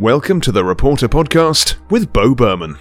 Welcome 0.00 0.40
to 0.40 0.50
the 0.50 0.64
Reporter 0.64 1.08
Podcast 1.08 1.76
with 1.88 2.12
Bo 2.12 2.34
Berman. 2.34 2.76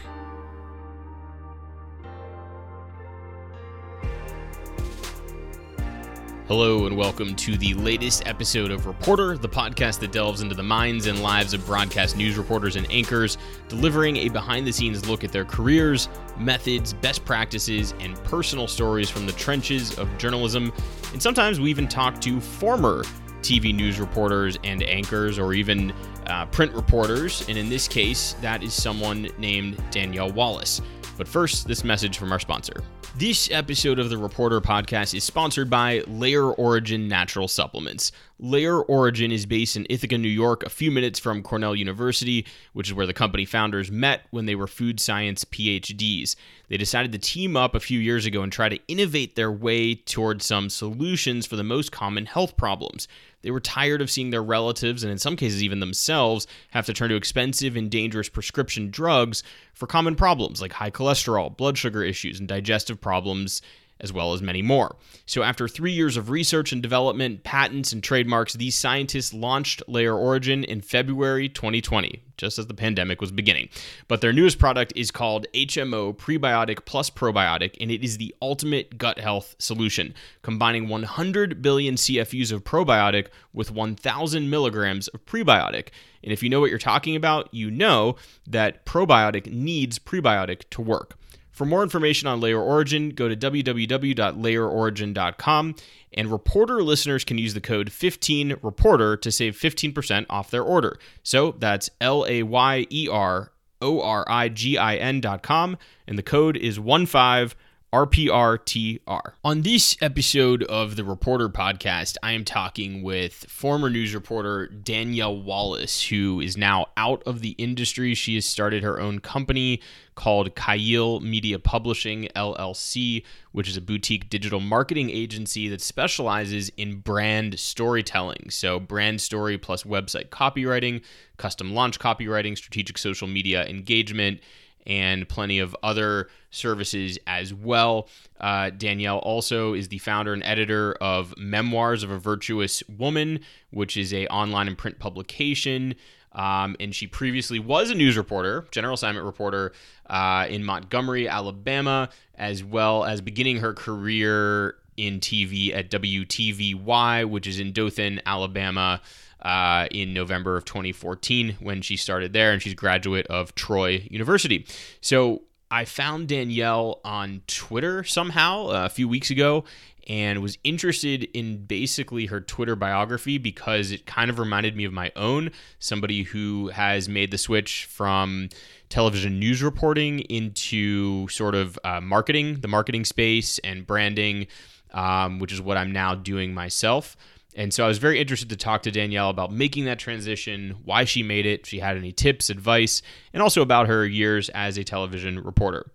Hello, 6.47 6.87
and 6.87 6.97
welcome 6.97 7.35
to 7.35 7.55
the 7.55 7.75
latest 7.75 8.25
episode 8.25 8.71
of 8.71 8.87
Reporter, 8.87 9.37
the 9.37 9.47
podcast 9.47 9.99
that 9.99 10.11
delves 10.11 10.41
into 10.41 10.55
the 10.55 10.63
minds 10.63 11.05
and 11.05 11.21
lives 11.21 11.53
of 11.53 11.63
broadcast 11.67 12.17
news 12.17 12.35
reporters 12.35 12.77
and 12.77 12.91
anchors, 12.91 13.37
delivering 13.69 14.17
a 14.17 14.29
behind 14.29 14.65
the 14.65 14.73
scenes 14.73 15.07
look 15.07 15.23
at 15.23 15.31
their 15.31 15.45
careers, 15.45 16.09
methods, 16.39 16.93
best 16.93 17.23
practices, 17.25 17.93
and 17.99 18.15
personal 18.23 18.67
stories 18.67 19.11
from 19.11 19.27
the 19.27 19.33
trenches 19.33 19.99
of 19.99 20.09
journalism. 20.17 20.73
And 21.11 21.21
sometimes 21.21 21.59
we 21.59 21.69
even 21.69 21.87
talk 21.87 22.19
to 22.21 22.41
former 22.41 23.03
TV 23.43 23.75
news 23.75 23.99
reporters 23.99 24.57
and 24.63 24.81
anchors, 24.83 25.37
or 25.37 25.53
even 25.53 25.93
uh, 26.27 26.45
print 26.47 26.73
reporters. 26.73 27.47
And 27.47 27.57
in 27.57 27.69
this 27.69 27.87
case, 27.87 28.33
that 28.41 28.63
is 28.63 28.73
someone 28.73 29.29
named 29.37 29.83
Danielle 29.91 30.31
Wallace. 30.31 30.81
But 31.17 31.27
first, 31.27 31.67
this 31.67 31.83
message 31.83 32.17
from 32.17 32.31
our 32.31 32.39
sponsor. 32.39 32.83
This 33.15 33.51
episode 33.51 33.99
of 33.99 34.09
the 34.09 34.17
Reporter 34.17 34.59
Podcast 34.59 35.13
is 35.13 35.23
sponsored 35.23 35.69
by 35.69 36.01
Layer 36.07 36.51
Origin 36.51 37.07
Natural 37.07 37.47
Supplements. 37.47 38.11
Layer 38.43 38.81
Origin 38.81 39.31
is 39.31 39.45
based 39.45 39.77
in 39.77 39.87
Ithaca, 39.89 40.17
New 40.17 40.27
York, 40.27 40.63
a 40.63 40.69
few 40.69 40.91
minutes 40.91 41.17
from 41.17 41.41
Cornell 41.41 41.73
University, 41.73 42.45
which 42.73 42.89
is 42.89 42.93
where 42.93 43.05
the 43.05 43.13
company 43.13 43.45
founders 43.45 43.89
met 43.89 44.23
when 44.31 44.47
they 44.47 44.53
were 44.53 44.67
food 44.67 44.99
science 44.99 45.45
PhDs. 45.45 46.35
They 46.67 46.75
decided 46.75 47.13
to 47.13 47.19
team 47.19 47.55
up 47.55 47.73
a 47.73 47.79
few 47.79 47.97
years 47.97 48.25
ago 48.25 48.41
and 48.41 48.51
try 48.51 48.67
to 48.67 48.81
innovate 48.89 49.37
their 49.37 49.49
way 49.49 49.95
towards 49.95 50.45
some 50.45 50.69
solutions 50.69 51.45
for 51.45 51.55
the 51.55 51.63
most 51.63 51.93
common 51.93 52.25
health 52.25 52.57
problems. 52.57 53.07
They 53.43 53.51
were 53.51 53.61
tired 53.61 54.01
of 54.01 54.11
seeing 54.11 54.31
their 54.31 54.43
relatives, 54.43 55.03
and 55.03 55.11
in 55.11 55.19
some 55.19 55.37
cases 55.37 55.63
even 55.63 55.79
themselves, 55.79 56.45
have 56.71 56.85
to 56.87 56.93
turn 56.93 57.11
to 57.11 57.15
expensive 57.15 57.77
and 57.77 57.89
dangerous 57.89 58.27
prescription 58.27 58.89
drugs 58.89 59.41
for 59.73 59.87
common 59.87 60.15
problems 60.15 60.61
like 60.61 60.73
high 60.73 60.91
cholesterol, 60.91 61.55
blood 61.55 61.77
sugar 61.77 62.03
issues, 62.03 62.39
and 62.39 62.49
digestive 62.49 62.99
problems 62.99 63.61
as 64.03 64.11
well 64.11 64.33
as 64.33 64.41
many 64.41 64.61
more. 64.61 64.97
So, 65.25 65.41
after 65.41 65.67
three 65.67 65.93
years 65.93 66.17
of 66.17 66.29
research 66.29 66.73
and 66.73 66.83
development, 66.83 67.43
patents, 67.43 67.93
and 67.93 68.03
trademarks, 68.03 68.53
these 68.53 68.75
scientists 68.75 69.33
launched 69.33 69.81
Layer 69.87 70.15
Origin 70.15 70.65
in 70.65 70.81
February 70.81 71.47
2020, 71.47 72.21
just 72.37 72.59
as 72.59 72.67
the 72.67 72.73
pandemic 72.73 73.21
was 73.21 73.31
beginning. 73.31 73.69
But 74.09 74.19
their 74.19 74.33
newest 74.33 74.59
product 74.59 74.91
is 74.95 75.09
called 75.09 75.47
HMO 75.53 76.15
Prebiotic 76.15 76.85
Plus 76.85 77.09
Probiotic, 77.09 77.77
and 77.79 77.89
it 77.89 78.03
is 78.03 78.17
the 78.17 78.35
ultimate 78.41 78.97
gut 78.97 79.17
health 79.17 79.55
solution, 79.57 80.13
combining 80.41 80.89
100 80.89 81.61
billion 81.61 81.95
CFUs 81.95 82.51
of 82.51 82.65
probiotic 82.65 83.27
with 83.53 83.71
1,000 83.71 84.49
milligrams 84.49 85.07
of 85.07 85.25
prebiotic. 85.25 85.87
And 86.21 86.33
if 86.33 86.43
you 86.43 86.49
know 86.49 86.59
what 86.59 86.69
you're 86.69 86.79
talking 86.79 87.15
about, 87.15 87.53
you 87.53 87.71
know 87.71 88.17
that 88.45 88.85
probiotic 88.85 89.51
needs 89.51 89.97
prebiotic 89.97 90.69
to 90.71 90.81
work. 90.81 91.17
For 91.53 91.65
more 91.65 91.83
information 91.83 92.27
on 92.27 92.41
Layer 92.41 92.59
Origin, 92.59 93.11
go 93.11 93.29
to 93.29 93.35
www.layerorigin.com. 93.35 95.75
And 96.15 96.31
reporter 96.31 96.83
listeners 96.83 97.23
can 97.23 97.37
use 97.37 97.53
the 97.53 97.61
code 97.61 97.91
15reporter 97.91 99.21
to 99.21 99.31
save 99.31 99.55
15% 99.55 100.25
off 100.29 100.49
their 100.49 100.63
order. 100.63 100.97
So 101.21 101.53
that's 101.57 101.91
L 102.01 102.25
A 102.27 102.41
Y 102.43 102.87
E 102.89 103.07
R 103.09 103.51
O 103.81 104.01
R 104.01 104.25
I 104.27 104.49
G 104.49 104.77
I 104.79 104.95
N.com. 104.95 105.77
And 106.07 106.17
the 106.17 106.23
code 106.23 106.57
is 106.57 106.79
15 106.79 107.55
RPRTR. 107.93 109.33
On 109.45 109.61
this 109.61 109.95
episode 110.01 110.63
of 110.63 110.95
the 110.95 111.03
Reporter 111.03 111.47
Podcast, 111.47 112.17
I 112.23 112.31
am 112.31 112.43
talking 112.43 113.03
with 113.03 113.45
former 113.47 113.87
news 113.87 114.15
reporter 114.15 114.65
Danielle 114.65 115.39
Wallace, 115.39 116.07
who 116.07 116.41
is 116.41 116.57
now 116.57 116.87
out 116.97 117.21
of 117.27 117.41
the 117.41 117.51
industry. 117.51 118.15
She 118.15 118.33
has 118.33 118.47
started 118.47 118.81
her 118.81 118.99
own 118.99 119.19
company 119.19 119.79
called 120.15 120.55
Chayil 120.55 121.21
Media 121.21 121.59
Publishing 121.59 122.29
LLC, 122.35 123.23
which 123.51 123.69
is 123.69 123.77
a 123.77 123.81
boutique 123.81 124.27
digital 124.27 124.59
marketing 124.59 125.11
agency 125.11 125.67
that 125.67 125.79
specializes 125.79 126.69
in 126.69 126.95
brand 126.95 127.59
storytelling. 127.59 128.49
So, 128.49 128.79
brand 128.79 129.21
story 129.21 129.59
plus 129.59 129.83
website 129.83 130.29
copywriting, 130.29 131.03
custom 131.37 131.75
launch 131.75 131.99
copywriting, 131.99 132.57
strategic 132.57 132.97
social 132.97 133.27
media 133.27 133.67
engagement 133.67 134.39
and 134.85 135.27
plenty 135.27 135.59
of 135.59 135.75
other 135.83 136.29
services 136.51 137.17
as 137.27 137.53
well. 137.53 138.07
Uh, 138.39 138.69
Danielle 138.69 139.19
also 139.19 139.73
is 139.73 139.87
the 139.87 139.97
founder 139.99 140.33
and 140.33 140.43
editor 140.43 140.93
of 140.93 141.33
Memoirs 141.37 142.03
of 142.03 142.11
a 142.11 142.19
Virtuous 142.19 142.83
Woman, 142.89 143.39
which 143.71 143.97
is 143.97 144.13
a 144.13 144.27
online 144.27 144.67
and 144.67 144.77
print 144.77 144.99
publication. 144.99 145.95
Um, 146.33 146.75
and 146.79 146.93
she 146.95 147.07
previously 147.07 147.59
was 147.59 147.91
a 147.91 147.95
news 147.95 148.17
reporter, 148.17 148.65
general 148.71 148.95
assignment 148.95 149.25
reporter 149.25 149.71
uh, 150.07 150.47
in 150.49 150.63
Montgomery, 150.63 151.27
Alabama, 151.27 152.09
as 152.35 152.63
well 152.63 153.03
as 153.03 153.21
beginning 153.21 153.57
her 153.57 153.73
career 153.73 154.75
in 154.97 155.19
TV 155.19 155.75
at 155.75 155.89
WTVY, 155.89 157.29
which 157.29 157.47
is 157.47 157.59
in 157.59 157.71
Dothan, 157.71 158.21
Alabama 158.25 159.01
uh, 159.43 159.87
in 159.91 160.13
November 160.13 160.57
of 160.57 160.65
2014 160.65 161.57
when 161.59 161.81
she 161.81 161.97
started 161.97 162.33
there, 162.33 162.51
and 162.51 162.61
she's 162.61 162.73
a 162.73 162.77
graduate 162.77 163.27
of 163.27 163.53
Troy 163.55 164.07
University. 164.09 164.65
So 165.01 165.43
I 165.69 165.85
found 165.85 166.27
Danielle 166.27 167.01
on 167.03 167.41
Twitter 167.47 168.03
somehow 168.03 168.67
uh, 168.67 168.85
a 168.85 168.89
few 168.89 169.07
weeks 169.07 169.29
ago 169.29 169.63
and 170.07 170.41
was 170.41 170.57
interested 170.63 171.23
in 171.33 171.65
basically 171.65 172.25
her 172.25 172.41
Twitter 172.41 172.75
biography 172.75 173.37
because 173.37 173.91
it 173.91 174.05
kind 174.05 174.29
of 174.29 174.37
reminded 174.37 174.75
me 174.75 174.85
of 174.85 174.93
my 174.93 175.11
own. 175.15 175.51
Somebody 175.79 176.23
who 176.23 176.67
has 176.69 177.07
made 177.07 177.31
the 177.31 177.37
switch 177.37 177.85
from 177.85 178.49
television 178.89 179.39
news 179.39 179.63
reporting 179.63 180.19
into 180.21 181.27
sort 181.29 181.55
of 181.55 181.79
uh, 181.83 182.01
marketing, 182.01 182.59
the 182.59 182.67
marketing 182.67 183.05
space, 183.05 183.59
and 183.59 183.87
branding, 183.87 184.47
um, 184.93 185.39
which 185.39 185.51
is 185.51 185.61
what 185.61 185.77
I'm 185.77 185.91
now 185.91 186.15
doing 186.15 186.53
myself. 186.53 187.15
And 187.55 187.73
so 187.73 187.85
I 187.85 187.87
was 187.87 187.97
very 187.97 188.19
interested 188.19 188.49
to 188.49 188.55
talk 188.55 188.83
to 188.83 188.91
Danielle 188.91 189.29
about 189.29 189.51
making 189.51 189.85
that 189.85 189.99
transition, 189.99 190.75
why 190.83 191.03
she 191.03 191.23
made 191.23 191.45
it, 191.45 191.61
if 191.61 191.67
she 191.67 191.79
had 191.79 191.97
any 191.97 192.11
tips, 192.11 192.49
advice, 192.49 193.01
and 193.33 193.43
also 193.43 193.61
about 193.61 193.87
her 193.87 194.05
years 194.05 194.49
as 194.49 194.77
a 194.77 194.83
television 194.83 195.39
reporter. 195.39 195.91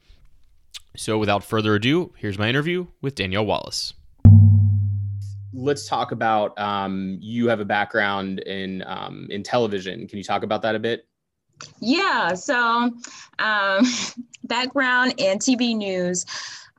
So 0.97 1.19
without 1.19 1.45
further 1.45 1.75
ado, 1.75 2.13
here's 2.17 2.39
my 2.39 2.49
interview 2.49 2.87
with 3.01 3.15
Danielle 3.15 3.47
Wallace. 3.47 3.95
Let's 5.53 5.89
talk 5.89 6.13
about 6.13 6.59
um, 6.59 7.19
you 7.21 7.49
have 7.49 7.61
a 7.61 7.65
background 7.65 8.41
in 8.41 8.85
um, 8.87 9.27
in 9.31 9.43
television. 9.43 10.07
Can 10.07 10.19
you 10.19 10.25
talk 10.25 10.43
about 10.43 10.63
that 10.63 10.75
a 10.75 10.79
bit? 10.79 11.07
Yeah. 11.81 12.35
So, 12.35 12.93
um, 13.39 13.85
background 14.45 15.15
in 15.19 15.39
TV 15.39 15.77
news. 15.77 16.27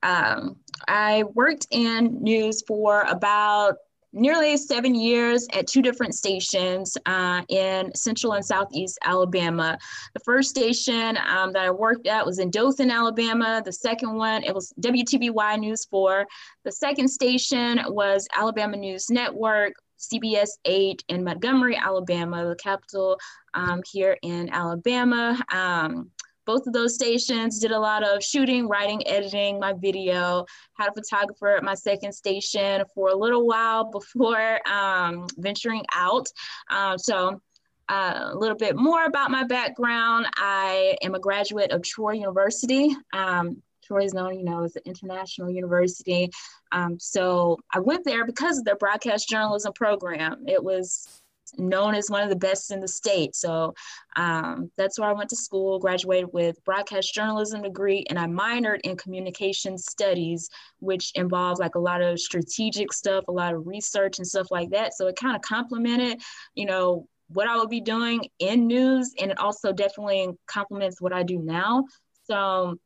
Um, 0.04 0.58
I 0.88 1.24
worked 1.34 1.68
in 1.72 2.22
news 2.22 2.62
for 2.66 3.02
about 3.04 3.78
nearly 4.14 4.58
seven 4.58 4.96
years 4.96 5.48
at 5.54 5.68
two 5.68 5.82
different 5.82 6.16
stations 6.16 6.98
uh, 7.06 7.42
in 7.50 7.94
central 7.96 8.34
and 8.34 8.44
southeast 8.44 8.98
Alabama. 9.04 9.78
The 10.14 10.20
first 10.22 10.50
station 10.50 11.18
um, 11.28 11.54
that 11.54 11.64
I 11.66 11.72
worked 11.72 12.08
at 12.08 12.26
was 12.26 12.40
in 12.40 12.50
Dothan, 12.50 12.92
Alabama. 12.92 13.62
The 13.64 13.74
second 13.74 14.16
one, 14.16 14.44
it 14.44 14.54
was 14.54 14.74
WTVY 14.82 15.60
News 15.60 15.86
4. 15.86 16.26
The 16.64 16.72
second 16.72 17.08
station 17.08 17.80
was 17.88 18.28
Alabama 18.36 18.78
News 18.78 19.10
Network. 19.10 19.74
CBS 20.00 20.52
8 20.64 21.04
in 21.10 21.26
Montgomery, 21.26 21.76
Alabama, 21.76 22.48
the 22.48 22.56
capital 22.56 23.20
um, 23.54 23.82
here 23.92 24.18
in 24.22 24.50
Alabama. 24.50 25.38
Um, 25.52 26.10
both 26.50 26.66
of 26.66 26.74
those 26.74 26.96
stations 26.96 27.60
did 27.60 27.70
a 27.70 27.80
lot 27.80 28.04
of 28.04 28.24
shooting, 28.24 28.68
writing, 28.68 29.08
editing 29.08 29.60
my 29.60 29.72
video. 29.72 30.48
Had 30.74 30.90
a 30.90 30.94
photographer 30.94 31.56
at 31.56 31.64
my 31.64 31.76
second 31.76 32.12
station 32.12 32.84
for 32.96 33.10
a 33.10 33.16
little 33.16 33.46
while 33.46 33.84
before 33.92 34.60
um, 34.68 35.28
venturing 35.38 35.86
out. 35.94 36.26
Um, 36.72 36.98
so 36.98 37.40
uh, 37.88 38.32
a 38.32 38.36
little 38.36 38.58
bit 38.58 38.76
more 38.76 39.06
about 39.06 39.30
my 39.30 39.44
background. 39.44 40.26
I 40.38 40.98
am 41.04 41.14
a 41.14 41.20
graduate 41.20 41.72
of 41.72 41.84
Troy 41.84 42.14
University. 42.14 42.96
Um, 43.14 43.62
Troy 43.84 44.06
is 44.06 44.16
known, 44.16 44.40
you 44.40 44.44
know, 44.44 44.64
as 44.64 44.76
an 44.76 44.82
international 44.86 45.52
university. 45.52 46.32
Um, 46.72 46.98
so 47.00 47.60
I 47.72 47.80
went 47.80 48.06
there 48.06 48.26
because 48.26 48.58
of 48.58 48.66
their 48.66 48.76
broadcast 48.76 49.30
journalism 49.30 49.74
program. 49.74 50.46
It 50.48 50.64
was 50.64 51.19
known 51.58 51.96
as 51.96 52.10
one 52.10 52.24
of 52.24 52.30
the 52.30 52.36
best 52.36 52.72
in 52.72 52.80
the 52.80 52.88
state. 52.88 53.36
So 53.36 53.74
um, 54.16 54.72
that's 54.78 55.00
where 55.00 55.10
I 55.10 55.14
went 55.14 55.30
to 55.30 55.36
school, 55.36 55.80
graduated 55.80 56.30
with 56.34 56.64
broadcast 56.64 57.14
journalism 57.14 57.62
degree, 57.62 58.06
and 58.10 58.20
I 58.20 58.26
minored 58.26 58.80
in 58.84 58.98
communication 58.98 59.78
studies, 59.78 60.50
which 60.80 61.12
involves 61.16 61.60
like 61.60 61.76
a 61.76 61.80
lot 61.80 62.02
of 62.02 62.20
strategic 62.20 62.94
stuff, 62.94 63.26
a 63.28 63.32
lot 63.32 63.54
of 63.54 63.68
research 63.68 64.18
and 64.18 64.28
stuff 64.28 64.52
like 64.52 64.70
that. 64.72 64.94
So 64.94 65.08
it 65.08 65.16
kind 65.16 65.36
of 65.36 65.42
complemented, 65.42 66.22
you 66.56 66.66
know, 66.66 67.08
what 67.28 67.48
I 67.48 67.58
would 67.58 67.70
be 67.70 67.82
doing 67.82 68.28
in 68.40 68.68
news, 68.68 69.14
and 69.20 69.32
it 69.32 69.40
also 69.40 69.72
definitely 69.72 70.30
complements 70.48 71.00
what 71.00 71.14
I 71.14 71.24
do 71.24 71.38
now. 71.38 71.86
So 72.24 72.78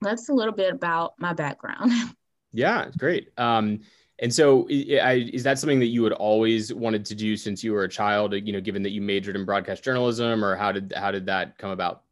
that's 0.00 0.28
a 0.28 0.34
little 0.34 0.54
bit 0.54 0.72
about 0.72 1.14
my 1.18 1.32
background. 1.32 1.92
yeah, 2.52 2.84
it's 2.84 2.96
great. 2.96 3.30
Um, 3.36 3.80
and 4.20 4.32
so 4.34 4.66
is 4.68 5.44
that 5.44 5.58
something 5.58 5.78
that 5.78 5.86
you 5.86 6.02
had 6.04 6.12
always 6.12 6.74
wanted 6.74 7.04
to 7.06 7.14
do 7.14 7.36
since 7.36 7.62
you 7.62 7.72
were 7.72 7.84
a 7.84 7.88
child, 7.88 8.34
you 8.34 8.52
know, 8.52 8.60
given 8.60 8.82
that 8.82 8.90
you 8.90 9.00
majored 9.00 9.36
in 9.36 9.44
broadcast 9.44 9.84
journalism 9.84 10.44
or 10.44 10.56
how 10.56 10.72
did, 10.72 10.92
how 10.96 11.10
did 11.12 11.26
that 11.26 11.56
come 11.56 11.70
about? 11.70 12.02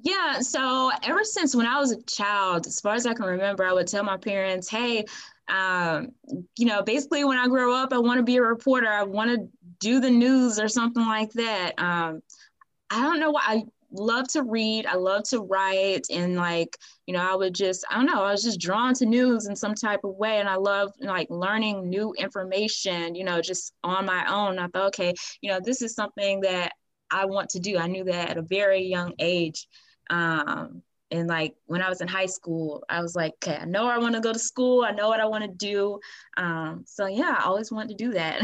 Yeah, 0.00 0.40
so 0.40 0.90
ever 1.02 1.22
since 1.22 1.54
when 1.54 1.66
I 1.66 1.78
was 1.78 1.92
a 1.92 2.02
child, 2.02 2.66
as 2.66 2.80
far 2.80 2.94
as 2.94 3.06
I 3.06 3.14
can 3.14 3.24
remember, 3.24 3.64
I 3.64 3.72
would 3.72 3.86
tell 3.86 4.02
my 4.02 4.16
parents, 4.16 4.68
hey, 4.68 5.04
um, 5.48 6.08
you 6.58 6.66
know, 6.66 6.82
basically 6.82 7.24
when 7.24 7.38
I 7.38 7.46
grow 7.46 7.72
up, 7.72 7.92
I 7.92 7.98
want 7.98 8.18
to 8.18 8.24
be 8.24 8.36
a 8.36 8.42
reporter. 8.42 8.88
I 8.88 9.04
want 9.04 9.30
to 9.30 9.48
do 9.78 10.00
the 10.00 10.10
news 10.10 10.58
or 10.58 10.68
something 10.68 11.04
like 11.04 11.32
that. 11.34 11.74
Um, 11.78 12.22
I 12.90 13.02
don't 13.02 13.20
know 13.20 13.30
why 13.30 13.42
I 13.46 13.62
love 13.94 14.28
to 14.28 14.42
read. 14.42 14.86
I 14.86 14.96
love 14.96 15.24
to 15.30 15.40
write. 15.40 16.06
And 16.10 16.36
like, 16.36 16.76
you 17.06 17.14
know, 17.14 17.20
I 17.20 17.34
would 17.34 17.54
just, 17.54 17.84
I 17.90 17.96
don't 17.96 18.06
know, 18.06 18.22
I 18.22 18.32
was 18.32 18.42
just 18.42 18.60
drawn 18.60 18.94
to 18.94 19.06
news 19.06 19.46
in 19.46 19.56
some 19.56 19.74
type 19.74 20.00
of 20.04 20.16
way. 20.16 20.40
And 20.40 20.48
I 20.48 20.56
love 20.56 20.92
like 21.00 21.28
learning 21.30 21.88
new 21.88 22.12
information, 22.14 23.14
you 23.14 23.24
know, 23.24 23.40
just 23.40 23.72
on 23.82 24.06
my 24.06 24.24
own. 24.32 24.58
I 24.58 24.66
thought, 24.68 24.88
okay, 24.88 25.14
you 25.40 25.50
know, 25.50 25.60
this 25.62 25.82
is 25.82 25.94
something 25.94 26.40
that 26.42 26.72
I 27.10 27.26
want 27.26 27.50
to 27.50 27.60
do. 27.60 27.78
I 27.78 27.86
knew 27.86 28.04
that 28.04 28.30
at 28.30 28.38
a 28.38 28.42
very 28.42 28.82
young 28.82 29.12
age. 29.18 29.66
Um, 30.10 30.82
and 31.10 31.28
like 31.28 31.54
when 31.66 31.80
I 31.80 31.88
was 31.88 32.00
in 32.00 32.08
high 32.08 32.26
school, 32.26 32.82
I 32.88 33.00
was 33.00 33.14
like, 33.14 33.34
okay, 33.42 33.56
I 33.56 33.64
know 33.64 33.86
I 33.86 33.98
want 33.98 34.14
to 34.14 34.20
go 34.20 34.32
to 34.32 34.38
school. 34.38 34.82
I 34.82 34.90
know 34.90 35.08
what 35.08 35.20
I 35.20 35.26
want 35.26 35.44
to 35.44 35.50
do. 35.50 36.00
Um, 36.36 36.84
so 36.86 37.06
yeah, 37.06 37.36
I 37.38 37.44
always 37.44 37.70
wanted 37.70 37.96
to 37.96 38.04
do 38.04 38.12
that. 38.14 38.42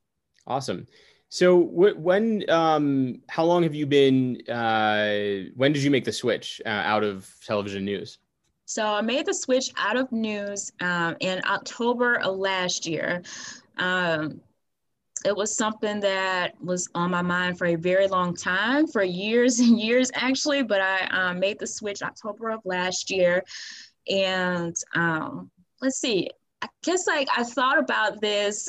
awesome. 0.46 0.86
So 1.32 1.56
when, 1.56 2.44
um, 2.50 3.22
how 3.26 3.44
long 3.46 3.62
have 3.62 3.74
you 3.74 3.86
been, 3.86 4.42
uh, 4.50 5.48
when 5.56 5.72
did 5.72 5.82
you 5.82 5.90
make 5.90 6.04
the 6.04 6.12
switch 6.12 6.60
uh, 6.66 6.68
out 6.68 7.04
of 7.04 7.34
television 7.46 7.86
news? 7.86 8.18
So 8.66 8.86
I 8.86 9.00
made 9.00 9.24
the 9.24 9.32
switch 9.32 9.72
out 9.78 9.96
of 9.96 10.12
news 10.12 10.70
um, 10.82 11.16
in 11.20 11.40
October 11.46 12.16
of 12.16 12.36
last 12.36 12.84
year. 12.84 13.22
Um, 13.78 14.42
it 15.24 15.34
was 15.34 15.56
something 15.56 16.00
that 16.00 16.62
was 16.62 16.90
on 16.94 17.10
my 17.10 17.22
mind 17.22 17.56
for 17.56 17.68
a 17.68 17.76
very 17.76 18.08
long 18.08 18.36
time, 18.36 18.86
for 18.86 19.02
years 19.02 19.58
and 19.58 19.80
years 19.80 20.10
actually. 20.12 20.62
But 20.62 20.82
I 20.82 21.06
um, 21.06 21.40
made 21.40 21.58
the 21.58 21.66
switch 21.66 22.02
October 22.02 22.50
of 22.50 22.60
last 22.66 23.10
year, 23.10 23.42
and 24.06 24.76
um, 24.94 25.50
let's 25.80 25.98
see. 25.98 26.28
I 26.60 26.68
guess 26.82 27.06
like 27.06 27.28
I 27.34 27.42
thought 27.42 27.78
about 27.78 28.20
this 28.20 28.68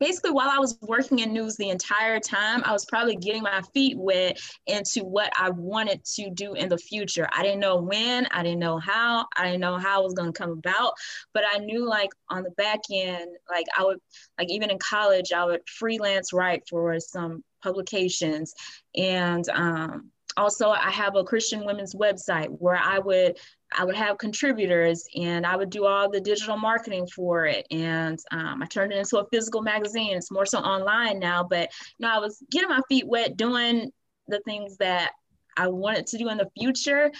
basically 0.00 0.30
while 0.30 0.50
I 0.50 0.58
was 0.58 0.78
working 0.82 1.20
in 1.20 1.32
news 1.32 1.56
the 1.56 1.70
entire 1.70 2.20
time, 2.20 2.62
I 2.64 2.72
was 2.72 2.84
probably 2.84 3.16
getting 3.16 3.42
my 3.42 3.62
feet 3.72 3.96
wet 3.96 4.40
into 4.66 5.04
what 5.04 5.32
I 5.38 5.50
wanted 5.50 6.04
to 6.16 6.30
do 6.30 6.54
in 6.54 6.68
the 6.68 6.78
future. 6.78 7.28
I 7.32 7.42
didn't 7.42 7.60
know 7.60 7.76
when, 7.76 8.26
I 8.30 8.42
didn't 8.42 8.58
know 8.58 8.78
how, 8.78 9.26
I 9.36 9.44
didn't 9.44 9.60
know 9.60 9.78
how 9.78 10.00
it 10.00 10.04
was 10.04 10.14
going 10.14 10.32
to 10.32 10.38
come 10.38 10.50
about, 10.50 10.94
but 11.32 11.44
I 11.52 11.58
knew 11.58 11.86
like 11.86 12.10
on 12.28 12.42
the 12.42 12.50
back 12.52 12.80
end, 12.92 13.30
like 13.50 13.66
I 13.76 13.84
would, 13.84 13.98
like 14.38 14.50
even 14.50 14.70
in 14.70 14.78
college, 14.78 15.32
I 15.32 15.44
would 15.44 15.60
freelance 15.68 16.32
write 16.32 16.62
for 16.68 16.98
some 17.00 17.42
publications 17.62 18.54
and 18.94 19.48
um, 19.48 20.10
also 20.36 20.70
i 20.70 20.90
have 20.90 21.16
a 21.16 21.24
christian 21.24 21.64
women's 21.64 21.94
website 21.94 22.48
where 22.58 22.76
i 22.76 22.98
would 22.98 23.38
i 23.76 23.84
would 23.84 23.94
have 23.96 24.18
contributors 24.18 25.06
and 25.16 25.46
i 25.46 25.56
would 25.56 25.70
do 25.70 25.86
all 25.86 26.10
the 26.10 26.20
digital 26.20 26.56
marketing 26.56 27.06
for 27.06 27.46
it. 27.46 27.66
And 27.70 28.18
um, 28.30 28.62
i 28.62 28.66
turned 28.66 28.92
it 28.92 28.98
into 28.98 29.18
a 29.18 29.26
physical 29.32 29.62
magazine. 29.62 30.16
It's 30.16 30.30
more 30.30 30.46
so 30.46 30.58
online 30.58 31.18
now 31.18 31.44
but 31.44 31.70
you 31.98 32.06
know 32.06 32.14
i 32.14 32.18
was 32.18 32.42
getting 32.50 32.68
my 32.68 32.80
feet 32.88 33.06
wet 33.06 33.36
doing 33.36 33.90
the 34.28 34.40
things 34.40 34.76
that 34.78 35.12
i 35.56 35.68
wanted 35.68 36.06
to 36.08 36.18
do 36.18 36.28
in 36.28 36.38
the 36.38 36.50
future. 36.58 37.10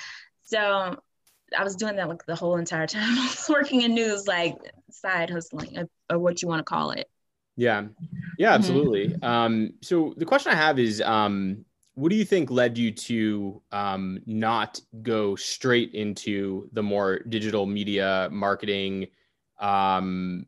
So 0.42 0.96
i 1.56 1.62
was 1.62 1.76
doing 1.76 1.96
that 1.96 2.08
like 2.08 2.24
the 2.26 2.36
whole 2.36 2.56
entire 2.56 2.86
time. 2.96 3.18
I 3.18 3.26
was 3.26 3.46
working 3.48 3.82
in 3.82 3.94
news 3.94 4.26
like 4.26 4.56
side 4.90 5.30
hustling 5.30 5.78
or, 5.78 5.88
or 6.10 6.18
what 6.18 6.42
you 6.42 6.48
want 6.48 6.60
to 6.60 6.64
call 6.64 6.90
it. 6.90 7.08
Yeah. 7.56 7.84
Yeah 8.38 8.48
mm-hmm. 8.48 8.54
absolutely. 8.54 9.08
Mm-hmm. 9.08 9.24
um, 9.24 9.70
so 9.82 10.14
the 10.16 10.24
question 10.24 10.52
i 10.52 10.56
have 10.56 10.78
is 10.78 11.00
um, 11.00 11.64
what 11.94 12.10
do 12.10 12.16
you 12.16 12.24
think 12.24 12.50
led 12.50 12.76
you 12.76 12.90
to 12.90 13.62
um, 13.72 14.18
not 14.26 14.80
go 15.02 15.36
straight 15.36 15.94
into 15.94 16.68
the 16.72 16.82
more 16.82 17.20
digital 17.28 17.66
media 17.66 18.28
marketing 18.32 19.06
um, 19.60 20.46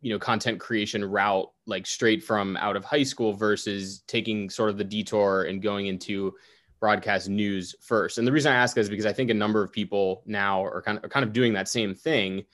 you 0.00 0.12
know 0.12 0.18
content 0.18 0.60
creation 0.60 1.04
route 1.04 1.50
like 1.66 1.86
straight 1.86 2.22
from 2.22 2.56
out 2.58 2.76
of 2.76 2.84
high 2.84 3.02
school 3.02 3.32
versus 3.32 4.02
taking 4.06 4.48
sort 4.48 4.70
of 4.70 4.78
the 4.78 4.84
detour 4.84 5.44
and 5.44 5.62
going 5.62 5.86
into 5.86 6.34
broadcast 6.78 7.28
news 7.28 7.74
first 7.80 8.18
and 8.18 8.26
the 8.26 8.30
reason 8.30 8.52
i 8.52 8.54
ask 8.54 8.78
is 8.78 8.88
because 8.88 9.06
i 9.06 9.12
think 9.12 9.30
a 9.30 9.34
number 9.34 9.62
of 9.62 9.72
people 9.72 10.22
now 10.26 10.64
are 10.64 10.80
kind 10.80 10.98
of, 10.98 11.04
are 11.04 11.08
kind 11.08 11.24
of 11.24 11.32
doing 11.32 11.52
that 11.52 11.68
same 11.68 11.94
thing 11.94 12.44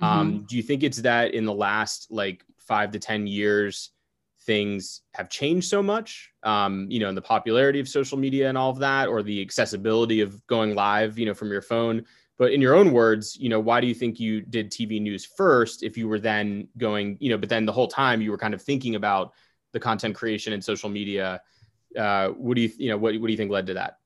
um, 0.00 0.08
mm-hmm. 0.08 0.20
um, 0.20 0.46
do 0.48 0.56
you 0.56 0.62
think 0.62 0.84
it's 0.84 0.98
that 0.98 1.34
in 1.34 1.44
the 1.44 1.52
last 1.52 2.06
like 2.10 2.44
five 2.58 2.92
to 2.92 3.00
ten 3.00 3.26
years 3.26 3.90
things 4.46 5.02
have 5.14 5.28
changed 5.28 5.68
so 5.68 5.82
much 5.82 6.30
um, 6.42 6.86
you 6.90 7.00
know 7.00 7.08
in 7.08 7.14
the 7.14 7.22
popularity 7.22 7.80
of 7.80 7.88
social 7.88 8.18
media 8.18 8.48
and 8.48 8.58
all 8.58 8.70
of 8.70 8.78
that 8.78 9.08
or 9.08 9.22
the 9.22 9.40
accessibility 9.40 10.20
of 10.20 10.44
going 10.46 10.74
live 10.74 11.18
you 11.18 11.26
know 11.26 11.34
from 11.34 11.50
your 11.50 11.62
phone. 11.62 12.04
But 12.38 12.52
in 12.52 12.60
your 12.60 12.74
own 12.74 12.92
words 12.92 13.36
you 13.36 13.48
know 13.48 13.60
why 13.60 13.80
do 13.80 13.86
you 13.86 13.94
think 13.94 14.18
you 14.18 14.40
did 14.40 14.70
tv 14.70 15.00
news 15.00 15.24
first 15.24 15.82
if 15.82 15.96
you 15.96 16.08
were 16.08 16.18
then 16.18 16.68
going 16.76 17.16
you 17.20 17.30
know 17.30 17.38
but 17.38 17.48
then 17.48 17.66
the 17.66 17.72
whole 17.72 17.88
time 17.88 18.20
you 18.20 18.30
were 18.30 18.38
kind 18.38 18.54
of 18.54 18.62
thinking 18.62 18.96
about 18.96 19.32
the 19.72 19.80
content 19.80 20.14
creation 20.14 20.52
and 20.52 20.62
social 20.62 20.90
media? 20.90 21.40
Uh, 21.96 22.28
what 22.28 22.54
do 22.56 22.62
you 22.62 22.70
you 22.78 22.88
know 22.88 22.96
what, 22.96 23.14
what 23.20 23.26
do 23.26 23.32
you 23.32 23.36
think 23.36 23.50
led 23.50 23.66
to 23.66 23.74
that 23.74 23.98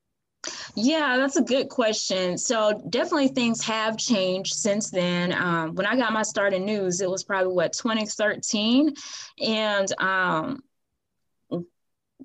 yeah, 0.77 1.17
that's 1.17 1.37
a 1.37 1.43
good 1.43 1.71
question. 1.71 2.37
So 2.37 2.83
definitely 2.91 3.29
things 3.29 3.63
have 3.65 3.97
changed 3.97 4.55
since 4.55 4.91
then. 4.91 5.33
Um, 5.33 5.75
when 5.75 5.87
I 5.87 5.97
got 5.97 6.13
my 6.13 6.23
start 6.23 6.53
in 6.53 6.67
news, 6.67 7.01
it 7.01 7.11
was 7.11 7.25
probably 7.25 7.53
what 7.53 7.73
2013, 7.73 8.95
and 9.43 10.01
um, 10.01 10.63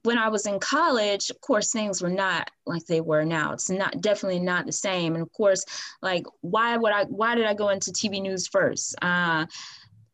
when 0.03 0.17
I 0.17 0.29
was 0.29 0.47
in 0.47 0.59
college, 0.59 1.29
of 1.29 1.39
course, 1.41 1.71
things 1.71 2.01
were 2.01 2.09
not 2.09 2.49
like 2.65 2.85
they 2.85 3.01
were 3.01 3.23
now. 3.23 3.53
It's 3.53 3.69
not 3.69 4.01
definitely 4.01 4.39
not 4.39 4.65
the 4.65 4.71
same. 4.71 5.13
And 5.13 5.21
of 5.21 5.31
course, 5.31 5.63
like 6.01 6.25
why 6.41 6.75
would 6.75 6.91
I? 6.91 7.05
Why 7.05 7.35
did 7.35 7.45
I 7.45 7.53
go 7.53 7.69
into 7.69 7.91
TV 7.91 8.21
news 8.21 8.47
first? 8.47 8.95
Uh, 9.01 9.45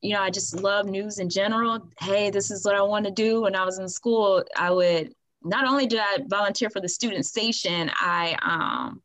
you 0.01 0.13
know, 0.13 0.21
I 0.21 0.29
just 0.29 0.59
love 0.61 0.85
news 0.85 1.17
in 1.17 1.29
general. 1.29 1.89
Hey, 1.99 2.29
this 2.29 2.51
is 2.51 2.63
what 2.65 2.75
I 2.75 2.81
want 2.83 3.05
to 3.05 3.11
do. 3.11 3.41
When 3.41 3.55
I 3.55 3.65
was 3.65 3.79
in 3.79 3.89
school, 3.89 4.43
I 4.55 4.69
would 4.69 5.13
not 5.43 5.67
only 5.67 5.85
did 5.87 5.99
I 5.99 6.19
volunteer 6.27 6.69
for 6.69 6.81
the 6.81 6.89
student 6.89 7.25
station, 7.25 7.91
I 7.95 8.37
um, 8.41 9.01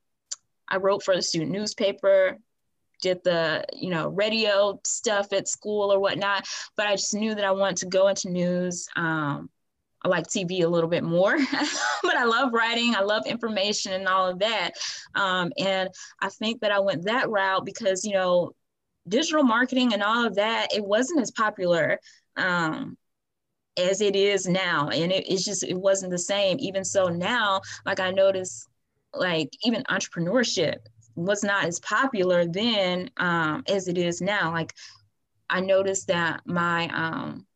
I 0.68 0.76
wrote 0.76 1.02
for 1.02 1.14
the 1.14 1.22
student 1.22 1.50
newspaper, 1.50 2.38
did 3.00 3.22
the 3.24 3.64
you 3.72 3.90
know 3.90 4.08
radio 4.08 4.80
stuff 4.84 5.32
at 5.32 5.48
school 5.48 5.92
or 5.92 6.00
whatnot. 6.00 6.46
But 6.76 6.86
I 6.86 6.96
just 6.96 7.14
knew 7.14 7.34
that 7.34 7.44
I 7.44 7.52
wanted 7.52 7.78
to 7.78 7.86
go 7.86 8.08
into 8.08 8.30
news. 8.30 8.88
Um, 8.96 9.50
I 10.04 10.08
like 10.08 10.26
TV 10.26 10.64
a 10.64 10.68
little 10.68 10.90
bit 10.90 11.04
more, 11.04 11.36
but 12.02 12.16
I 12.16 12.24
love 12.24 12.52
writing. 12.52 12.94
I 12.96 13.02
love 13.02 13.26
information 13.26 13.92
and 13.92 14.08
all 14.08 14.26
of 14.28 14.40
that. 14.40 14.72
Um, 15.14 15.52
and 15.58 15.90
I 16.20 16.28
think 16.28 16.60
that 16.62 16.72
I 16.72 16.80
went 16.80 17.04
that 17.04 17.30
route 17.30 17.64
because 17.64 18.04
you 18.04 18.14
know 18.14 18.52
digital 19.08 19.42
marketing 19.42 19.92
and 19.92 20.02
all 20.02 20.24
of 20.24 20.36
that 20.36 20.68
it 20.72 20.84
wasn't 20.84 21.20
as 21.20 21.32
popular 21.32 21.98
um, 22.36 22.96
as 23.78 24.00
it 24.00 24.14
is 24.14 24.46
now 24.46 24.88
and 24.88 25.10
it, 25.10 25.24
it's 25.30 25.44
just 25.44 25.62
it 25.62 25.76
wasn't 25.76 26.10
the 26.10 26.18
same. 26.18 26.58
Even 26.60 26.84
so 26.84 27.08
now 27.08 27.60
like 27.86 28.00
i 28.00 28.10
noticed 28.10 28.68
like 29.14 29.50
even 29.64 29.82
entrepreneurship 29.84 30.76
was 31.14 31.42
not 31.42 31.64
as 31.64 31.78
popular 31.80 32.46
then 32.46 33.10
um, 33.18 33.62
as 33.68 33.88
it 33.88 33.98
is 33.98 34.20
now. 34.20 34.50
Like 34.52 34.74
i 35.50 35.60
noticed 35.60 36.08
that 36.08 36.40
my 36.46 36.88
um, 36.88 37.46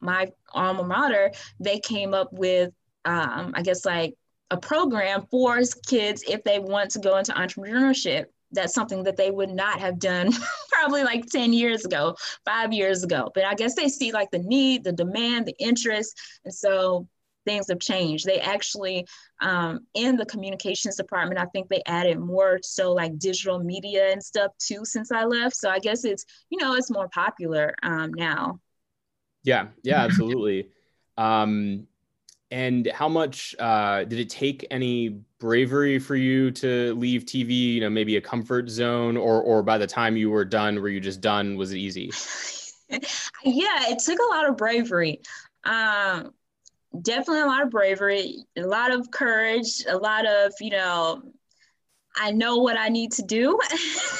my 0.00 0.30
alma 0.52 0.84
mater 0.84 1.32
they 1.58 1.78
came 1.78 2.14
up 2.14 2.32
with 2.32 2.72
um, 3.04 3.52
i 3.54 3.62
guess 3.62 3.84
like 3.84 4.14
a 4.50 4.56
program 4.56 5.26
for 5.30 5.60
kids 5.86 6.24
if 6.28 6.42
they 6.44 6.58
want 6.58 6.90
to 6.90 7.00
go 7.00 7.16
into 7.16 7.32
entrepreneurship 7.32 8.26
that's 8.52 8.74
something 8.74 9.02
that 9.04 9.16
they 9.16 9.30
would 9.30 9.50
not 9.50 9.80
have 9.80 9.98
done 9.98 10.30
probably 10.70 11.04
like 11.04 11.26
10 11.26 11.52
years 11.52 11.84
ago, 11.84 12.16
five 12.44 12.72
years 12.72 13.04
ago. 13.04 13.30
But 13.34 13.44
I 13.44 13.54
guess 13.54 13.74
they 13.74 13.88
see 13.88 14.12
like 14.12 14.30
the 14.30 14.38
need, 14.38 14.84
the 14.84 14.92
demand, 14.92 15.46
the 15.46 15.54
interest. 15.58 16.18
And 16.44 16.54
so 16.54 17.06
things 17.44 17.68
have 17.68 17.80
changed. 17.80 18.26
They 18.26 18.40
actually, 18.40 19.06
um, 19.40 19.80
in 19.94 20.16
the 20.16 20.26
communications 20.26 20.96
department, 20.96 21.40
I 21.40 21.46
think 21.46 21.68
they 21.68 21.82
added 21.86 22.18
more 22.18 22.58
so 22.62 22.92
like 22.92 23.18
digital 23.18 23.58
media 23.58 24.12
and 24.12 24.22
stuff 24.22 24.52
too 24.58 24.84
since 24.84 25.10
I 25.10 25.24
left. 25.24 25.56
So 25.56 25.70
I 25.70 25.78
guess 25.78 26.04
it's, 26.04 26.24
you 26.50 26.58
know, 26.58 26.74
it's 26.74 26.90
more 26.90 27.08
popular 27.08 27.74
um, 27.82 28.12
now. 28.14 28.60
Yeah, 29.44 29.68
yeah, 29.82 30.02
absolutely. 30.02 30.68
um, 31.16 31.86
and 32.50 32.86
how 32.88 33.08
much 33.08 33.54
uh, 33.58 34.04
did 34.04 34.18
it 34.18 34.30
take 34.30 34.66
any 34.70 35.20
bravery 35.38 35.98
for 35.98 36.16
you 36.16 36.50
to 36.52 36.94
leave 36.94 37.24
TV? 37.24 37.74
You 37.74 37.80
know, 37.82 37.90
maybe 37.90 38.16
a 38.16 38.20
comfort 38.20 38.68
zone, 38.68 39.16
or 39.16 39.42
or 39.42 39.62
by 39.62 39.78
the 39.78 39.86
time 39.86 40.16
you 40.16 40.30
were 40.30 40.44
done, 40.44 40.80
were 40.80 40.88
you 40.88 41.00
just 41.00 41.20
done? 41.20 41.56
Was 41.56 41.72
it 41.72 41.78
easy? 41.78 42.10
yeah, 42.90 43.90
it 43.90 43.98
took 43.98 44.18
a 44.18 44.34
lot 44.34 44.48
of 44.48 44.56
bravery. 44.56 45.20
Um, 45.64 46.32
definitely 47.02 47.42
a 47.42 47.46
lot 47.46 47.62
of 47.62 47.70
bravery, 47.70 48.38
a 48.56 48.62
lot 48.62 48.92
of 48.92 49.10
courage, 49.10 49.84
a 49.88 49.96
lot 49.96 50.26
of 50.26 50.52
you 50.60 50.70
know. 50.70 51.22
I 52.20 52.32
know 52.32 52.58
what 52.58 52.76
I 52.76 52.88
need 52.88 53.12
to 53.12 53.22
do. 53.22 53.58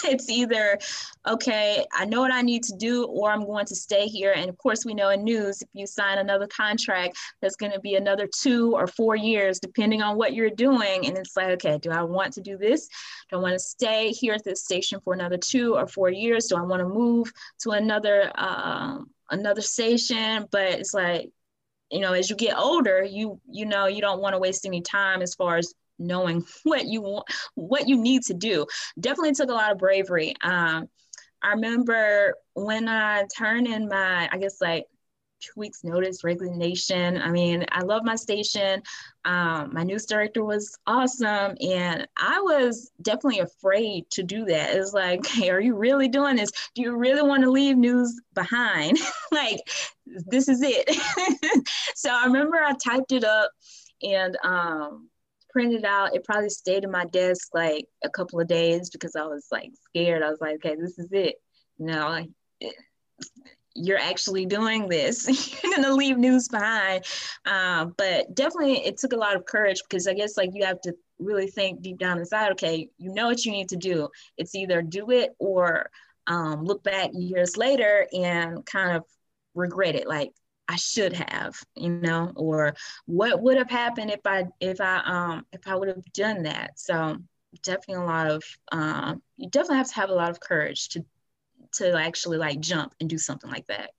it's 0.05 0.29
either, 0.29 0.79
okay, 1.27 1.85
I 1.93 2.05
know 2.05 2.21
what 2.21 2.33
I 2.33 2.43
need 2.43 2.63
to 2.65 2.77
do, 2.77 3.07
or 3.07 3.31
I'm 3.31 3.45
going 3.45 3.67
to 3.67 3.75
stay 3.75 4.07
here. 4.07 4.33
And 4.35 4.49
of 4.49 4.57
course, 4.59 4.85
we 4.85 4.95
know 4.95 5.11
in 5.11 5.25
news, 5.25 5.63
if 5.63 5.69
you 5.73 5.87
sign 5.87 6.19
another 6.19 6.47
contract, 6.47 7.19
that's 7.41 7.57
going 7.57 7.73
to 7.73 7.81
be 7.81 7.97
another 7.97 8.29
two 8.33 8.75
or 8.75 8.87
four 8.87 9.17
years, 9.17 9.59
depending 9.59 10.03
on 10.03 10.17
what 10.17 10.33
you're 10.35 10.51
doing. 10.51 11.07
And 11.07 11.17
it's 11.19 11.37
like, 11.37 11.49
okay, 11.49 11.79
do 11.79 11.91
I 11.91 12.03
want 12.03 12.33
to 12.35 12.41
do 12.41 12.57
this? 12.57 12.89
Do 13.31 13.37
I 13.37 13.41
want 13.41 13.55
to 13.55 13.59
stay 13.59 14.11
here 14.11 14.35
at 14.35 14.45
this 14.45 14.63
station 14.63 15.01
for 15.01 15.15
another 15.15 15.37
two 15.37 15.75
or 15.75 15.87
four 15.87 16.11
years? 16.11 16.47
Do 16.47 16.57
I 16.57 16.63
want 16.63 16.81
to 16.81 16.89
move 16.89 17.33
to 17.61 17.71
another 17.71 18.31
uh, 18.35 18.99
another 19.31 19.63
station? 19.63 20.47
But 20.51 20.73
it's 20.73 20.95
like, 20.95 21.31
you 21.91 22.01
know, 22.01 22.13
as 22.13 22.31
you 22.31 22.37
get 22.37 22.57
older, 22.57 23.03
you 23.03 23.41
you 23.51 23.67
know 23.67 23.87
you 23.87 24.01
don't 24.01 24.21
want 24.21 24.35
to 24.35 24.39
waste 24.39 24.67
any 24.67 24.81
time 24.83 25.23
as 25.23 25.35
far 25.35 25.57
as 25.57 25.75
knowing 25.99 26.45
what 26.65 26.87
you 26.87 27.03
want, 27.03 27.27
what 27.55 27.89
you 27.89 27.97
need 27.97 28.23
to 28.25 28.35
do. 28.35 28.67
Definitely 28.99 29.33
took 29.33 29.51
a 29.51 29.55
lot 29.55 29.73
of 29.73 29.79
bravery. 29.79 30.35
Um, 30.41 30.89
I 31.43 31.53
remember 31.53 32.35
when 32.55 32.89
I 32.89 33.25
turned 33.37 33.69
in 33.69 33.89
my, 33.89 34.29
I 34.31 34.39
guess 34.39 34.61
like 34.61 34.87
two 35.41 35.53
weeks 35.57 35.85
notice 35.85 36.25
resignation. 36.25 37.21
I 37.21 37.31
mean, 37.31 37.65
I 37.71 37.83
love 37.83 38.05
my 38.05 38.17
station. 38.17 38.83
Um, 39.25 39.73
my 39.73 39.85
news 39.85 40.07
director 40.07 40.45
was 40.45 40.77
awesome. 40.87 41.57
And 41.61 42.07
I 42.17 42.41
was 42.41 42.91
definitely 43.03 43.41
afraid 43.41 44.11
to 44.11 44.23
do 44.23 44.45
that. 44.47 44.75
It's 44.75 44.93
like, 44.93 45.27
hey, 45.29 45.51
are 45.51 45.61
you 45.61 45.77
really 45.77 46.09
doing 46.09 46.37
this? 46.37 46.51
Do 46.75 46.83
you 46.83 46.97
really 46.97 47.23
want 47.23 47.43
to 47.45 47.51
leave 47.51 47.77
news 47.77 48.21
behind? 48.35 48.99
like, 49.33 49.61
this 50.07 50.49
is 50.49 50.61
it. 50.63 50.91
so 51.95 52.11
I 52.11 52.25
remember 52.25 52.57
I 52.57 52.73
typed 52.73 53.13
it 53.13 53.25
up 53.25 53.51
and 54.03 54.37
um, 54.43 55.09
printed 55.51 55.85
out. 55.85 56.15
It 56.15 56.25
probably 56.25 56.51
stayed 56.51 56.85
in 56.85 56.91
my 56.91 57.05
desk 57.07 57.49
like 57.55 57.87
a 58.05 58.09
couple 58.09 58.41
of 58.41 58.49
days 58.49 58.91
because 58.91 59.17
I 59.17 59.25
was 59.25 59.47
like 59.51 59.71
scared. 59.85 60.23
I 60.23 60.31
was 60.31 60.41
like, 60.41 60.57
okay, 60.57 60.77
this 60.77 60.99
is 60.99 61.09
it. 61.13 61.37
No, 61.79 62.25
know, 62.61 62.71
you're 63.75 63.99
actually 63.99 64.47
doing 64.47 64.89
this. 64.89 65.29
you're 65.63 65.73
gonna 65.75 65.95
leave 65.95 66.19
news 66.19 66.49
behind. 66.49 67.05
Um, 67.47 67.95
but 67.97 68.35
definitely, 68.35 68.85
it 68.85 68.99
took 68.99 69.13
a 69.13 69.17
lot 69.17 69.37
of 69.37 69.47
courage 69.47 69.83
because 69.89 70.07
I 70.07 70.15
guess 70.15 70.37
like 70.37 70.51
you 70.55 70.65
have 70.65 70.81
to 70.83 70.95
really 71.19 71.49
think 71.49 71.83
deep 71.83 71.99
down 71.99 72.19
inside. 72.19 72.53
Okay, 72.53 72.89
you 72.99 73.13
know 73.13 73.27
what 73.27 73.45
you 73.45 73.53
need 73.53 73.69
to 73.71 73.77
do. 73.77 74.09
It's 74.37 74.55
either 74.55 74.83
do 74.83 75.11
it 75.11 75.35
or 75.39 75.91
um, 76.27 76.65
look 76.65 76.83
back 76.83 77.11
years 77.15 77.57
later 77.57 78.07
and 78.13 78.65
kind 78.67 78.97
of 78.97 79.05
regret 79.55 79.95
it. 79.95 80.07
Like 80.07 80.33
I 80.69 80.77
should 80.77 81.15
have, 81.15 81.57
you 81.75 81.91
know, 81.91 82.33
or 82.37 82.75
what 83.07 83.41
would 83.43 83.57
have 83.57 83.71
happened 83.71 84.11
if 84.11 84.21
I 84.27 84.47
if 84.61 84.81
I 84.81 84.99
um 84.99 85.47
if 85.53 85.67
I 85.67 85.75
would 85.75 85.89
have 85.89 86.05
done 86.13 86.43
that. 86.45 86.79
So 86.79 87.19
definitely 87.63 88.05
a 88.05 88.07
lot 88.07 88.31
of 88.31 88.45
um 88.73 89.23
you 89.37 89.49
definitely 89.49 89.79
have 89.79 89.89
to 89.89 89.95
have 89.95 90.11
a 90.11 90.15
lot 90.15 90.31
of 90.31 90.41
courage 90.41 90.91
to 90.91 91.05
to 91.75 91.95
actually 91.99 92.39
like 92.39 92.61
jump 92.61 92.95
and 93.01 93.09
do 93.09 93.19
something 93.19 93.51
like 93.51 93.67
that. 93.69 93.91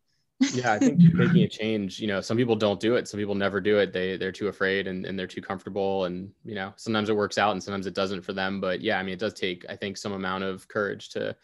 yeah, 0.51 0.73
I 0.73 0.79
think 0.79 1.01
making 1.13 1.43
a 1.43 1.47
change, 1.47 1.99
you 1.99 2.07
know, 2.07 2.21
some 2.21 2.37
people 2.37 2.55
don't 2.55 2.79
do 2.79 2.95
it. 2.95 3.07
Some 3.07 3.19
people 3.19 3.35
never 3.35 3.61
do 3.61 3.77
it. 3.77 3.93
They 3.93 4.17
they're 4.17 4.31
too 4.31 4.47
afraid 4.47 4.87
and, 4.87 5.05
and 5.05 5.17
they're 5.17 5.27
too 5.27 5.41
comfortable. 5.41 6.05
And, 6.05 6.31
you 6.43 6.55
know, 6.55 6.73
sometimes 6.75 7.09
it 7.09 7.15
works 7.15 7.37
out 7.37 7.51
and 7.51 7.61
sometimes 7.61 7.85
it 7.85 7.93
doesn't 7.93 8.21
for 8.21 8.33
them. 8.33 8.59
But 8.59 8.81
yeah, 8.81 8.99
I 8.99 9.03
mean, 9.03 9.13
it 9.13 9.19
does 9.19 9.33
take, 9.33 9.65
I 9.69 9.75
think, 9.75 9.97
some 9.97 10.13
amount 10.13 10.43
of 10.43 10.67
courage 10.67 11.09
to 11.09 11.35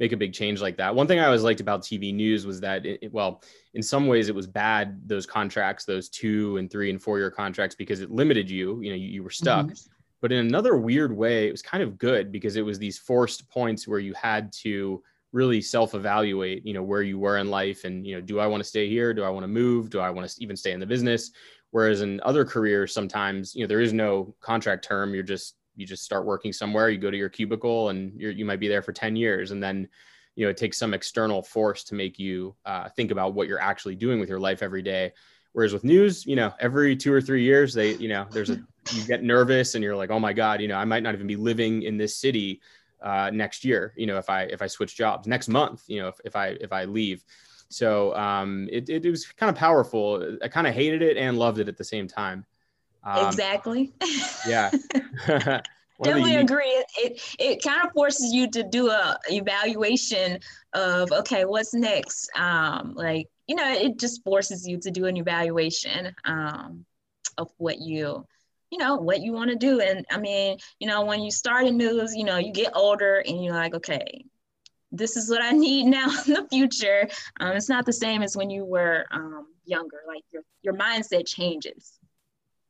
make 0.00 0.12
a 0.12 0.16
big 0.16 0.32
change 0.32 0.60
like 0.60 0.76
that. 0.76 0.94
One 0.94 1.06
thing 1.06 1.20
I 1.20 1.26
always 1.26 1.42
liked 1.42 1.60
about 1.60 1.82
TV 1.82 2.12
news 2.12 2.46
was 2.46 2.60
that, 2.60 2.84
it, 2.84 3.12
well, 3.12 3.42
in 3.74 3.82
some 3.82 4.06
ways 4.06 4.28
it 4.28 4.34
was 4.34 4.46
bad 4.46 5.00
those 5.06 5.26
contracts, 5.26 5.84
those 5.84 6.08
two 6.08 6.56
and 6.56 6.70
three 6.70 6.90
and 6.90 7.00
four 7.00 7.18
year 7.18 7.30
contracts 7.30 7.76
because 7.76 8.00
it 8.00 8.10
limited 8.10 8.50
you. 8.50 8.80
You 8.80 8.90
know, 8.90 8.96
you, 8.96 9.08
you 9.08 9.22
were 9.22 9.30
stuck. 9.30 9.66
Mm-hmm. 9.66 9.90
But 10.20 10.32
in 10.32 10.46
another 10.46 10.76
weird 10.76 11.14
way, 11.14 11.48
it 11.48 11.52
was 11.52 11.62
kind 11.62 11.82
of 11.82 11.98
good 11.98 12.32
because 12.32 12.56
it 12.56 12.62
was 12.62 12.78
these 12.78 12.98
forced 12.98 13.48
points 13.50 13.86
where 13.86 13.98
you 13.98 14.14
had 14.14 14.52
to 14.62 15.02
really 15.32 15.60
self-evaluate. 15.60 16.64
You 16.64 16.72
know, 16.72 16.82
where 16.82 17.02
you 17.02 17.18
were 17.18 17.36
in 17.38 17.50
life, 17.50 17.84
and 17.84 18.06
you 18.06 18.14
know, 18.14 18.20
do 18.22 18.40
I 18.40 18.46
want 18.46 18.62
to 18.62 18.68
stay 18.68 18.88
here? 18.88 19.12
Do 19.12 19.22
I 19.22 19.28
want 19.28 19.44
to 19.44 19.48
move? 19.48 19.90
Do 19.90 20.00
I 20.00 20.08
want 20.10 20.28
to 20.28 20.42
even 20.42 20.56
stay 20.56 20.72
in 20.72 20.80
the 20.80 20.86
business? 20.86 21.30
Whereas 21.72 22.00
in 22.00 22.20
other 22.22 22.44
careers, 22.44 22.94
sometimes 22.94 23.54
you 23.54 23.62
know 23.62 23.66
there 23.66 23.82
is 23.82 23.92
no 23.92 24.34
contract 24.40 24.84
term. 24.84 25.12
You're 25.12 25.24
just 25.24 25.56
you 25.76 25.86
just 25.86 26.04
start 26.04 26.24
working 26.24 26.52
somewhere 26.52 26.88
you 26.88 26.98
go 26.98 27.10
to 27.10 27.16
your 27.16 27.28
cubicle 27.28 27.88
and 27.88 28.18
you 28.20 28.28
you 28.30 28.44
might 28.44 28.60
be 28.60 28.68
there 28.68 28.82
for 28.82 28.92
10 28.92 29.16
years. 29.16 29.50
And 29.50 29.62
then 29.62 29.88
you 30.36 30.44
know 30.44 30.50
it 30.50 30.56
takes 30.56 30.78
some 30.78 30.94
external 30.94 31.42
force 31.42 31.84
to 31.84 31.94
make 31.94 32.18
you 32.18 32.54
uh, 32.64 32.88
think 32.90 33.10
about 33.10 33.34
what 33.34 33.48
you're 33.48 33.60
actually 33.60 33.94
doing 33.94 34.20
with 34.20 34.28
your 34.28 34.40
life 34.40 34.62
every 34.62 34.82
day. 34.82 35.12
Whereas 35.52 35.72
with 35.72 35.84
news 35.84 36.26
you 36.26 36.36
know 36.36 36.52
every 36.58 36.96
two 36.96 37.12
or 37.12 37.20
three 37.20 37.42
years 37.44 37.72
they 37.72 37.94
you 37.94 38.08
know 38.08 38.26
there's 38.30 38.50
a 38.50 38.60
you 38.92 39.04
get 39.06 39.22
nervous 39.22 39.74
and 39.76 39.84
you're 39.84 39.96
like 39.96 40.10
oh 40.10 40.18
my 40.18 40.32
god 40.32 40.60
you 40.60 40.66
know 40.66 40.76
i 40.76 40.84
might 40.84 41.02
not 41.02 41.14
even 41.14 41.28
be 41.28 41.36
living 41.36 41.82
in 41.82 41.96
this 41.96 42.16
city 42.16 42.60
uh, 43.02 43.30
next 43.32 43.64
year 43.64 43.94
you 43.96 44.04
know 44.04 44.18
if 44.18 44.28
i 44.28 44.42
if 44.42 44.60
i 44.60 44.66
switch 44.66 44.96
jobs 44.96 45.28
next 45.28 45.48
month 45.48 45.84
you 45.86 46.02
know 46.02 46.08
if, 46.08 46.20
if 46.24 46.36
i 46.36 46.48
if 46.60 46.72
i 46.72 46.84
leave. 46.84 47.24
So 47.70 48.14
um, 48.14 48.68
it, 48.70 48.88
it, 48.88 49.04
it 49.04 49.10
was 49.10 49.26
kind 49.26 49.50
of 49.50 49.56
powerful. 49.56 50.38
I 50.42 50.48
kind 50.48 50.66
of 50.66 50.74
hated 50.74 51.02
it 51.02 51.16
and 51.16 51.38
loved 51.38 51.58
it 51.58 51.66
at 51.66 51.76
the 51.76 51.82
same 51.82 52.06
time 52.06 52.44
um, 53.04 53.26
exactly. 53.26 53.92
Yeah. 54.46 54.70
Definitely 56.02 56.36
agree. 56.36 56.64
It, 56.64 56.86
it 56.98 57.36
it 57.38 57.62
kind 57.62 57.86
of 57.86 57.92
forces 57.92 58.32
you 58.32 58.50
to 58.50 58.64
do 58.64 58.90
a 58.90 59.16
evaluation 59.30 60.40
of 60.72 61.12
okay, 61.12 61.44
what's 61.44 61.72
next? 61.72 62.28
Um, 62.36 62.94
like 62.94 63.28
you 63.46 63.54
know, 63.54 63.70
it 63.70 63.98
just 63.98 64.24
forces 64.24 64.66
you 64.66 64.78
to 64.80 64.90
do 64.90 65.06
an 65.06 65.16
evaluation 65.16 66.14
um, 66.24 66.84
of 67.38 67.50
what 67.58 67.78
you 67.78 68.26
you 68.70 68.78
know 68.78 68.96
what 68.96 69.20
you 69.20 69.32
want 69.32 69.50
to 69.50 69.56
do. 69.56 69.80
And 69.80 70.04
I 70.10 70.18
mean, 70.18 70.58
you 70.80 70.88
know, 70.88 71.04
when 71.04 71.22
you 71.22 71.30
start 71.30 71.64
in 71.66 71.76
news, 71.76 72.14
you 72.14 72.24
know, 72.24 72.38
you 72.38 72.52
get 72.52 72.72
older 72.74 73.22
and 73.24 73.42
you're 73.42 73.54
like, 73.54 73.74
okay, 73.74 74.24
this 74.90 75.16
is 75.16 75.30
what 75.30 75.42
I 75.42 75.52
need 75.52 75.84
now 75.86 76.08
in 76.26 76.34
the 76.34 76.46
future. 76.50 77.08
Um, 77.38 77.52
it's 77.52 77.68
not 77.68 77.86
the 77.86 77.92
same 77.92 78.22
as 78.22 78.36
when 78.36 78.50
you 78.50 78.64
were 78.64 79.04
um, 79.12 79.46
younger. 79.64 80.00
Like 80.08 80.24
your 80.32 80.42
your 80.62 80.74
mindset 80.74 81.26
changes. 81.26 82.00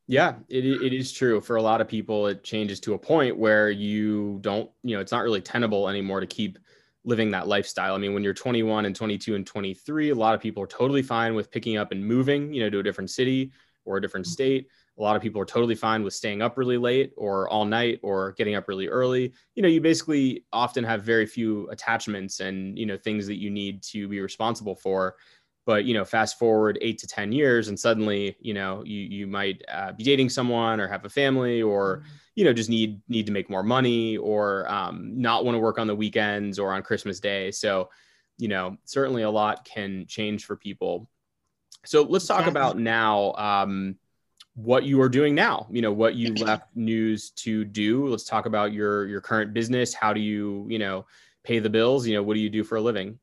Yeah, 0.07 0.35
it, 0.49 0.65
it 0.65 0.93
is 0.93 1.11
true. 1.11 1.41
For 1.41 1.55
a 1.55 1.61
lot 1.61 1.81
of 1.81 1.87
people, 1.87 2.27
it 2.27 2.43
changes 2.43 2.79
to 2.81 2.93
a 2.93 2.97
point 2.97 3.37
where 3.37 3.71
you 3.71 4.37
don't, 4.41 4.69
you 4.83 4.95
know, 4.95 5.01
it's 5.01 5.11
not 5.11 5.23
really 5.23 5.41
tenable 5.41 5.89
anymore 5.89 6.19
to 6.19 6.27
keep 6.27 6.59
living 7.03 7.31
that 7.31 7.47
lifestyle. 7.47 7.95
I 7.95 7.97
mean, 7.97 8.13
when 8.13 8.23
you're 8.23 8.33
21 8.33 8.85
and 8.85 8.95
22 8.95 9.35
and 9.35 9.45
23, 9.45 10.11
a 10.11 10.15
lot 10.15 10.35
of 10.35 10.41
people 10.41 10.61
are 10.61 10.67
totally 10.67 11.01
fine 11.01 11.33
with 11.33 11.49
picking 11.51 11.77
up 11.77 11.91
and 11.91 12.05
moving, 12.05 12.53
you 12.53 12.61
know, 12.61 12.69
to 12.69 12.79
a 12.79 12.83
different 12.83 13.09
city 13.09 13.51
or 13.83 13.97
a 13.97 14.01
different 14.01 14.25
mm-hmm. 14.27 14.33
state. 14.33 14.67
A 14.97 15.01
lot 15.01 15.15
of 15.15 15.21
people 15.21 15.41
are 15.41 15.45
totally 15.45 15.75
fine 15.75 16.03
with 16.03 16.13
staying 16.13 16.41
up 16.41 16.57
really 16.57 16.77
late 16.77 17.11
or 17.17 17.49
all 17.49 17.65
night 17.65 17.99
or 18.01 18.31
getting 18.33 18.55
up 18.55 18.67
really 18.67 18.87
early. 18.87 19.33
You 19.55 19.63
know, 19.63 19.69
you 19.69 19.81
basically 19.81 20.45
often 20.53 20.83
have 20.83 21.03
very 21.03 21.25
few 21.25 21.67
attachments 21.69 22.39
and, 22.39 22.77
you 22.77 22.85
know, 22.85 22.97
things 22.97 23.27
that 23.27 23.35
you 23.35 23.49
need 23.49 23.83
to 23.83 24.07
be 24.07 24.21
responsible 24.21 24.75
for 24.75 25.15
but 25.65 25.85
you 25.85 25.93
know 25.93 26.05
fast 26.05 26.37
forward 26.39 26.77
eight 26.81 26.97
to 26.99 27.07
ten 27.07 27.31
years 27.31 27.67
and 27.67 27.79
suddenly 27.79 28.37
you 28.39 28.53
know 28.53 28.83
you 28.85 28.99
you 28.99 29.27
might 29.27 29.61
uh, 29.71 29.91
be 29.91 30.03
dating 30.03 30.29
someone 30.29 30.79
or 30.79 30.87
have 30.87 31.03
a 31.05 31.09
family 31.09 31.61
or 31.61 31.97
mm-hmm. 31.97 32.07
you 32.35 32.45
know 32.45 32.53
just 32.53 32.69
need 32.69 33.01
need 33.09 33.25
to 33.25 33.31
make 33.31 33.49
more 33.49 33.63
money 33.63 34.17
or 34.17 34.69
um, 34.71 35.11
not 35.19 35.43
want 35.43 35.55
to 35.55 35.59
work 35.59 35.79
on 35.79 35.87
the 35.87 35.95
weekends 35.95 36.59
or 36.59 36.73
on 36.73 36.81
christmas 36.81 37.19
day. 37.19 37.51
So 37.51 37.89
you 38.37 38.47
know 38.47 38.77
certainly 38.85 39.23
a 39.23 39.29
lot 39.29 39.65
can 39.65 40.05
change 40.07 40.45
for 40.45 40.55
people. 40.55 41.09
So 41.85 42.03
let's 42.03 42.25
talk 42.25 42.47
about 42.47 42.79
now 42.79 43.33
um, 43.33 43.95
what 44.55 44.85
you 44.85 44.99
are 45.01 45.09
doing 45.09 45.35
now 45.35 45.67
you 45.69 45.81
know 45.81 45.91
what 45.91 46.15
you 46.15 46.33
left 46.45 46.75
news 46.75 47.31
to 47.31 47.65
do. 47.65 48.07
Let's 48.07 48.23
talk 48.23 48.45
about 48.45 48.71
your 48.71 49.07
your 49.07 49.21
current 49.21 49.53
business. 49.53 49.93
How 49.93 50.13
do 50.13 50.19
you 50.19 50.67
you 50.69 50.79
know 50.79 51.07
pay 51.43 51.59
the 51.59 51.69
bills? 51.69 52.07
You 52.07 52.15
know 52.15 52.23
what 52.23 52.35
do 52.35 52.39
you 52.39 52.49
do 52.49 52.63
for 52.63 52.75
a 52.75 52.81
living 52.81 53.19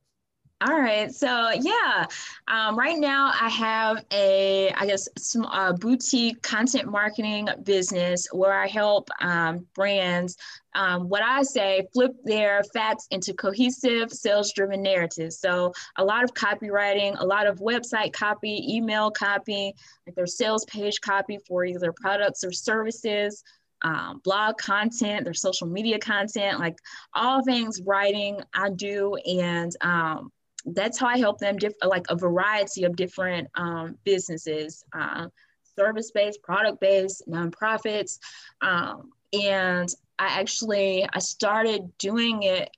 all 0.64 0.78
right. 0.78 1.12
So 1.12 1.50
yeah, 1.50 2.06
um, 2.46 2.78
right 2.78 2.98
now 2.98 3.32
I 3.40 3.48
have 3.48 4.04
a, 4.12 4.70
I 4.70 4.86
guess, 4.86 5.08
some 5.18 5.44
uh, 5.44 5.72
boutique 5.72 6.40
content 6.42 6.88
marketing 6.88 7.48
business 7.64 8.28
where 8.32 8.52
I 8.52 8.68
help 8.68 9.08
um, 9.20 9.66
brands. 9.74 10.36
Um, 10.74 11.08
what 11.08 11.22
I 11.22 11.42
say, 11.42 11.86
flip 11.92 12.12
their 12.24 12.62
facts 12.72 13.06
into 13.10 13.34
cohesive, 13.34 14.10
sales-driven 14.10 14.82
narratives. 14.82 15.38
So 15.38 15.72
a 15.98 16.04
lot 16.04 16.24
of 16.24 16.32
copywriting, 16.32 17.20
a 17.20 17.26
lot 17.26 17.46
of 17.46 17.58
website 17.58 18.12
copy, 18.12 18.64
email 18.76 19.10
copy, 19.10 19.74
like 20.06 20.14
their 20.14 20.26
sales 20.26 20.64
page 20.66 21.00
copy 21.00 21.38
for 21.46 21.64
either 21.64 21.92
products 21.92 22.44
or 22.44 22.52
services. 22.52 23.42
Um, 23.84 24.20
blog 24.22 24.58
content, 24.58 25.24
their 25.24 25.34
social 25.34 25.66
media 25.66 25.98
content, 25.98 26.60
like 26.60 26.78
all 27.14 27.42
things 27.42 27.82
writing 27.84 28.40
I 28.54 28.70
do. 28.70 29.16
And 29.26 29.74
um, 29.80 30.30
that's 30.64 30.98
how 30.98 31.06
I 31.06 31.18
help 31.18 31.38
them, 31.38 31.56
diff- 31.56 31.74
like 31.82 32.06
a 32.08 32.16
variety 32.16 32.84
of 32.84 32.96
different 32.96 33.48
um, 33.54 33.96
businesses, 34.04 34.84
uh, 34.92 35.28
service-based, 35.76 36.42
product-based, 36.42 37.24
nonprofits, 37.28 38.18
um, 38.60 39.10
and 39.32 39.88
I 40.18 40.40
actually 40.40 41.08
I 41.10 41.18
started 41.18 41.90
doing 41.98 42.42
it. 42.42 42.70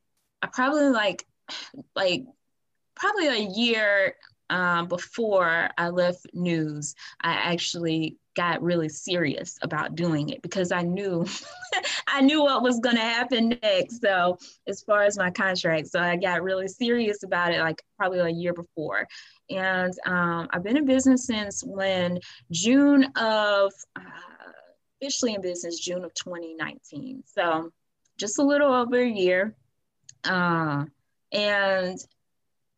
I 0.43 0.47
probably 0.47 0.91
like 0.91 1.27
like 1.97 2.25
probably 2.95 3.29
a 3.29 3.49
year 3.55 4.15
um, 4.51 4.89
before 4.89 5.69
I 5.77 5.89
left 5.89 6.27
news. 6.33 6.95
I 7.21 7.33
actually 7.33 8.17
got 8.35 8.63
really 8.63 8.89
serious 8.89 9.59
about 9.63 9.95
doing 9.95 10.31
it 10.31 10.43
because 10.43 10.73
I 10.73 10.83
knew 10.83 11.27
I 12.07 12.21
knew 12.21 12.43
what 12.43 12.63
was 12.63 12.81
going 12.81 12.97
to 12.97 13.03
happen 13.03 13.59
next. 13.63 14.01
So 14.01 14.39
as 14.67 14.83
far 14.83 15.03
as 15.03 15.17
my 15.19 15.31
contract, 15.31 15.89
so 15.89 16.01
I 16.01 16.17
got 16.17 16.43
really 16.43 16.69
serious 16.69 17.23
about 17.23 17.53
it 17.53 17.61
like 17.61 17.83
probably 17.99 18.21
a 18.21 18.29
year 18.29 18.53
before. 18.53 19.07
And 19.51 19.93
um, 20.07 20.49
I've 20.51 20.63
been 20.63 20.77
in 20.77 20.87
business 20.87 21.27
since 21.27 21.63
when 21.65 22.19
June 22.51 23.05
of 23.17 23.73
uh, 23.97 24.03
officially 25.01 25.35
in 25.35 25.41
business 25.41 25.79
June 25.79 26.05
of 26.05 26.15
2019. 26.15 27.25
So 27.27 27.71
just 28.19 28.39
a 28.39 28.43
little 28.43 28.73
over 28.73 29.01
a 29.01 29.09
year. 29.09 29.55
Uh, 30.25 30.85
and 31.33 31.99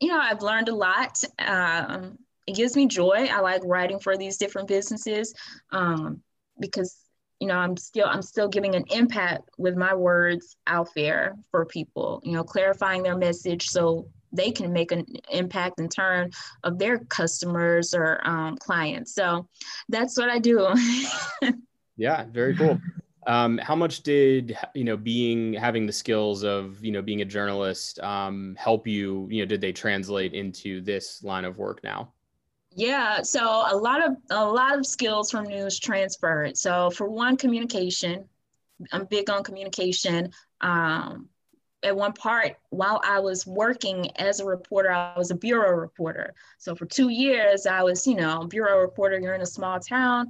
you 0.01 0.09
know, 0.09 0.19
I've 0.19 0.43
learned 0.43 0.69
a 0.69 0.75
lot. 0.75 1.23
Um, 1.39 2.19
it 2.47 2.55
gives 2.55 2.77
me 2.77 2.87
joy. 2.87 3.29
I 3.31 3.41
like 3.41 3.63
writing 3.65 3.99
for 3.99 4.17
these 4.17 4.37
different 4.37 4.69
businesses 4.69 5.35
um, 5.73 6.23
because 6.61 6.97
you 7.41 7.49
know 7.49 7.57
I'm 7.57 7.77
still 7.77 8.07
I'm 8.07 8.23
still 8.23 8.49
giving 8.49 8.75
an 8.75 8.85
impact 8.91 9.49
with 9.59 9.77
my 9.77 9.95
words 9.95 10.57
out 10.67 10.89
there 10.95 11.37
for 11.51 11.67
people. 11.67 12.21
You 12.25 12.33
know, 12.33 12.45
clarifying 12.45 13.03
their 13.03 13.17
message 13.17 13.69
so 13.69 14.09
they 14.33 14.51
can 14.51 14.73
make 14.73 14.93
an 14.93 15.07
impact 15.31 15.81
in 15.81 15.89
turn 15.89 16.31
of 16.63 16.79
their 16.79 16.99
customers 16.99 17.95
or 17.95 18.21
um, 18.25 18.57
clients. 18.59 19.15
So 19.15 19.49
that's 19.89 20.17
what 20.19 20.29
I 20.29 20.39
do. 20.39 20.69
yeah, 21.97 22.27
very 22.31 22.55
cool. 22.57 22.81
Um, 23.27 23.59
how 23.59 23.75
much 23.75 24.03
did 24.03 24.57
you 24.75 24.85
know 24.85 24.97
being 24.97 25.53
having 25.55 25.85
the 25.85 25.93
skills 25.93 26.45
of 26.45 26.83
you 26.85 26.93
know 26.93 27.03
being 27.03 27.23
a 27.23 27.25
journalist 27.25 27.99
um, 28.01 28.55
help 28.57 28.87
you? 28.87 29.27
You 29.31 29.43
know, 29.43 29.47
did 29.47 29.61
they 29.61 29.73
translate 29.73 30.33
into 30.33 30.81
this 30.81 31.25
line 31.25 31.45
of 31.45 31.59
work 31.59 31.83
now? 31.83 32.13
Yeah, 32.77 33.23
so 33.23 33.41
a 33.41 33.75
lot 33.75 34.07
of 34.07 34.17
a 34.29 34.45
lot 34.45 34.79
of 34.79 34.85
skills 34.85 35.31
from 35.31 35.45
news 35.45 35.81
transferred. 35.81 36.59
So 36.59 36.91
for 36.91 37.09
one, 37.09 37.39
communication. 37.39 38.29
I'm 38.93 39.07
big 39.07 39.31
on 39.31 39.43
communication. 39.43 40.31
Um, 40.61 41.31
at 41.83 41.97
one 41.97 42.13
part, 42.13 42.57
while 42.69 43.01
I 43.03 43.21
was 43.21 43.47
working 43.47 44.11
as 44.19 44.41
a 44.41 44.45
reporter, 44.45 44.93
I 44.93 45.15
was 45.17 45.31
a 45.31 45.35
bureau 45.35 45.73
reporter. 45.73 46.35
So 46.59 46.75
for 46.75 46.85
two 46.85 47.09
years, 47.09 47.65
I 47.65 47.83
was, 47.83 48.07
you 48.07 48.15
know, 48.15 48.45
bureau 48.45 48.81
reporter. 48.81 49.19
You're 49.19 49.35
in 49.35 49.41
a 49.41 49.47
small 49.47 49.81
town, 49.81 50.29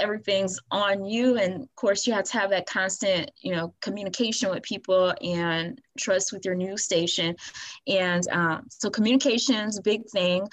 everything's 0.00 0.58
on 0.72 1.04
you, 1.04 1.36
and 1.36 1.62
of 1.62 1.76
course, 1.76 2.08
you 2.08 2.12
have 2.12 2.24
to 2.24 2.38
have 2.38 2.50
that 2.50 2.66
constant, 2.66 3.30
you 3.40 3.54
know, 3.54 3.72
communication 3.80 4.50
with 4.50 4.64
people 4.64 5.14
and 5.22 5.80
trust 5.96 6.32
with 6.32 6.44
your 6.44 6.56
news 6.56 6.82
station. 6.82 7.36
And 7.86 8.26
um, 8.32 8.66
so 8.68 8.90
communication's 8.90 9.78
a 9.78 9.82
big 9.82 10.08
thing 10.10 10.48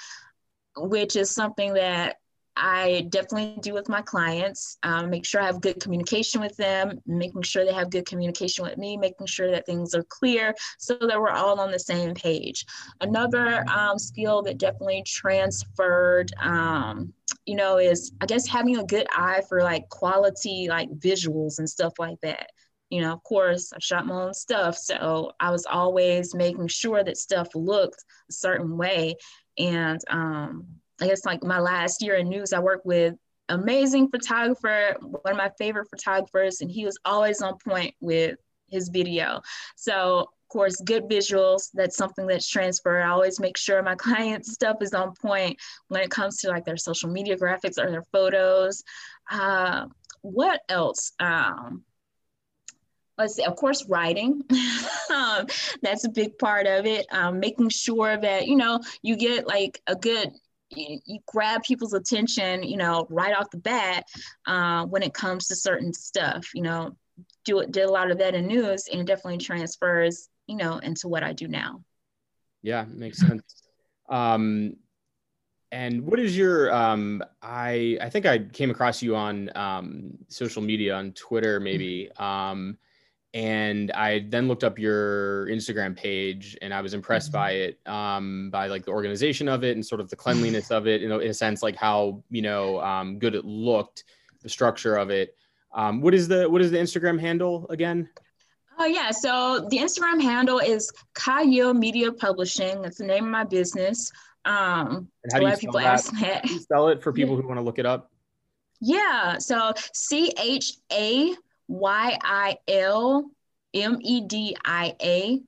which 0.77 1.15
is 1.15 1.32
something 1.32 1.74
that 1.74 2.17
I 2.58 3.08
definitely 3.10 3.58
do 3.62 3.74
with 3.74 3.89
my 3.89 4.01
clients. 4.01 4.77
Um, 4.84 5.10
make 5.10 5.25
sure 5.25 5.41
I 5.41 5.46
have 5.46 5.60
good 5.60 5.82
communication 5.82 6.39
with 6.39 6.55
them, 6.55 7.01
making 7.05 7.41
sure 7.41 7.65
they 7.65 7.74
have 7.74 7.89
good 7.89 8.05
communication 8.05 8.63
with 8.63 8.77
me, 8.77 8.96
making 8.96 9.27
sure 9.27 9.51
that 9.51 9.65
things 9.65 9.94
are 9.94 10.03
clear 10.03 10.55
so 10.77 10.98
that 11.01 11.20
we're 11.20 11.32
all 11.32 11.60
on 11.60 11.72
the 11.72 11.79
same 11.79 12.13
page. 12.13 12.65
Another 13.01 13.65
um, 13.70 14.00
skill 14.00 14.41
that 14.44 14.58
definitely 14.58 15.03
transferred, 15.05 16.32
um, 16.39 17.13
you 17.46 17.55
know, 17.55 17.77
is 17.77 18.13
I 18.22 18.25
guess 18.25 18.48
having 18.48 18.77
a 18.77 18.86
good 18.86 19.08
eye 19.12 19.41
for 19.50 19.62
like 19.62 19.89
quality, 19.89 20.67
like 20.70 20.89
visuals 20.91 21.60
and 21.60 21.70
stuff 21.70 21.94
like 22.00 22.22
that. 22.22 22.51
You 22.89 23.01
know, 23.01 23.12
of 23.12 23.24
course, 23.24 23.74
I 23.74 23.79
shot 23.79 24.05
my 24.05 24.15
own 24.15 24.34
stuff. 24.34 24.77
So 24.77 25.34
I 25.39 25.51
was 25.51 25.65
always 25.65 26.34
making 26.34 26.67
sure 26.67 27.03
that 27.03 27.17
stuff 27.17 27.50
looked 27.53 28.05
a 28.29 28.32
certain 28.32 28.77
way 28.77 29.15
and 29.57 30.00
um, 30.09 30.65
I 31.01 31.07
guess 31.07 31.25
like 31.25 31.43
my 31.43 31.59
last 31.59 32.01
year 32.01 32.15
in 32.15 32.29
news, 32.29 32.53
I 32.53 32.59
worked 32.59 32.85
with 32.85 33.15
amazing 33.50 34.09
photographer, 34.09 34.95
one 35.01 35.21
of 35.25 35.38
my 35.38 35.51
favorite 35.57 35.89
photographers, 35.89 36.62
and 36.62 36.71
he 36.71 36.85
was 36.85 36.97
always 37.05 37.41
on 37.41 37.57
point 37.57 37.93
with 38.01 38.38
his 38.69 38.89
video. 38.89 39.41
So 39.75 40.19
of 40.19 40.50
course, 40.50 40.75
good 40.77 41.03
visuals, 41.03 41.69
that's 41.74 41.97
something 41.97 42.27
that's 42.27 42.47
transferred. 42.47 43.01
I 43.01 43.09
always 43.09 43.39
make 43.39 43.57
sure 43.57 43.81
my 43.81 43.95
client 44.00 44.45
stuff 44.45 44.77
is 44.81 44.93
on 44.93 45.13
point 45.21 45.57
when 45.88 46.01
it 46.01 46.12
comes 46.12 46.37
to 46.37 46.50
like 46.50 46.65
their 46.65 46.77
social 46.77 47.09
media 47.09 47.37
graphics 47.37 47.77
or 47.77 47.89
their 47.89 48.05
photos. 48.11 48.83
Uh, 49.29 49.87
what 50.22 50.61
else? 50.70 51.11
Um, 51.20 51.83
let's 53.18 53.36
see, 53.36 53.44
of 53.44 53.56
course, 53.56 53.86
writing. 53.88 54.42
um, 55.14 55.48
that's 55.82 56.06
a 56.06 56.10
big 56.10 56.38
part 56.38 56.68
of 56.68 56.86
it. 56.86 57.06
Um, 57.12 57.40
making 57.40 57.70
sure 57.70 58.18
that, 58.18 58.48
you 58.48 58.56
know, 58.56 58.80
you 59.01 59.16
get 59.16 59.48
like 59.48 59.82
a 59.88 59.96
good, 59.96 60.32
you, 60.70 61.00
you 61.06 61.20
grab 61.28 61.64
people's 61.64 61.94
attention, 61.94 62.64
you 62.64 62.78
know, 62.78 63.08
right 63.10 63.36
off 63.36 63.50
the 63.51 63.58
bat 63.58 64.06
uh, 64.48 64.86
when 64.86 65.04
it 65.04 65.14
comes 65.14 65.48
to 65.48 65.56
certain 65.56 65.94
stuff, 65.94 66.50
you 66.54 66.62
know, 66.62 66.96
do 67.46 67.60
it, 67.60 67.72
did 67.72 67.86
a 67.86 67.92
lot 67.92 68.12
of 68.12 68.18
that 68.18 68.36
in 68.36 68.48
news 68.48 68.88
and 68.92 69.01
it 69.01 69.08
definitely 69.08 69.38
transfers, 69.38 70.30
you 70.48 70.58
know, 70.58 70.78
into 70.80 71.08
what 71.08 71.24
I 71.24 71.34
do 71.34 71.48
now. 71.48 71.82
Yeah, 72.62 72.86
makes 72.90 73.20
sense. 73.20 73.44
Um, 74.10 74.75
and 75.72 76.06
what 76.06 76.20
is 76.20 76.38
your 76.38 76.74
um 76.74 77.24
i 77.42 77.98
i 78.00 78.10
think 78.10 78.25
i 78.25 78.38
came 78.38 78.70
across 78.70 79.01
you 79.01 79.16
on 79.16 79.50
um 79.56 80.12
social 80.28 80.62
media 80.62 80.96
on 80.96 81.12
twitter 81.14 81.60
maybe 81.60 82.10
um 82.18 82.78
and 83.35 83.91
I 83.91 84.25
then 84.29 84.48
looked 84.48 84.63
up 84.63 84.79
your 84.79 85.48
Instagram 85.48 85.93
page 85.93 86.57
and 86.61 86.74
I 86.74 86.79
was 86.79 86.93
impressed 86.93 87.33
mm-hmm. 87.33 87.37
by 87.37 87.51
it, 87.51 87.79
um, 87.85 88.50
by 88.50 88.67
like 88.67 88.85
the 88.85 88.91
organization 88.91 89.50
of 89.50 89.65
it 89.65 89.75
and 89.75 89.85
sort 89.85 90.00
of 90.00 90.09
the 90.09 90.15
cleanliness 90.15 90.71
of 90.71 90.87
it, 90.87 91.01
you 91.01 91.09
know, 91.09 91.19
in 91.19 91.29
a 91.29 91.33
sense, 91.33 91.61
like 91.61 91.75
how, 91.75 92.24
you 92.31 92.41
know, 92.41 92.79
um, 92.79 93.19
good 93.19 93.35
it 93.35 93.43
looked, 93.43 94.05
the 94.41 94.48
structure 94.48 94.95
of 94.95 95.09
it. 95.09 95.35
Um, 95.74 96.00
what 96.00 96.13
is 96.13 96.29
the, 96.29 96.50
what 96.50 96.61
is 96.61 96.71
the 96.71 96.77
Instagram 96.77 97.19
handle 97.19 97.67
again? 97.69 98.07
Oh 98.79 98.85
yeah. 98.85 99.11
So 99.11 99.67
the 99.69 99.79
Instagram 99.79 100.21
handle 100.21 100.59
is 100.59 100.89
Chayil 101.17 101.77
Media 101.77 102.13
Publishing. 102.13 102.81
That's 102.81 103.00
the 103.00 103.05
name 103.05 103.25
of 103.25 103.31
my 103.31 103.43
business. 103.43 104.13
Um, 104.45 105.09
and 105.25 105.33
how 105.33 105.39
do 105.39 105.48
you 105.48 105.57
people 105.57 105.79
that? 105.81 105.87
ask 105.87 106.17
that. 106.21 106.48
spell 106.48 106.87
it 106.87 107.03
for 107.03 107.11
people 107.13 107.35
who 107.35 107.45
want 107.45 107.57
to 107.57 107.63
look 107.63 107.79
it 107.79 107.85
up? 107.85 108.11
Yeah. 108.79 109.39
So 109.39 109.74
C 109.93 110.31
H 110.39 110.77
A 110.93 111.35
Y 111.68 112.18
I 112.22 112.58
L 112.68 113.30
M 113.74 114.00
E 114.01 114.22
D 114.22 114.56
I 114.64 114.96
A 115.01 115.42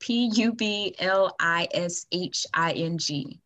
P 0.00 0.30
U 0.34 0.52
B 0.52 0.94
L 0.98 1.34
I 1.38 1.68
S 1.72 2.06
H 2.12 2.46
I 2.52 2.72
N 2.72 2.98
G. 2.98 3.40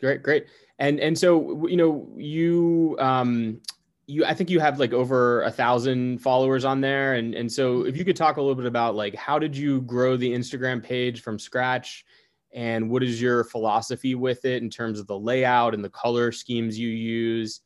Great, 0.00 0.22
great. 0.22 0.46
And 0.78 1.00
and 1.00 1.18
so 1.18 1.66
you 1.66 1.76
know 1.76 2.08
you 2.16 2.96
um 2.98 3.60
you 4.06 4.24
I 4.24 4.34
think 4.34 4.50
you 4.50 4.60
have 4.60 4.78
like 4.78 4.92
over 4.92 5.42
a 5.42 5.50
thousand 5.50 6.18
followers 6.18 6.64
on 6.64 6.80
there, 6.80 7.14
and 7.14 7.34
and 7.34 7.50
so 7.50 7.84
if 7.84 7.96
you 7.96 8.04
could 8.04 8.16
talk 8.16 8.36
a 8.36 8.40
little 8.40 8.54
bit 8.54 8.66
about 8.66 8.94
like 8.94 9.14
how 9.14 9.38
did 9.38 9.56
you 9.56 9.80
grow 9.82 10.16
the 10.16 10.32
Instagram 10.32 10.82
page 10.82 11.22
from 11.22 11.38
scratch, 11.38 12.04
and 12.52 12.88
what 12.90 13.02
is 13.02 13.20
your 13.20 13.44
philosophy 13.44 14.14
with 14.14 14.44
it 14.44 14.62
in 14.62 14.70
terms 14.70 15.00
of 15.00 15.06
the 15.06 15.18
layout 15.18 15.74
and 15.74 15.84
the 15.84 15.90
color 15.90 16.30
schemes 16.30 16.78
you 16.78 16.88
use, 16.88 17.62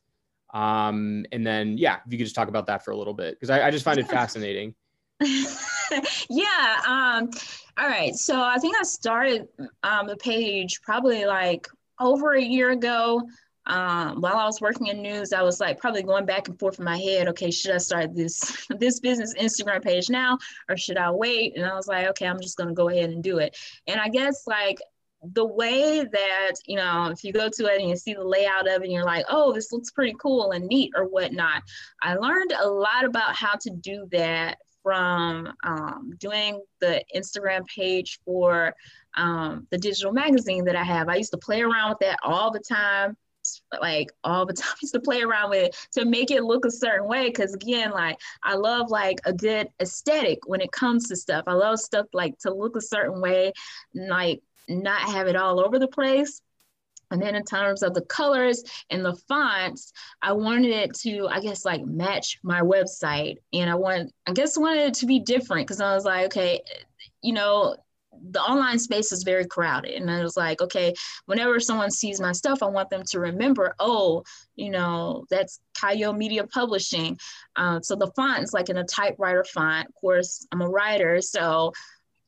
um, 0.53 1.25
and 1.31 1.45
then, 1.45 1.77
yeah, 1.77 1.99
if 2.05 2.11
you 2.11 2.17
could 2.17 2.25
just 2.25 2.35
talk 2.35 2.49
about 2.49 2.67
that 2.67 2.83
for 2.83 2.91
a 2.91 2.97
little 2.97 3.13
bit, 3.13 3.35
because 3.35 3.49
I, 3.49 3.67
I, 3.67 3.71
just 3.71 3.85
find 3.85 3.97
it 3.97 4.07
fascinating. 4.07 4.75
yeah. 6.29 6.81
Um, 6.87 7.29
all 7.77 7.87
right. 7.87 8.13
So 8.15 8.41
I 8.41 8.57
think 8.57 8.75
I 8.77 8.83
started 8.83 9.47
um, 9.83 10.07
the 10.07 10.17
page 10.17 10.81
probably 10.81 11.25
like 11.25 11.67
over 11.99 12.33
a 12.33 12.41
year 12.41 12.71
ago. 12.71 13.21
Um, 13.67 14.21
while 14.21 14.37
I 14.37 14.45
was 14.45 14.59
working 14.59 14.87
in 14.87 15.01
news, 15.01 15.33
I 15.33 15.43
was 15.43 15.59
like 15.59 15.79
probably 15.79 16.01
going 16.01 16.25
back 16.25 16.47
and 16.47 16.59
forth 16.59 16.79
in 16.79 16.85
my 16.85 16.97
head. 16.97 17.27
Okay, 17.27 17.51
should 17.51 17.75
I 17.75 17.77
start 17.77 18.15
this 18.15 18.67
this 18.79 18.99
business 18.99 19.35
Instagram 19.35 19.83
page 19.83 20.09
now, 20.09 20.39
or 20.67 20.75
should 20.75 20.97
I 20.97 21.11
wait? 21.11 21.55
And 21.55 21.65
I 21.65 21.75
was 21.75 21.87
like, 21.87 22.07
okay, 22.07 22.25
I'm 22.25 22.41
just 22.41 22.57
gonna 22.57 22.73
go 22.73 22.89
ahead 22.89 23.11
and 23.11 23.23
do 23.23 23.37
it. 23.37 23.55
And 23.85 24.01
I 24.01 24.09
guess 24.09 24.47
like 24.47 24.79
the 25.33 25.45
way 25.45 26.03
that 26.03 26.53
you 26.65 26.75
know 26.75 27.09
if 27.11 27.23
you 27.23 27.31
go 27.31 27.47
to 27.47 27.65
it 27.65 27.79
and 27.79 27.89
you 27.89 27.95
see 27.95 28.13
the 28.13 28.23
layout 28.23 28.67
of 28.67 28.81
it 28.81 28.85
and 28.85 28.91
you're 28.91 29.05
like 29.05 29.25
oh 29.29 29.53
this 29.53 29.71
looks 29.71 29.91
pretty 29.91 30.15
cool 30.19 30.51
and 30.51 30.65
neat 30.65 30.91
or 30.95 31.05
whatnot 31.05 31.61
i 32.01 32.15
learned 32.15 32.51
a 32.59 32.67
lot 32.67 33.05
about 33.05 33.35
how 33.35 33.53
to 33.53 33.69
do 33.69 34.07
that 34.11 34.57
from 34.81 35.53
um, 35.63 36.11
doing 36.17 36.59
the 36.79 37.03
instagram 37.15 37.65
page 37.67 38.19
for 38.25 38.73
um, 39.15 39.67
the 39.69 39.77
digital 39.77 40.11
magazine 40.11 40.63
that 40.65 40.75
i 40.75 40.83
have. 40.83 41.07
I 41.07 41.17
used 41.17 41.31
to 41.31 41.37
play 41.37 41.61
around 41.61 41.89
with 41.89 41.99
that 41.99 42.17
all 42.23 42.49
the 42.49 42.59
time 42.59 43.15
like 43.79 44.11
all 44.23 44.45
the 44.45 44.53
time. 44.53 44.71
I 44.71 44.77
used 44.81 44.93
to 44.93 44.99
play 44.99 45.21
around 45.21 45.51
with 45.51 45.65
it 45.65 45.75
to 45.93 46.05
make 46.05 46.31
it 46.31 46.43
look 46.43 46.65
a 46.65 46.71
certain 46.71 47.07
way 47.07 47.27
because 47.27 47.53
again 47.53 47.91
like 47.91 48.17
i 48.43 48.55
love 48.55 48.89
like 48.89 49.19
a 49.25 49.33
good 49.33 49.67
aesthetic 49.81 50.39
when 50.47 50.61
it 50.61 50.71
comes 50.71 51.07
to 51.09 51.15
stuff. 51.15 51.43
I 51.47 51.53
love 51.53 51.79
stuff 51.79 52.07
like 52.13 52.37
to 52.39 52.53
look 52.53 52.75
a 52.75 52.81
certain 52.81 53.21
way 53.21 53.53
like 53.93 54.41
not 54.71 55.01
have 55.01 55.27
it 55.27 55.35
all 55.35 55.59
over 55.59 55.79
the 55.79 55.87
place. 55.87 56.41
And 57.11 57.21
then 57.21 57.35
in 57.35 57.43
terms 57.43 57.83
of 57.83 57.93
the 57.93 58.05
colors 58.05 58.63
and 58.89 59.03
the 59.03 59.15
fonts, 59.27 59.91
I 60.21 60.31
wanted 60.31 60.71
it 60.71 60.95
to, 61.01 61.27
I 61.27 61.41
guess, 61.41 61.65
like 61.65 61.85
match 61.85 62.39
my 62.41 62.61
website. 62.61 63.35
And 63.53 63.69
I 63.69 63.75
wanted, 63.75 64.11
I 64.27 64.31
guess, 64.31 64.57
I 64.57 64.61
wanted 64.61 64.87
it 64.87 64.93
to 64.95 65.05
be 65.05 65.19
different 65.19 65.67
because 65.67 65.81
I 65.81 65.93
was 65.93 66.05
like, 66.05 66.27
okay, 66.27 66.61
you 67.21 67.33
know, 67.33 67.75
the 68.29 68.41
online 68.41 68.79
space 68.79 69.11
is 69.11 69.23
very 69.23 69.45
crowded. 69.45 69.95
And 69.95 70.09
I 70.09 70.21
was 70.21 70.37
like, 70.37 70.61
okay, 70.61 70.93
whenever 71.25 71.59
someone 71.59 71.91
sees 71.91 72.21
my 72.21 72.31
stuff, 72.31 72.61
I 72.61 72.67
want 72.67 72.89
them 72.89 73.03
to 73.07 73.19
remember, 73.19 73.75
oh, 73.79 74.23
you 74.55 74.69
know, 74.69 75.25
that's 75.29 75.59
Chayil 75.77 76.15
Media 76.15 76.45
Publishing. 76.45 77.17
Uh, 77.55 77.81
so 77.81 77.95
the 77.95 78.11
font 78.15 78.43
is 78.43 78.53
like 78.53 78.69
in 78.69 78.77
a 78.77 78.83
typewriter 78.83 79.43
font. 79.43 79.87
Of 79.87 79.95
course, 79.95 80.45
I'm 80.51 80.61
a 80.61 80.69
writer, 80.69 81.21
so 81.21 81.73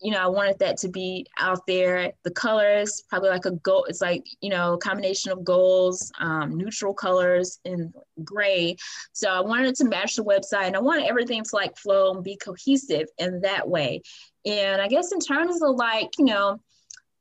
you 0.04 0.12
know, 0.12 0.20
I 0.20 0.28
wanted 0.28 0.60
that 0.60 0.76
to 0.80 0.90
be 0.90 1.26
out 1.40 1.66
there. 1.66 2.12
The 2.24 2.32
colors, 2.32 3.04
probably 3.10 3.30
like 3.30 3.46
a 3.46 3.52
gold, 3.52 3.86
it's 3.88 4.02
like, 4.02 4.26
you 4.42 4.50
know, 4.50 4.78
combination 4.78 5.32
of 5.32 5.46
golds, 5.46 6.12
um, 6.20 6.58
neutral 6.58 6.94
colors, 6.94 7.60
and 7.64 7.94
gray. 8.24 8.76
So 9.14 9.30
I 9.30 9.40
wanted 9.40 9.76
to 9.76 9.86
match 9.86 10.18
the 10.18 10.24
website 10.26 10.68
and 10.68 10.76
I 10.76 10.80
wanted 10.80 11.06
everything 11.06 11.42
to 11.42 11.50
like 11.56 11.78
flow 11.78 12.14
and 12.14 12.24
be 12.24 12.36
cohesive 12.36 13.08
in 13.18 13.40
that 13.42 13.68
way. 13.68 14.02
And 14.46 14.82
I 14.82 14.90
guess 14.90 15.14
in 15.14 15.20
terms 15.20 15.62
of 15.62 15.78
like, 15.78 16.10
you 16.20 16.26
know, 16.26 16.60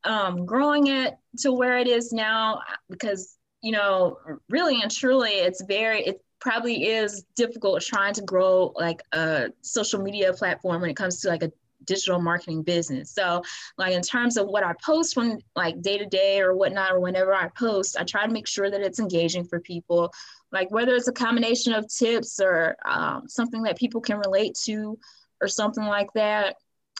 um, 0.02 0.44
growing 0.44 0.88
it 0.88 1.14
to 1.38 1.52
where 1.52 1.78
it 1.78 1.86
is 1.86 2.12
now, 2.12 2.62
because, 2.90 3.36
you 3.62 3.70
know, 3.70 4.18
really 4.48 4.82
and 4.82 4.90
truly, 4.90 5.30
it's 5.30 5.62
very, 5.62 6.02
it 6.04 6.20
probably 6.40 6.86
is 6.86 7.24
difficult 7.36 7.80
trying 7.80 8.12
to 8.14 8.22
grow 8.22 8.72
like 8.74 9.00
a 9.12 9.50
social 9.60 10.02
media 10.02 10.32
platform 10.32 10.80
when 10.80 10.90
it 10.90 10.96
comes 10.96 11.20
to 11.20 11.28
like 11.28 11.44
a 11.44 11.52
digital 11.84 12.20
marketing 12.20 12.62
business. 12.62 13.10
So, 13.10 13.42
like 13.78 13.94
in 13.94 14.02
terms 14.02 14.36
of 14.36 14.46
what 14.46 14.64
I 14.64 14.74
post 14.84 15.16
when 15.16 15.40
like 15.56 15.80
day 15.82 15.98
to 15.98 16.06
day 16.06 16.40
or 16.40 16.56
whatnot, 16.56 16.92
or 16.92 17.00
whenever 17.00 17.34
I 17.34 17.48
post, 17.48 17.96
I 17.98 18.04
try 18.04 18.26
to 18.26 18.32
make 18.32 18.46
sure 18.46 18.70
that 18.70 18.80
it's 18.80 19.00
engaging 19.00 19.44
for 19.44 19.60
people. 19.60 20.12
Like 20.50 20.70
whether 20.70 20.94
it's 20.94 21.08
a 21.08 21.12
combination 21.12 21.72
of 21.72 21.88
tips 21.88 22.40
or 22.40 22.76
um, 22.84 23.28
something 23.28 23.62
that 23.62 23.78
people 23.78 24.00
can 24.00 24.18
relate 24.18 24.56
to, 24.64 24.98
or 25.40 25.48
something 25.48 25.84
like 25.84 26.12
that. 26.14 26.56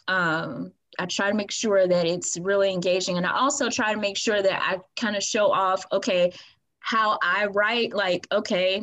Um, 0.09 0.73
I 0.99 1.07
try 1.07 1.31
to 1.31 1.37
make 1.37 1.51
sure 1.51 1.87
that 1.87 2.07
it's 2.07 2.39
really 2.39 2.71
engaging, 2.71 3.17
and 3.17 3.27
I 3.27 3.33
also 3.39 3.71
try 3.71 3.95
to 3.95 4.01
make 4.01 4.19
sure 4.19 4.43
that 4.43 4.63
I 4.63 4.79
kind 5.01 5.17
of 5.17 5.23
show 5.23 5.51
off. 5.51 5.85
Okay, 5.91 6.33
how 6.81 7.19
I 7.23 7.47
write, 7.47 7.95
like 7.95 8.27
okay, 8.31 8.83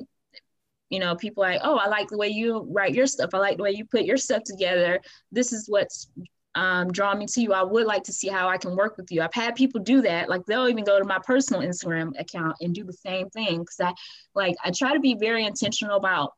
you 0.89 0.99
know, 0.99 1.15
people 1.15 1.43
like, 1.43 1.61
oh, 1.63 1.77
I 1.77 1.87
like 1.87 2.09
the 2.09 2.17
way 2.17 2.29
you 2.29 2.65
write 2.69 2.95
your 2.95 3.07
stuff. 3.07 3.29
I 3.33 3.37
like 3.37 3.57
the 3.57 3.63
way 3.63 3.71
you 3.71 3.85
put 3.85 4.05
your 4.05 4.17
stuff 4.17 4.43
together. 4.43 4.99
This 5.31 5.53
is 5.53 5.65
what's 5.67 6.09
um, 6.55 6.91
drawn 6.91 7.19
me 7.19 7.27
to 7.27 7.41
you. 7.41 7.53
I 7.53 7.63
would 7.63 7.85
like 7.85 8.03
to 8.03 8.13
see 8.13 8.27
how 8.27 8.49
I 8.49 8.57
can 8.57 8.75
work 8.75 8.97
with 8.97 9.11
you. 9.11 9.21
I've 9.21 9.33
had 9.33 9.55
people 9.55 9.81
do 9.81 10.01
that. 10.01 10.29
Like 10.29 10.45
they'll 10.45 10.67
even 10.67 10.83
go 10.83 10.97
to 10.97 11.05
my 11.05 11.19
personal 11.23 11.61
Instagram 11.61 12.19
account 12.19 12.57
and 12.61 12.73
do 12.73 12.83
the 12.83 12.93
same 12.93 13.29
thing. 13.29 13.59
Cause 13.65 13.79
I 13.81 13.93
like, 14.33 14.55
I 14.63 14.71
try 14.71 14.93
to 14.93 14.99
be 14.99 15.15
very 15.15 15.45
intentional 15.45 15.97
about 15.97 16.33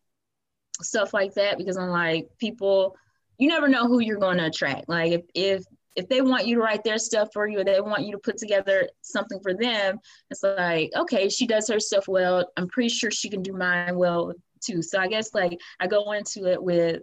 stuff 0.81 1.13
like 1.13 1.33
that 1.35 1.57
because 1.57 1.77
I'm 1.77 1.89
like, 1.89 2.27
people, 2.39 2.95
you 3.37 3.47
never 3.47 3.67
know 3.67 3.87
who 3.87 3.99
you're 3.99 4.19
going 4.19 4.37
to 4.37 4.47
attract. 4.47 4.89
Like 4.89 5.13
if, 5.13 5.21
if, 5.33 5.63
if 5.95 6.07
they 6.07 6.21
want 6.21 6.47
you 6.47 6.55
to 6.55 6.61
write 6.61 6.83
their 6.83 6.97
stuff 6.97 7.29
for 7.33 7.47
you 7.47 7.59
or 7.59 7.63
they 7.63 7.81
want 7.81 8.05
you 8.05 8.11
to 8.13 8.17
put 8.17 8.37
together 8.37 8.87
something 9.01 9.39
for 9.41 9.53
them, 9.53 9.99
it's 10.29 10.43
like, 10.43 10.91
okay, 10.95 11.29
she 11.29 11.45
does 11.45 11.67
her 11.67 11.79
stuff 11.79 12.07
well. 12.07 12.49
I'm 12.57 12.67
pretty 12.67 12.89
sure 12.89 13.11
she 13.11 13.29
can 13.29 13.41
do 13.41 13.53
mine 13.53 13.97
well 13.97 14.33
too. 14.61 14.81
So 14.81 14.99
I 14.99 15.07
guess 15.07 15.33
like 15.33 15.59
I 15.79 15.87
go 15.87 16.11
into 16.13 16.45
it 16.45 16.61
with 16.61 17.01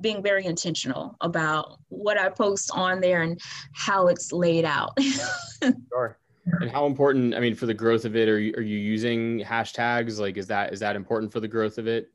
being 0.00 0.22
very 0.22 0.44
intentional 0.44 1.16
about 1.20 1.78
what 1.88 2.18
I 2.18 2.28
post 2.28 2.70
on 2.74 3.00
there 3.00 3.22
and 3.22 3.40
how 3.74 4.08
it's 4.08 4.32
laid 4.32 4.64
out. 4.64 4.96
sure. 5.62 6.18
And 6.60 6.70
how 6.70 6.86
important, 6.86 7.34
I 7.34 7.40
mean, 7.40 7.54
for 7.54 7.66
the 7.66 7.74
growth 7.74 8.04
of 8.04 8.16
it, 8.16 8.28
are 8.28 8.38
you, 8.38 8.52
are 8.56 8.62
you 8.62 8.76
using 8.76 9.40
hashtags? 9.40 10.18
Like, 10.18 10.36
is 10.36 10.48
that, 10.48 10.72
is 10.72 10.80
that 10.80 10.96
important 10.96 11.32
for 11.32 11.38
the 11.38 11.46
growth 11.46 11.78
of 11.78 11.86
it? 11.86 12.10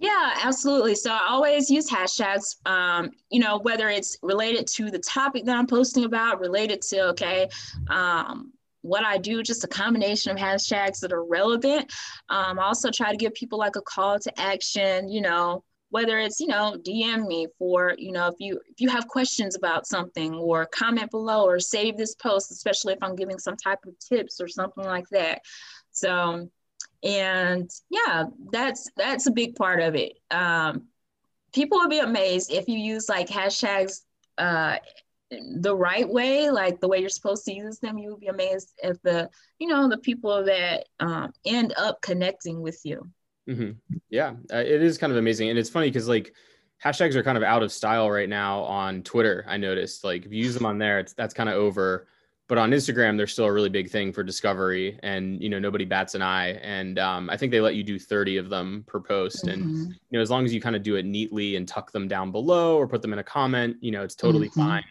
Yeah, 0.00 0.32
absolutely. 0.42 0.94
So 0.94 1.10
I 1.12 1.26
always 1.28 1.70
use 1.70 1.88
hashtags, 1.90 2.56
um, 2.66 3.10
you 3.30 3.38
know, 3.38 3.58
whether 3.58 3.90
it's 3.90 4.16
related 4.22 4.66
to 4.68 4.90
the 4.90 4.98
topic 4.98 5.44
that 5.44 5.56
I'm 5.58 5.66
posting 5.66 6.04
about, 6.04 6.40
related 6.40 6.80
to, 6.88 7.08
okay, 7.08 7.50
um, 7.90 8.50
what 8.80 9.04
I 9.04 9.18
do, 9.18 9.42
just 9.42 9.62
a 9.62 9.68
combination 9.68 10.32
of 10.32 10.38
hashtags 10.38 11.00
that 11.00 11.12
are 11.12 11.22
relevant. 11.22 11.92
Um, 12.30 12.58
I 12.58 12.62
also 12.62 12.90
try 12.90 13.10
to 13.10 13.16
give 13.18 13.34
people 13.34 13.58
like 13.58 13.76
a 13.76 13.82
call 13.82 14.18
to 14.20 14.40
action, 14.40 15.06
you 15.10 15.20
know, 15.20 15.64
whether 15.90 16.18
it's, 16.18 16.40
you 16.40 16.46
know, 16.46 16.78
DM 16.82 17.26
me 17.26 17.48
for, 17.58 17.94
you 17.98 18.12
know, 18.12 18.28
if 18.28 18.36
you 18.38 18.58
if 18.70 18.80
you 18.80 18.88
have 18.88 19.06
questions 19.06 19.54
about 19.54 19.86
something 19.86 20.34
or 20.34 20.64
comment 20.64 21.10
below 21.10 21.44
or 21.44 21.60
save 21.60 21.98
this 21.98 22.14
post, 22.14 22.50
especially 22.52 22.94
if 22.94 23.02
I'm 23.02 23.16
giving 23.16 23.38
some 23.38 23.56
type 23.56 23.80
of 23.86 23.98
tips 23.98 24.40
or 24.40 24.48
something 24.48 24.84
like 24.84 25.10
that. 25.10 25.42
So 25.90 26.48
and 27.02 27.70
yeah 27.88 28.24
that's 28.52 28.88
that's 28.96 29.26
a 29.26 29.30
big 29.30 29.56
part 29.56 29.80
of 29.80 29.94
it. 29.94 30.18
Um, 30.30 30.88
people 31.52 31.78
will 31.78 31.88
be 31.88 31.98
amazed 31.98 32.52
if 32.52 32.68
you 32.68 32.78
use 32.78 33.08
like 33.08 33.28
hashtags 33.28 34.00
uh, 34.38 34.76
the 35.30 35.74
right 35.74 36.08
way 36.08 36.50
like 36.50 36.80
the 36.80 36.88
way 36.88 36.98
you're 36.98 37.08
supposed 37.08 37.44
to 37.46 37.54
use 37.54 37.78
them. 37.78 37.98
You 37.98 38.10
will 38.10 38.18
be 38.18 38.26
amazed 38.26 38.78
at 38.82 39.02
the 39.02 39.30
you 39.58 39.68
know 39.68 39.88
the 39.88 39.98
people 39.98 40.44
that 40.44 40.86
um, 40.98 41.32
end 41.44 41.74
up 41.76 42.00
connecting 42.02 42.60
with 42.60 42.80
you. 42.84 43.08
Mm-hmm. 43.48 43.96
yeah 44.10 44.34
uh, 44.52 44.58
it 44.58 44.82
is 44.82 44.98
kind 44.98 45.10
of 45.10 45.16
amazing. 45.16 45.50
And 45.50 45.58
it's 45.58 45.70
funny 45.70 45.88
because 45.88 46.08
like 46.08 46.34
hashtags 46.84 47.14
are 47.14 47.22
kind 47.22 47.38
of 47.38 47.42
out 47.42 47.62
of 47.62 47.72
style 47.72 48.10
right 48.10 48.28
now 48.28 48.60
on 48.60 49.02
twitter 49.02 49.44
i 49.48 49.56
noticed. 49.56 50.04
Like 50.04 50.26
if 50.26 50.32
you 50.32 50.44
use 50.44 50.54
them 50.54 50.66
on 50.66 50.78
there 50.78 50.98
it's 50.98 51.14
that's 51.14 51.34
kind 51.34 51.48
of 51.48 51.56
over 51.56 52.06
but 52.50 52.58
on 52.58 52.72
Instagram, 52.72 53.16
they're 53.16 53.28
still 53.28 53.44
a 53.44 53.52
really 53.52 53.68
big 53.68 53.88
thing 53.90 54.12
for 54.12 54.24
discovery, 54.24 54.98
and 55.04 55.40
you 55.40 55.48
know 55.48 55.60
nobody 55.60 55.84
bats 55.84 56.16
an 56.16 56.20
eye. 56.20 56.54
And 56.62 56.98
um, 56.98 57.30
I 57.30 57.36
think 57.36 57.52
they 57.52 57.60
let 57.60 57.76
you 57.76 57.84
do 57.84 57.96
30 57.96 58.38
of 58.38 58.50
them 58.50 58.82
per 58.88 58.98
post, 58.98 59.46
mm-hmm. 59.46 59.50
and 59.50 59.76
you 60.10 60.18
know 60.18 60.20
as 60.20 60.32
long 60.32 60.44
as 60.44 60.52
you 60.52 60.60
kind 60.60 60.74
of 60.74 60.82
do 60.82 60.96
it 60.96 61.04
neatly 61.04 61.54
and 61.54 61.68
tuck 61.68 61.92
them 61.92 62.08
down 62.08 62.32
below 62.32 62.76
or 62.76 62.88
put 62.88 63.02
them 63.02 63.12
in 63.12 63.20
a 63.20 63.22
comment, 63.22 63.76
you 63.80 63.92
know 63.92 64.02
it's 64.02 64.16
totally 64.16 64.48
mm-hmm. 64.48 64.62
fine. 64.62 64.84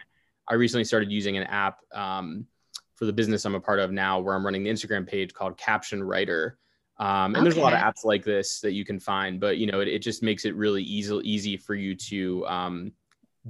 I 0.48 0.54
recently 0.54 0.86
started 0.86 1.12
using 1.12 1.36
an 1.36 1.44
app 1.44 1.80
um, 1.94 2.48
for 2.96 3.04
the 3.04 3.12
business 3.12 3.44
I'm 3.44 3.56
a 3.56 3.60
part 3.60 3.80
of 3.80 3.92
now, 3.92 4.22
where 4.22 4.36
I'm 4.36 4.46
running 4.46 4.64
the 4.64 4.70
Instagram 4.70 5.06
page 5.06 5.34
called 5.34 5.58
Caption 5.58 6.02
Writer. 6.02 6.58
Um, 6.98 7.36
and 7.36 7.38
okay. 7.38 7.44
there's 7.44 7.58
a 7.58 7.62
lot 7.62 7.74
of 7.74 7.80
apps 7.80 8.06
like 8.06 8.24
this 8.24 8.62
that 8.62 8.72
you 8.72 8.86
can 8.86 9.02
find, 9.02 9.38
but 9.38 9.58
you 9.58 9.68
know 9.68 9.82
it, 9.82 9.90
it 9.90 10.00
just 10.00 10.24
makes 10.24 10.46
it 10.46 10.56
really 10.56 10.84
easy 10.84 11.20
easy 11.26 11.58
for 11.58 11.76
you 11.76 11.94
to 11.94 12.48
um, 12.48 12.94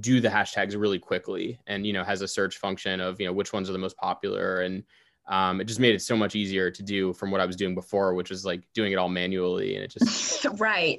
do 0.00 0.20
the 0.20 0.28
hashtags 0.28 0.78
really 0.78 0.98
quickly 0.98 1.58
and 1.66 1.86
you 1.86 1.92
know 1.92 2.04
has 2.04 2.22
a 2.22 2.28
search 2.28 2.58
function 2.58 3.00
of 3.00 3.20
you 3.20 3.26
know 3.26 3.32
which 3.32 3.52
ones 3.52 3.68
are 3.68 3.72
the 3.72 3.78
most 3.78 3.96
popular 3.96 4.60
and 4.62 4.84
um, 5.30 5.60
it 5.60 5.64
just 5.64 5.78
made 5.78 5.94
it 5.94 6.02
so 6.02 6.16
much 6.16 6.34
easier 6.34 6.72
to 6.72 6.82
do 6.82 7.12
from 7.12 7.30
what 7.30 7.40
I 7.40 7.46
was 7.46 7.54
doing 7.54 7.72
before, 7.72 8.14
which 8.14 8.30
was 8.30 8.44
like 8.44 8.62
doing 8.74 8.90
it 8.90 8.96
all 8.96 9.08
manually, 9.08 9.76
and 9.76 9.84
it 9.84 9.92
just 9.92 10.44
right. 10.58 10.98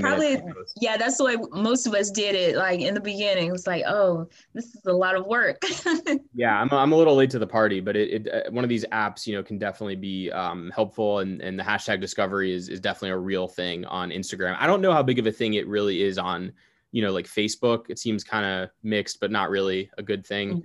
Probably, 0.00 0.40
yeah, 0.80 0.96
that's 0.96 1.16
the 1.16 1.24
way 1.24 1.36
most 1.50 1.88
of 1.88 1.94
us 1.94 2.08
did 2.12 2.36
it. 2.36 2.54
Like 2.54 2.80
in 2.80 2.94
the 2.94 3.00
beginning, 3.00 3.48
it 3.48 3.52
was 3.52 3.66
like, 3.66 3.82
oh, 3.84 4.28
this 4.54 4.66
is 4.66 4.86
a 4.86 4.92
lot 4.92 5.16
of 5.16 5.26
work. 5.26 5.60
yeah, 6.34 6.60
I'm, 6.60 6.70
I'm 6.70 6.92
a 6.92 6.96
little 6.96 7.16
late 7.16 7.30
to 7.30 7.40
the 7.40 7.46
party, 7.46 7.80
but 7.80 7.96
it, 7.96 8.26
it 8.26 8.32
uh, 8.32 8.50
one 8.52 8.62
of 8.62 8.70
these 8.70 8.84
apps, 8.92 9.26
you 9.26 9.34
know, 9.34 9.42
can 9.42 9.58
definitely 9.58 9.96
be 9.96 10.30
um, 10.30 10.70
helpful, 10.72 11.18
and 11.18 11.40
and 11.40 11.58
the 11.58 11.64
hashtag 11.64 12.00
discovery 12.00 12.54
is 12.54 12.68
is 12.68 12.78
definitely 12.78 13.10
a 13.10 13.18
real 13.18 13.48
thing 13.48 13.84
on 13.86 14.10
Instagram. 14.10 14.56
I 14.60 14.68
don't 14.68 14.80
know 14.80 14.92
how 14.92 15.02
big 15.02 15.18
of 15.18 15.26
a 15.26 15.32
thing 15.32 15.54
it 15.54 15.66
really 15.66 16.02
is 16.02 16.18
on 16.18 16.52
you 16.92 17.02
know, 17.02 17.12
like 17.12 17.26
Facebook, 17.26 17.86
it 17.88 17.98
seems 17.98 18.22
kind 18.22 18.46
of 18.46 18.70
mixed, 18.82 19.18
but 19.20 19.30
not 19.30 19.50
really 19.50 19.90
a 19.98 20.02
good 20.02 20.26
thing. 20.26 20.64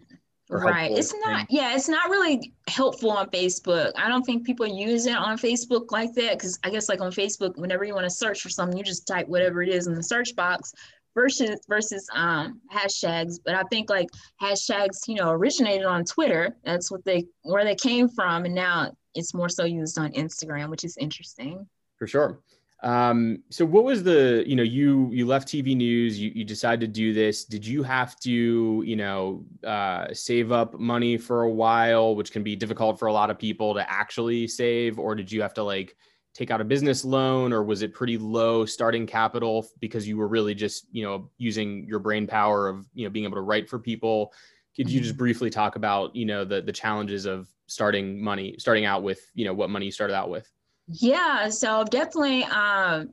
Right. 0.49 0.91
It's 0.91 1.13
not, 1.25 1.47
thing. 1.47 1.57
yeah, 1.57 1.75
it's 1.75 1.89
not 1.89 2.09
really 2.09 2.53
helpful 2.67 3.11
on 3.11 3.29
Facebook. 3.31 3.91
I 3.97 4.07
don't 4.07 4.23
think 4.23 4.45
people 4.45 4.65
use 4.65 5.05
it 5.05 5.15
on 5.15 5.37
Facebook 5.37 5.91
like 5.91 6.13
that 6.13 6.37
because 6.37 6.57
I 6.63 6.69
guess, 6.69 6.87
like 6.87 7.01
on 7.01 7.11
Facebook, 7.11 7.57
whenever 7.57 7.83
you 7.83 7.93
want 7.93 8.05
to 8.05 8.09
search 8.09 8.41
for 8.41 8.49
something, 8.49 8.77
you 8.77 8.83
just 8.83 9.07
type 9.07 9.27
whatever 9.27 9.61
it 9.61 9.69
is 9.69 9.87
in 9.87 9.93
the 9.93 10.03
search 10.03 10.35
box 10.35 10.73
versus 11.17 11.59
versus 11.67 12.07
um 12.13 12.61
hashtags 12.71 13.39
but 13.43 13.55
i 13.55 13.63
think 13.71 13.89
like 13.89 14.07
hashtags 14.39 15.07
you 15.07 15.15
know 15.15 15.31
originated 15.31 15.83
on 15.83 16.05
twitter 16.05 16.55
that's 16.63 16.91
what 16.91 17.03
they 17.05 17.25
where 17.41 17.63
they 17.63 17.73
came 17.73 18.07
from 18.07 18.45
and 18.45 18.53
now 18.53 18.91
it's 19.15 19.33
more 19.33 19.49
so 19.49 19.65
used 19.65 19.97
on 19.97 20.11
instagram 20.11 20.69
which 20.69 20.83
is 20.83 20.95
interesting 20.97 21.67
for 21.97 22.05
sure 22.05 22.39
um, 22.83 23.43
so 23.49 23.65
what 23.65 23.83
was 23.83 24.03
the, 24.03 24.43
you 24.45 24.55
know, 24.55 24.63
you, 24.63 25.09
you 25.11 25.25
left 25.25 25.47
TV 25.47 25.75
news, 25.75 26.19
you, 26.19 26.31
you 26.35 26.43
decided 26.43 26.81
to 26.81 26.87
do 26.87 27.11
this. 27.11 27.45
Did 27.45 27.65
you 27.65 27.81
have 27.83 28.19
to, 28.19 28.83
you 28.85 28.95
know, 28.95 29.45
uh, 29.65 30.13
save 30.13 30.51
up 30.51 30.79
money 30.79 31.17
for 31.17 31.43
a 31.43 31.49
while, 31.49 32.15
which 32.15 32.31
can 32.31 32.43
be 32.43 32.55
difficult 32.55 32.99
for 32.99 33.07
a 33.07 33.13
lot 33.13 33.31
of 33.31 33.39
people 33.39 33.73
to 33.73 33.91
actually 33.91 34.47
save, 34.47 34.99
or 34.99 35.15
did 35.15 35.31
you 35.31 35.41
have 35.41 35.55
to 35.55 35.63
like 35.63 35.95
take 36.35 36.51
out 36.51 36.61
a 36.61 36.65
business 36.65 37.03
loan 37.03 37.51
or 37.51 37.63
was 37.63 37.81
it 37.81 37.95
pretty 37.95 38.15
low 38.15 38.63
starting 38.63 39.07
capital 39.07 39.67
because 39.79 40.07
you 40.07 40.15
were 40.15 40.27
really 40.27 40.53
just, 40.53 40.85
you 40.91 41.03
know, 41.03 41.31
using 41.39 41.83
your 41.85 41.97
brain 41.97 42.27
power 42.27 42.69
of, 42.69 42.85
you 42.93 43.05
know, 43.05 43.09
being 43.09 43.25
able 43.25 43.37
to 43.37 43.41
write 43.41 43.67
for 43.67 43.79
people? 43.79 44.31
Could 44.75 44.87
you 44.87 44.99
just 44.99 45.13
mm-hmm. 45.13 45.17
briefly 45.17 45.49
talk 45.49 45.77
about, 45.77 46.15
you 46.15 46.25
know, 46.25 46.45
the, 46.45 46.61
the 46.61 46.71
challenges 46.71 47.25
of 47.25 47.49
starting 47.65 48.23
money, 48.23 48.55
starting 48.59 48.85
out 48.85 49.01
with, 49.01 49.19
you 49.33 49.45
know, 49.45 49.53
what 49.55 49.71
money 49.71 49.85
you 49.85 49.91
started 49.91 50.13
out 50.13 50.29
with? 50.29 50.47
Yeah, 50.87 51.49
so 51.49 51.83
definitely 51.83 52.43
um, 52.45 53.09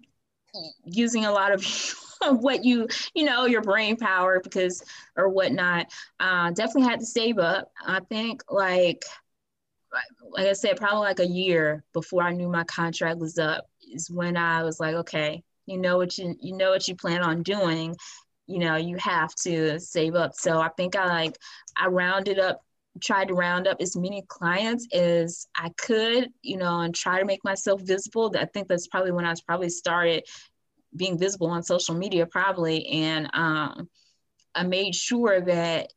using 0.84 1.24
a 1.26 1.32
lot 1.32 1.52
of 1.52 1.64
what 2.42 2.64
you 2.64 2.88
you 3.14 3.24
know 3.24 3.46
your 3.46 3.62
brain 3.62 3.96
power 3.96 4.40
because 4.42 4.84
or 5.16 5.28
whatnot. 5.28 5.86
Uh, 6.20 6.50
definitely 6.52 6.90
had 6.90 7.00
to 7.00 7.06
save 7.06 7.38
up. 7.38 7.72
I 7.86 8.00
think 8.00 8.42
like 8.50 9.02
like 10.30 10.46
I 10.46 10.52
said, 10.52 10.76
probably 10.76 11.00
like 11.00 11.20
a 11.20 11.26
year 11.26 11.84
before 11.92 12.22
I 12.22 12.32
knew 12.32 12.48
my 12.48 12.64
contract 12.64 13.18
was 13.18 13.38
up 13.38 13.66
is 13.92 14.10
when 14.10 14.36
I 14.36 14.62
was 14.62 14.80
like, 14.80 14.94
okay, 14.96 15.42
you 15.66 15.78
know 15.78 15.96
what 15.96 16.18
you 16.18 16.34
you 16.40 16.56
know 16.56 16.70
what 16.70 16.88
you 16.88 16.96
plan 16.96 17.22
on 17.22 17.42
doing, 17.42 17.96
you 18.46 18.58
know, 18.58 18.76
you 18.76 18.96
have 18.96 19.34
to 19.44 19.78
save 19.80 20.14
up. 20.14 20.34
So 20.34 20.60
I 20.60 20.68
think 20.76 20.96
I 20.96 21.06
like 21.06 21.38
I 21.76 21.86
rounded 21.86 22.38
up 22.38 22.60
tried 23.02 23.28
to 23.28 23.34
round 23.34 23.66
up 23.66 23.78
as 23.80 23.96
many 23.96 24.22
clients 24.28 24.86
as 24.92 25.46
I 25.56 25.70
could, 25.76 26.30
you 26.42 26.56
know, 26.56 26.80
and 26.80 26.94
try 26.94 27.18
to 27.18 27.24
make 27.24 27.44
myself 27.44 27.80
visible. 27.82 28.32
I 28.38 28.46
think 28.46 28.68
that's 28.68 28.86
probably 28.86 29.12
when 29.12 29.24
I 29.24 29.30
was 29.30 29.40
probably 29.40 29.68
started 29.68 30.24
being 30.96 31.18
visible 31.18 31.48
on 31.48 31.62
social 31.62 31.94
media, 31.94 32.26
probably. 32.26 32.86
And 32.86 33.28
um, 33.34 33.88
I 34.54 34.62
made 34.62 34.94
sure 34.94 35.40
that 35.40 35.88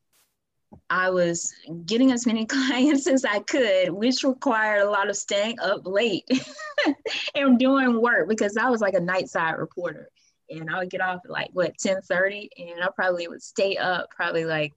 I 0.90 1.10
was 1.12 1.54
getting 1.86 2.12
as 2.12 2.26
many 2.26 2.46
clients 2.48 3.08
as 3.08 3.26
I 3.26 3.40
could, 3.40 3.90
which 3.92 4.24
required 4.24 4.82
a 4.82 4.90
lot 4.90 5.10
of 5.10 5.16
staying 5.16 5.60
up 5.60 5.82
late 5.86 6.28
and 7.36 7.60
doing 7.60 8.02
work 8.02 8.28
because 8.28 8.58
I 8.58 8.70
was 8.70 8.82
like 8.82 8.96
a 8.96 9.00
night 9.00 9.30
side 9.30 9.58
reporter. 9.58 10.10
And 10.50 10.70
I 10.70 10.80
would 10.80 10.90
get 10.90 11.02
off 11.02 11.20
at 11.26 11.32
like 11.32 11.50
what 11.52 11.78
10 11.78 12.02
30 12.04 12.50
and 12.58 12.82
I 12.82 12.88
probably 12.96 13.28
would 13.28 13.44
stay 13.44 13.76
up 13.76 14.10
probably 14.16 14.46
like 14.46 14.72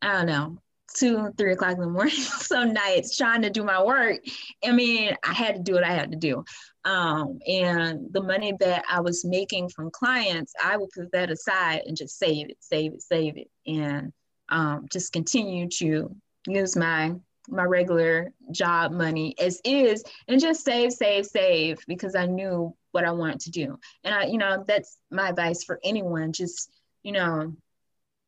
I 0.00 0.12
don't 0.14 0.26
know, 0.26 0.58
two, 0.94 1.32
three 1.36 1.52
o'clock 1.52 1.72
in 1.72 1.80
the 1.80 1.88
morning, 1.88 2.14
some 2.14 2.72
nights 2.72 3.16
trying 3.16 3.42
to 3.42 3.50
do 3.50 3.64
my 3.64 3.82
work. 3.82 4.18
I 4.64 4.72
mean, 4.72 5.16
I 5.24 5.32
had 5.32 5.56
to 5.56 5.62
do 5.62 5.74
what 5.74 5.84
I 5.84 5.92
had 5.92 6.10
to 6.12 6.16
do. 6.18 6.44
Um, 6.84 7.38
and 7.46 8.12
the 8.12 8.22
money 8.22 8.54
that 8.60 8.84
I 8.90 9.00
was 9.00 9.24
making 9.24 9.68
from 9.70 9.90
clients, 9.90 10.52
I 10.62 10.76
would 10.76 10.90
put 10.90 11.12
that 11.12 11.30
aside 11.30 11.82
and 11.86 11.96
just 11.96 12.18
save 12.18 12.48
it, 12.48 12.56
save 12.60 12.94
it, 12.94 13.02
save 13.02 13.36
it, 13.36 13.48
and 13.66 14.12
um, 14.48 14.86
just 14.90 15.12
continue 15.12 15.68
to 15.78 16.14
use 16.46 16.76
my 16.76 17.14
my 17.50 17.64
regular 17.64 18.30
job 18.50 18.92
money 18.92 19.34
as 19.40 19.58
is 19.64 20.04
and 20.28 20.38
just 20.38 20.64
save 20.64 20.92
save 20.92 21.24
save 21.24 21.78
because 21.88 22.14
i 22.14 22.26
knew 22.26 22.74
what 22.92 23.06
i 23.06 23.10
wanted 23.10 23.40
to 23.40 23.50
do 23.50 23.78
and 24.04 24.14
i 24.14 24.26
you 24.26 24.36
know 24.36 24.62
that's 24.68 24.98
my 25.10 25.30
advice 25.30 25.64
for 25.64 25.80
anyone 25.82 26.30
just 26.30 26.70
you 27.02 27.12
know 27.12 27.54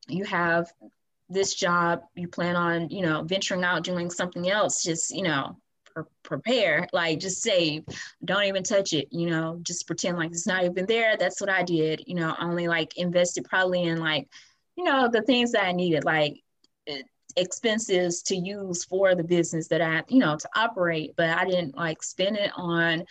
you 0.08 0.24
have 0.24 0.72
this 1.30 1.54
job 1.54 2.00
you 2.14 2.28
plan 2.28 2.56
on 2.56 2.90
you 2.90 3.02
know 3.02 3.22
venturing 3.22 3.64
out 3.64 3.84
doing 3.84 4.10
something 4.10 4.50
else 4.50 4.82
just 4.82 5.14
you 5.14 5.22
know 5.22 5.56
pre- 5.86 6.02
prepare 6.22 6.88
like 6.92 7.20
just 7.20 7.40
save 7.40 7.84
don't 8.24 8.44
even 8.44 8.62
touch 8.62 8.92
it 8.92 9.08
you 9.10 9.30
know 9.30 9.58
just 9.62 9.86
pretend 9.86 10.18
like 10.18 10.30
it's 10.32 10.46
not 10.46 10.64
even 10.64 10.84
there 10.86 11.16
that's 11.16 11.40
what 11.40 11.48
i 11.48 11.62
did 11.62 12.02
you 12.06 12.14
know 12.14 12.34
only 12.40 12.66
like 12.66 12.96
invested 12.96 13.44
probably 13.44 13.84
in 13.84 13.98
like 13.98 14.28
you 14.76 14.84
know 14.84 15.08
the 15.08 15.22
things 15.22 15.52
that 15.52 15.64
i 15.64 15.72
needed 15.72 16.04
like 16.04 16.34
expenses 17.36 18.22
to 18.22 18.34
use 18.34 18.84
for 18.84 19.14
the 19.14 19.22
business 19.22 19.68
that 19.68 19.80
i 19.80 20.02
you 20.08 20.18
know 20.18 20.36
to 20.36 20.48
operate 20.56 21.14
but 21.16 21.30
i 21.30 21.44
didn't 21.44 21.76
like 21.76 22.02
spend 22.02 22.36
it 22.36 22.50
on 22.56 23.04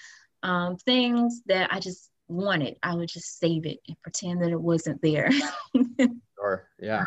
um, 0.44 0.76
things 0.78 1.42
that 1.48 1.72
i 1.72 1.80
just 1.80 2.10
wanted. 2.30 2.78
I 2.84 2.96
would 2.96 3.10
just 3.10 3.40
save 3.40 3.66
it 3.66 3.80
and 3.88 4.00
pretend 4.02 4.42
that 4.42 4.52
it 4.52 4.62
wasn't 4.62 5.02
there 5.02 5.30
Sure. 6.39 6.67
Yeah. 6.80 7.06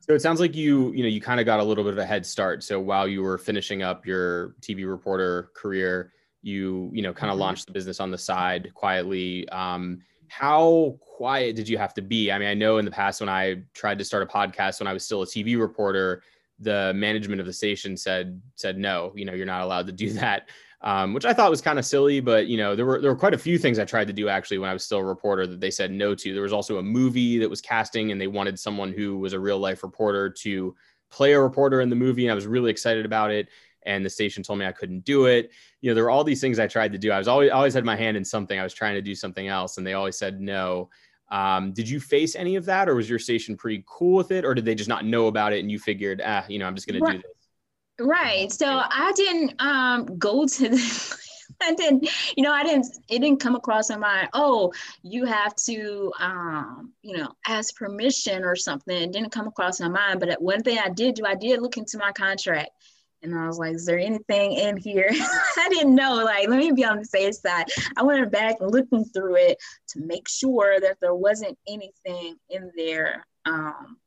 So 0.00 0.14
it 0.14 0.22
sounds 0.22 0.40
like 0.40 0.56
you, 0.56 0.92
you 0.92 1.02
know, 1.02 1.08
you 1.08 1.20
kind 1.20 1.38
of 1.38 1.46
got 1.46 1.60
a 1.60 1.64
little 1.64 1.84
bit 1.84 1.92
of 1.92 1.98
a 1.98 2.06
head 2.06 2.26
start. 2.26 2.64
So 2.64 2.80
while 2.80 3.06
you 3.06 3.22
were 3.22 3.38
finishing 3.38 3.82
up 3.82 4.04
your 4.06 4.56
TV 4.60 4.88
reporter 4.88 5.50
career, 5.54 6.12
you, 6.42 6.90
you 6.92 7.02
know, 7.02 7.12
kind 7.12 7.30
of 7.30 7.34
mm-hmm. 7.34 7.42
launched 7.42 7.66
the 7.66 7.72
business 7.72 8.00
on 8.00 8.10
the 8.10 8.18
side 8.18 8.72
quietly. 8.74 9.48
Um, 9.50 10.00
how 10.26 10.98
quiet 11.00 11.54
did 11.54 11.68
you 11.68 11.78
have 11.78 11.94
to 11.94 12.02
be? 12.02 12.32
I 12.32 12.38
mean, 12.38 12.48
I 12.48 12.54
know 12.54 12.78
in 12.78 12.84
the 12.84 12.90
past 12.90 13.20
when 13.20 13.28
I 13.28 13.62
tried 13.74 13.98
to 13.98 14.04
start 14.04 14.22
a 14.22 14.26
podcast 14.26 14.80
when 14.80 14.88
I 14.88 14.92
was 14.92 15.04
still 15.04 15.22
a 15.22 15.26
TV 15.26 15.60
reporter, 15.60 16.22
the 16.58 16.92
management 16.94 17.40
of 17.40 17.46
the 17.46 17.52
station 17.52 17.96
said 17.96 18.40
said 18.54 18.78
no, 18.78 19.12
you 19.14 19.24
know, 19.24 19.34
you're 19.34 19.46
not 19.46 19.62
allowed 19.62 19.86
to 19.86 19.92
do 19.92 20.10
that 20.14 20.48
um, 20.82 21.14
which 21.14 21.24
I 21.24 21.32
thought 21.32 21.50
was 21.50 21.60
kind 21.60 21.78
of 21.78 21.86
silly. 21.86 22.20
But 22.20 22.46
you 22.46 22.56
know, 22.56 22.74
there 22.74 22.86
were 22.86 23.00
there 23.00 23.10
were 23.10 23.18
quite 23.18 23.34
a 23.34 23.38
few 23.38 23.58
things 23.58 23.78
I 23.78 23.84
tried 23.84 24.08
to 24.08 24.12
do 24.12 24.28
actually 24.28 24.58
when 24.58 24.70
I 24.70 24.72
was 24.72 24.84
still 24.84 24.98
a 24.98 25.04
reporter 25.04 25.46
that 25.46 25.60
they 25.60 25.70
said 25.70 25.90
no 25.90 26.14
to. 26.14 26.32
There 26.32 26.42
was 26.42 26.52
also 26.52 26.78
a 26.78 26.82
movie 26.82 27.38
that 27.38 27.48
was 27.48 27.60
casting, 27.60 28.12
and 28.12 28.20
they 28.20 28.26
wanted 28.26 28.58
someone 28.58 28.92
who 28.92 29.18
was 29.18 29.32
a 29.32 29.40
real 29.40 29.58
life 29.58 29.82
reporter 29.82 30.28
to 30.30 30.74
play 31.10 31.32
a 31.32 31.40
reporter 31.40 31.80
in 31.80 31.90
the 31.90 31.96
movie, 31.96 32.24
and 32.24 32.32
I 32.32 32.34
was 32.34 32.46
really 32.46 32.70
excited 32.70 33.04
about 33.04 33.30
it. 33.30 33.48
And 33.84 34.04
the 34.04 34.10
station 34.10 34.44
told 34.44 34.60
me 34.60 34.66
I 34.66 34.72
couldn't 34.72 35.04
do 35.04 35.26
it. 35.26 35.50
You 35.80 35.90
know, 35.90 35.94
there 35.94 36.04
were 36.04 36.10
all 36.10 36.22
these 36.22 36.40
things 36.40 36.60
I 36.60 36.68
tried 36.68 36.92
to 36.92 36.98
do. 36.98 37.10
I 37.10 37.18
was 37.18 37.28
always 37.28 37.50
always 37.50 37.74
had 37.74 37.84
my 37.84 37.96
hand 37.96 38.16
in 38.16 38.24
something. 38.24 38.58
I 38.58 38.62
was 38.62 38.74
trying 38.74 38.94
to 38.94 39.02
do 39.02 39.14
something 39.14 39.48
else, 39.48 39.76
and 39.78 39.86
they 39.86 39.94
always 39.94 40.16
said 40.16 40.40
no. 40.40 40.88
Um, 41.30 41.72
did 41.72 41.88
you 41.88 41.98
face 41.98 42.36
any 42.36 42.56
of 42.56 42.66
that, 42.66 42.88
or 42.88 42.94
was 42.94 43.08
your 43.08 43.18
station 43.18 43.56
pretty 43.56 43.82
cool 43.86 44.16
with 44.16 44.30
it, 44.30 44.44
or 44.44 44.54
did 44.54 44.66
they 44.66 44.74
just 44.74 44.88
not 44.88 45.06
know 45.06 45.28
about 45.28 45.54
it 45.54 45.60
and 45.60 45.70
you 45.70 45.78
figured, 45.78 46.20
ah, 46.24 46.44
you 46.46 46.58
know, 46.58 46.66
I'm 46.66 46.74
just 46.74 46.86
going 46.86 47.02
to 47.02 47.10
do 47.10 47.16
this? 47.16 47.41
Right. 48.02 48.50
So 48.50 48.66
I 48.66 49.12
didn't 49.14 49.60
um 49.60 50.18
go 50.18 50.46
to 50.46 50.68
the 50.68 51.18
I 51.62 51.74
didn't, 51.74 52.08
you 52.36 52.42
know, 52.42 52.52
I 52.52 52.64
didn't, 52.64 52.86
it 53.08 53.20
didn't 53.20 53.40
come 53.40 53.54
across 53.54 53.90
in 53.90 54.00
my 54.00 54.14
mind, 54.14 54.28
oh, 54.32 54.72
you 55.02 55.24
have 55.26 55.54
to, 55.66 56.12
um, 56.18 56.92
you 57.02 57.16
know, 57.16 57.32
ask 57.46 57.76
permission 57.76 58.42
or 58.42 58.56
something. 58.56 58.96
It 58.96 59.12
didn't 59.12 59.30
come 59.30 59.46
across 59.46 59.80
my 59.80 59.88
mind. 59.88 60.18
But 60.18 60.42
one 60.42 60.62
thing 60.62 60.78
I 60.78 60.88
did 60.88 61.14
do, 61.14 61.24
I 61.24 61.36
did 61.36 61.62
look 61.62 61.76
into 61.76 61.98
my 61.98 62.10
contract 62.12 62.70
and 63.22 63.38
I 63.38 63.46
was 63.46 63.58
like, 63.58 63.74
is 63.74 63.86
there 63.86 63.98
anything 63.98 64.54
in 64.54 64.76
here? 64.76 65.08
I 65.12 65.68
didn't 65.70 65.94
know, 65.94 66.16
like, 66.24 66.48
let 66.48 66.58
me 66.58 66.72
be 66.72 66.84
on 66.84 66.98
the 66.98 67.04
safe 67.04 67.36
side. 67.36 67.66
I 67.96 68.02
went 68.02 68.32
back 68.32 68.56
and 68.60 68.72
looking 68.72 69.04
through 69.04 69.36
it 69.36 69.58
to 69.90 70.00
make 70.00 70.28
sure 70.28 70.80
that 70.80 70.96
there 71.00 71.14
wasn't 71.14 71.56
anything 71.68 72.36
in 72.50 72.72
there 72.76 73.24
um, 73.44 73.98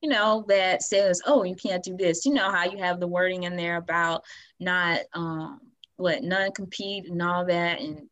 you 0.00 0.08
know, 0.08 0.44
that 0.48 0.82
says, 0.82 1.20
oh, 1.26 1.42
you 1.44 1.56
can't 1.56 1.82
do 1.82 1.96
this. 1.96 2.24
You 2.24 2.34
know 2.34 2.50
how 2.50 2.64
you 2.64 2.78
have 2.78 3.00
the 3.00 3.08
wording 3.08 3.44
in 3.44 3.56
there 3.56 3.76
about 3.76 4.24
not 4.60 5.00
um, 5.12 5.60
what 5.96 6.22
non-compete 6.22 7.08
and 7.08 7.20
all 7.20 7.44
that. 7.46 7.80
And 7.80 8.08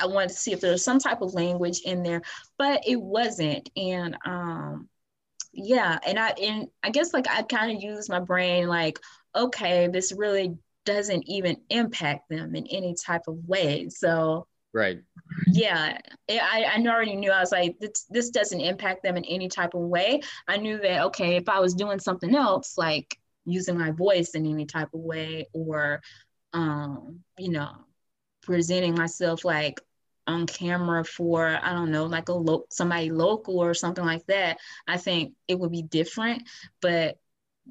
I 0.00 0.06
wanted 0.06 0.28
to 0.30 0.34
see 0.36 0.52
if 0.52 0.60
there 0.60 0.70
was 0.70 0.84
some 0.84 0.98
type 0.98 1.20
of 1.20 1.34
language 1.34 1.80
in 1.84 2.02
there, 2.02 2.22
but 2.56 2.82
it 2.86 3.00
wasn't. 3.00 3.68
And 3.76 4.16
um, 4.24 4.88
yeah, 5.52 5.98
and 6.06 6.18
I 6.18 6.28
and 6.40 6.68
I 6.82 6.90
guess 6.90 7.12
like 7.12 7.26
I 7.28 7.42
kind 7.42 7.76
of 7.76 7.82
use 7.82 8.08
my 8.08 8.20
brain 8.20 8.68
like, 8.68 9.00
okay, 9.34 9.88
this 9.88 10.12
really 10.16 10.56
doesn't 10.84 11.24
even 11.28 11.56
impact 11.68 12.28
them 12.28 12.54
in 12.54 12.66
any 12.68 12.94
type 12.94 13.22
of 13.26 13.36
way. 13.46 13.88
So 13.88 14.46
Right. 14.72 14.98
Yeah, 15.46 15.98
I, 16.28 16.64
I 16.76 16.86
already 16.86 17.16
knew. 17.16 17.30
I 17.30 17.40
was 17.40 17.52
like, 17.52 17.78
this, 17.78 18.04
this 18.10 18.30
doesn't 18.30 18.60
impact 18.60 19.02
them 19.02 19.16
in 19.16 19.24
any 19.24 19.48
type 19.48 19.74
of 19.74 19.80
way. 19.80 20.20
I 20.46 20.56
knew 20.58 20.78
that, 20.78 21.06
okay, 21.06 21.36
if 21.36 21.48
I 21.48 21.60
was 21.60 21.74
doing 21.74 21.98
something 21.98 22.34
else, 22.34 22.76
like 22.76 23.18
using 23.44 23.78
my 23.78 23.90
voice 23.92 24.30
in 24.30 24.46
any 24.46 24.66
type 24.66 24.88
of 24.92 25.00
way 25.00 25.48
or, 25.52 26.02
um, 26.52 27.20
you 27.38 27.50
know, 27.50 27.70
presenting 28.42 28.94
myself 28.94 29.44
like 29.44 29.80
on 30.26 30.46
camera 30.46 31.04
for, 31.04 31.58
I 31.62 31.72
don't 31.72 31.90
know, 31.90 32.04
like 32.04 32.28
a 32.28 32.34
lo- 32.34 32.66
somebody 32.70 33.10
local 33.10 33.58
or 33.58 33.74
something 33.74 34.04
like 34.04 34.26
that, 34.26 34.58
I 34.86 34.98
think 34.98 35.34
it 35.48 35.58
would 35.58 35.72
be 35.72 35.82
different. 35.82 36.42
But 36.82 37.18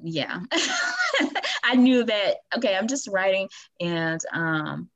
yeah, 0.02 0.40
I 1.64 1.76
knew 1.76 2.04
that, 2.04 2.36
okay, 2.56 2.76
I'm 2.76 2.88
just 2.88 3.08
writing 3.08 3.48
and, 3.80 4.20
um, 4.32 4.88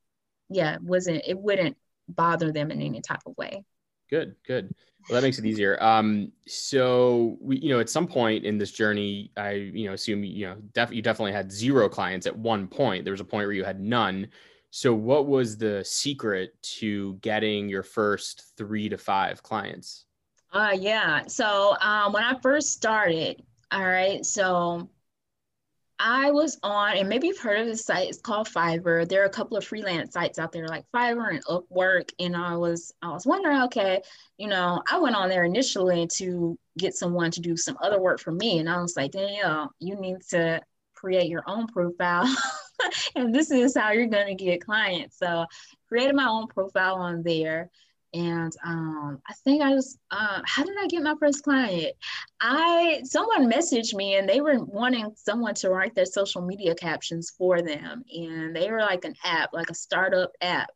yeah, 0.50 0.74
it 0.74 0.82
wasn't, 0.82 1.22
it 1.26 1.38
wouldn't 1.38 1.76
bother 2.14 2.52
them 2.52 2.70
in 2.70 2.80
any 2.80 3.00
type 3.00 3.22
of 3.26 3.36
way. 3.36 3.64
Good, 4.10 4.36
good. 4.46 4.74
Well, 5.08 5.20
that 5.20 5.26
makes 5.26 5.38
it 5.38 5.46
easier. 5.46 5.82
Um, 5.82 6.32
so 6.46 7.38
we, 7.40 7.58
you 7.58 7.70
know, 7.70 7.80
at 7.80 7.90
some 7.90 8.06
point 8.06 8.44
in 8.44 8.58
this 8.58 8.70
journey, 8.70 9.32
I, 9.36 9.52
you 9.52 9.86
know, 9.86 9.94
assume 9.94 10.22
you 10.22 10.46
know, 10.46 10.56
def- 10.74 10.92
you 10.92 11.02
definitely 11.02 11.32
had 11.32 11.50
zero 11.50 11.88
clients 11.88 12.26
at 12.26 12.36
one 12.36 12.68
point. 12.68 13.04
There 13.04 13.12
was 13.12 13.20
a 13.20 13.24
point 13.24 13.46
where 13.46 13.54
you 13.54 13.64
had 13.64 13.80
none. 13.80 14.28
So, 14.70 14.94
what 14.94 15.26
was 15.26 15.56
the 15.56 15.84
secret 15.84 16.54
to 16.78 17.14
getting 17.14 17.68
your 17.68 17.82
first 17.82 18.52
three 18.56 18.88
to 18.88 18.96
five 18.96 19.42
clients? 19.42 20.04
Uh, 20.52 20.76
yeah. 20.78 21.26
So, 21.26 21.76
um, 21.80 22.12
when 22.12 22.22
I 22.22 22.38
first 22.40 22.72
started, 22.72 23.42
all 23.70 23.84
right. 23.86 24.24
So, 24.24 24.88
I 26.04 26.32
was 26.32 26.58
on, 26.64 26.96
and 26.96 27.08
maybe 27.08 27.28
you've 27.28 27.38
heard 27.38 27.60
of 27.60 27.66
this 27.66 27.84
site. 27.84 28.08
It's 28.08 28.20
called 28.20 28.48
Fiverr. 28.48 29.08
There 29.08 29.22
are 29.22 29.26
a 29.26 29.30
couple 29.30 29.56
of 29.56 29.64
freelance 29.64 30.12
sites 30.12 30.36
out 30.36 30.50
there 30.50 30.66
like 30.66 30.84
Fiverr 30.92 31.30
and 31.30 31.44
Upwork. 31.44 32.10
And 32.18 32.34
I 32.34 32.56
was, 32.56 32.92
I 33.02 33.10
was 33.10 33.24
wondering, 33.24 33.62
okay, 33.62 34.02
you 34.36 34.48
know, 34.48 34.82
I 34.90 34.98
went 34.98 35.14
on 35.14 35.28
there 35.28 35.44
initially 35.44 36.08
to 36.16 36.58
get 36.76 36.94
someone 36.94 37.30
to 37.30 37.40
do 37.40 37.56
some 37.56 37.78
other 37.80 38.00
work 38.00 38.18
for 38.18 38.32
me, 38.32 38.58
and 38.58 38.68
I 38.68 38.82
was 38.82 38.96
like, 38.96 39.12
Danielle, 39.12 39.70
you 39.78 39.94
need 39.94 40.22
to 40.30 40.60
create 40.92 41.28
your 41.28 41.44
own 41.46 41.68
profile, 41.68 42.26
and 43.14 43.32
this 43.32 43.52
is 43.52 43.76
how 43.76 43.92
you're 43.92 44.08
to 44.08 44.34
get 44.34 44.64
clients. 44.64 45.18
So, 45.18 45.46
created 45.88 46.16
my 46.16 46.26
own 46.26 46.48
profile 46.48 46.96
on 46.96 47.22
there 47.22 47.70
and 48.14 48.54
um, 48.64 49.20
I 49.28 49.32
think 49.44 49.62
I 49.62 49.70
was. 49.70 49.98
Uh, 50.10 50.40
how 50.44 50.64
did 50.64 50.76
I 50.78 50.86
get 50.86 51.02
my 51.02 51.14
first 51.18 51.42
client? 51.42 51.94
I 52.40 53.00
someone 53.04 53.50
messaged 53.50 53.94
me 53.94 54.16
and 54.16 54.28
they 54.28 54.40
were 54.40 54.62
wanting 54.64 55.12
someone 55.16 55.54
to 55.56 55.70
write 55.70 55.94
their 55.94 56.06
social 56.06 56.42
media 56.42 56.74
captions 56.74 57.32
for 57.36 57.62
them, 57.62 58.04
and 58.12 58.54
they 58.54 58.70
were 58.70 58.80
like 58.80 59.04
an 59.04 59.14
app, 59.24 59.50
like 59.52 59.70
a 59.70 59.74
startup 59.74 60.32
app, 60.40 60.70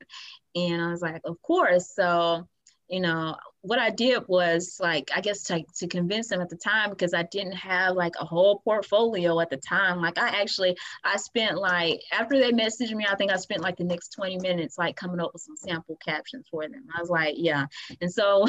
and 0.54 0.80
I 0.80 0.90
was 0.90 1.02
like, 1.02 1.20
of 1.24 1.40
course. 1.42 1.94
So, 1.94 2.48
you 2.88 3.00
know, 3.00 3.36
what 3.66 3.80
I 3.80 3.90
did 3.90 4.22
was 4.28 4.78
like, 4.80 5.10
I 5.14 5.20
guess 5.20 5.42
to, 5.44 5.64
to 5.78 5.88
convince 5.88 6.28
them 6.28 6.40
at 6.40 6.48
the 6.48 6.56
time 6.56 6.90
because 6.90 7.12
I 7.12 7.24
didn't 7.24 7.56
have 7.56 7.96
like 7.96 8.14
a 8.20 8.24
whole 8.24 8.60
portfolio 8.60 9.40
at 9.40 9.50
the 9.50 9.56
time. 9.56 10.00
Like 10.00 10.18
I 10.18 10.28
actually, 10.40 10.76
I 11.02 11.16
spent 11.16 11.58
like, 11.58 12.00
after 12.12 12.38
they 12.38 12.52
messaged 12.52 12.94
me, 12.94 13.06
I 13.10 13.16
think 13.16 13.32
I 13.32 13.36
spent 13.36 13.62
like 13.62 13.76
the 13.76 13.84
next 13.84 14.10
20 14.10 14.38
minutes 14.38 14.78
like 14.78 14.94
coming 14.94 15.18
up 15.18 15.32
with 15.32 15.42
some 15.42 15.56
sample 15.56 15.98
captions 16.04 16.46
for 16.48 16.68
them. 16.68 16.84
I 16.96 17.00
was 17.00 17.10
like, 17.10 17.34
yeah. 17.36 17.66
And 18.00 18.12
so 18.12 18.46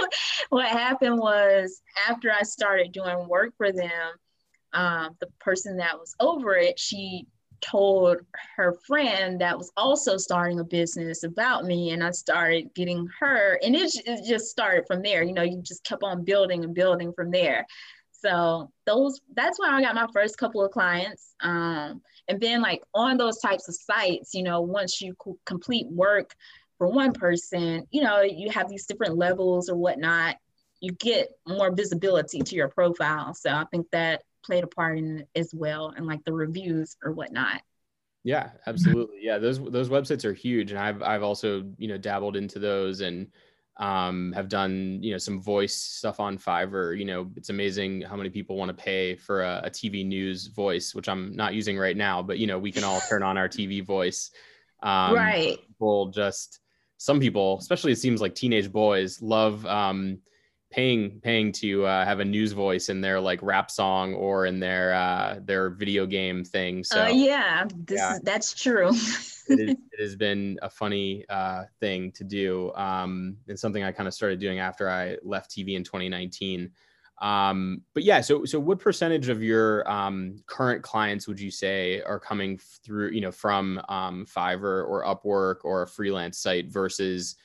what 0.50 0.68
happened 0.68 1.18
was 1.18 1.82
after 2.08 2.32
I 2.32 2.42
started 2.44 2.92
doing 2.92 3.26
work 3.26 3.54
for 3.56 3.72
them, 3.72 4.12
um, 4.72 5.16
the 5.18 5.26
person 5.40 5.78
that 5.78 5.98
was 5.98 6.14
over 6.20 6.54
it, 6.54 6.78
she 6.78 7.26
told 7.60 8.18
her 8.56 8.76
friend 8.86 9.40
that 9.40 9.56
was 9.56 9.70
also 9.76 10.16
starting 10.16 10.60
a 10.60 10.64
business 10.64 11.22
about 11.22 11.64
me 11.64 11.90
and 11.90 12.02
i 12.02 12.10
started 12.10 12.72
getting 12.74 13.08
her 13.18 13.58
and 13.62 13.74
it, 13.74 13.92
it 14.06 14.24
just 14.26 14.46
started 14.46 14.84
from 14.86 15.02
there 15.02 15.22
you 15.22 15.32
know 15.32 15.42
you 15.42 15.60
just 15.62 15.84
kept 15.84 16.02
on 16.02 16.24
building 16.24 16.64
and 16.64 16.74
building 16.74 17.12
from 17.12 17.30
there. 17.30 17.66
So 18.12 18.70
those 18.84 19.20
that's 19.34 19.58
why 19.58 19.70
i 19.70 19.80
got 19.80 19.94
my 19.94 20.06
first 20.12 20.36
couple 20.36 20.62
of 20.62 20.70
clients 20.70 21.34
um, 21.40 22.02
and 22.28 22.38
then 22.40 22.60
like 22.60 22.82
on 22.94 23.16
those 23.16 23.38
types 23.38 23.66
of 23.68 23.74
sites 23.74 24.34
you 24.34 24.42
know 24.42 24.60
once 24.60 25.00
you 25.00 25.14
complete 25.46 25.86
work 25.88 26.34
for 26.76 26.88
one 26.88 27.12
person 27.12 27.86
you 27.90 28.02
know 28.02 28.20
you 28.20 28.50
have 28.50 28.68
these 28.68 28.84
different 28.86 29.16
levels 29.16 29.70
or 29.70 29.76
whatnot 29.76 30.36
you 30.82 30.92
get 30.92 31.28
more 31.46 31.70
visibility 31.70 32.40
to 32.40 32.54
your 32.54 32.68
profile. 32.68 33.32
So 33.34 33.50
i 33.50 33.64
think 33.70 33.86
that 33.92 34.22
played 34.44 34.64
a 34.64 34.68
part 34.68 34.98
in 34.98 35.26
as 35.34 35.50
well 35.54 35.92
and 35.96 36.06
like 36.06 36.24
the 36.24 36.32
reviews 36.32 36.96
or 37.04 37.12
whatnot. 37.12 37.62
Yeah 38.22 38.50
absolutely. 38.66 39.18
Yeah 39.20 39.38
those 39.38 39.58
those 39.70 39.88
websites 39.88 40.24
are 40.24 40.32
huge 40.34 40.70
and 40.70 40.78
i've 40.78 41.02
i've 41.02 41.22
also 41.22 41.64
you 41.78 41.88
know 41.88 41.96
dabbled 41.96 42.36
into 42.36 42.58
those 42.58 43.00
and 43.00 43.28
um, 43.76 44.32
have 44.32 44.50
done 44.50 44.98
you 45.02 45.10
know 45.10 45.16
some 45.16 45.40
voice 45.40 45.74
stuff 45.74 46.20
on 46.20 46.36
fiverr. 46.36 46.98
You 46.98 47.06
know 47.06 47.30
it's 47.34 47.48
amazing 47.48 48.02
how 48.02 48.14
many 48.14 48.28
people 48.28 48.56
want 48.56 48.68
to 48.68 48.74
pay 48.74 49.16
for 49.16 49.42
a, 49.42 49.62
a 49.64 49.70
tv 49.70 50.04
news 50.04 50.48
voice 50.48 50.94
which 50.94 51.08
i'm 51.08 51.34
not 51.34 51.54
using 51.54 51.78
right 51.78 51.96
now 51.96 52.22
but 52.22 52.38
you 52.38 52.46
know 52.46 52.58
we 52.58 52.72
can 52.72 52.84
all 52.84 53.00
turn 53.08 53.22
on 53.22 53.38
our 53.38 53.48
tv 53.56 53.84
voice. 53.84 54.30
Um, 54.82 55.14
right. 55.14 55.58
people 55.66 56.08
just 56.08 56.60
some 56.98 57.20
people 57.20 57.58
especially 57.58 57.92
it 57.92 57.98
seems 57.98 58.20
like 58.20 58.34
teenage 58.34 58.70
boys 58.70 59.22
love 59.22 59.64
um, 59.64 60.18
paying 60.70 61.20
paying 61.20 61.50
to 61.50 61.84
uh, 61.84 62.04
have 62.04 62.20
a 62.20 62.24
news 62.24 62.52
voice 62.52 62.88
in 62.88 63.00
their 63.00 63.20
like 63.20 63.40
rap 63.42 63.70
song 63.70 64.14
or 64.14 64.46
in 64.46 64.60
their 64.60 64.94
uh, 64.94 65.38
their 65.42 65.70
video 65.70 66.06
game 66.06 66.44
thing. 66.44 66.84
So 66.84 67.04
uh, 67.04 67.08
yeah, 67.08 67.64
this 67.74 67.98
yeah. 67.98 68.14
Is, 68.14 68.20
that's 68.20 68.54
true. 68.54 68.88
it, 68.88 68.94
is, 68.94 69.36
it, 69.48 69.78
has 69.98 70.16
been 70.16 70.58
a 70.62 70.70
funny 70.70 71.24
uh, 71.28 71.64
thing 71.80 72.12
to 72.12 72.24
do, 72.24 72.72
um, 72.74 73.36
and 73.48 73.58
something 73.58 73.82
I 73.82 73.92
kind 73.92 74.06
of 74.06 74.14
started 74.14 74.38
doing 74.38 74.60
after 74.60 74.88
I 74.88 75.16
left 75.24 75.50
TV 75.50 75.74
in 75.74 75.84
2019. 75.84 76.70
Um, 77.20 77.82
but 77.92 78.02
yeah, 78.02 78.20
so 78.22 78.44
so 78.44 78.58
what 78.58 78.78
percentage 78.78 79.28
of 79.28 79.42
your 79.42 79.88
um, 79.90 80.36
current 80.46 80.82
clients 80.82 81.28
would 81.28 81.38
you 81.38 81.50
say 81.50 82.00
are 82.02 82.20
coming 82.20 82.58
through, 82.84 83.10
you 83.10 83.20
know, 83.20 83.32
from 83.32 83.80
um, 83.88 84.24
Fiverr 84.24 84.88
or 84.88 85.04
Upwork 85.04 85.64
or 85.64 85.82
a 85.82 85.86
freelance 85.86 86.38
site 86.38 86.70
versus 86.70 87.36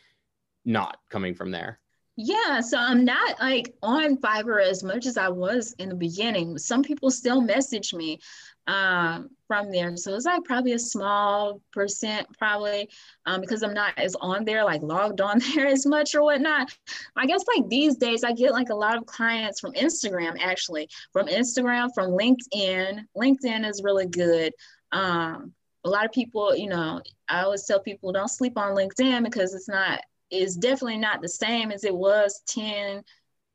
not 0.63 0.99
coming 1.09 1.33
from 1.33 1.51
there? 1.51 1.79
Yeah, 2.17 2.61
so 2.61 2.77
I'm 2.77 3.03
not 3.03 3.39
like 3.41 3.75
on 3.83 4.17
Fiverr 4.17 4.65
as 4.65 4.83
much 4.83 5.05
as 5.05 5.17
I 5.17 5.27
was 5.27 5.73
in 5.79 5.89
the 5.89 5.95
beginning. 5.95 6.57
Some 6.57 6.81
people 6.81 7.11
still 7.11 7.41
message 7.41 7.93
me 7.93 8.19
um, 8.67 9.29
from 9.47 9.69
there. 9.69 9.97
So 9.97 10.15
it's 10.15 10.25
like 10.25 10.45
probably 10.45 10.71
a 10.71 10.79
small 10.79 11.61
percent, 11.73 12.27
probably 12.37 12.89
um, 13.25 13.41
because 13.41 13.63
I'm 13.63 13.73
not 13.73 13.97
as 13.97 14.15
on 14.15 14.45
there, 14.45 14.63
like 14.63 14.81
logged 14.81 15.19
on 15.19 15.39
there 15.55 15.67
as 15.67 15.85
much 15.85 16.15
or 16.15 16.23
whatnot. 16.23 16.73
I 17.17 17.25
guess 17.25 17.43
like 17.53 17.67
these 17.67 17.97
days, 17.97 18.23
I 18.23 18.31
get 18.31 18.53
like 18.53 18.69
a 18.69 18.75
lot 18.75 18.97
of 18.97 19.05
clients 19.05 19.59
from 19.59 19.73
Instagram, 19.73 20.37
actually, 20.39 20.89
from 21.11 21.27
Instagram, 21.27 21.89
from 21.93 22.11
LinkedIn. 22.11 23.01
LinkedIn 23.17 23.69
is 23.69 23.83
really 23.83 24.07
good. 24.07 24.53
Um, 24.93 25.53
a 25.83 25.89
lot 25.89 26.05
of 26.05 26.13
people, 26.13 26.55
you 26.55 26.69
know, 26.69 27.01
I 27.27 27.41
always 27.41 27.65
tell 27.65 27.81
people 27.81 28.13
don't 28.13 28.29
sleep 28.29 28.57
on 28.57 28.75
LinkedIn 28.75 29.23
because 29.25 29.53
it's 29.53 29.67
not 29.67 29.99
is 30.31 30.55
definitely 30.55 30.97
not 30.97 31.21
the 31.21 31.29
same 31.29 31.71
as 31.71 31.83
it 31.83 31.95
was 31.95 32.41
10 32.47 33.03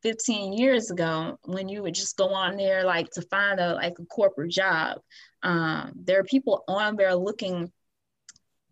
15 0.02 0.52
years 0.54 0.90
ago 0.90 1.38
when 1.44 1.68
you 1.68 1.83
would 1.83 1.94
just 1.94 2.16
go 2.16 2.33
on 2.33 2.56
there 2.56 2.85
like 2.85 3.11
to 3.11 3.22
find 3.22 3.61
a 3.61 3.74
like 3.74 3.98
a 3.98 4.04
corporate 4.06 4.50
job. 4.50 4.98
Um, 5.42 5.92
there 5.94 6.20
are 6.20 6.24
people 6.24 6.64
on 6.68 6.96
there 6.96 7.14
looking 7.14 7.70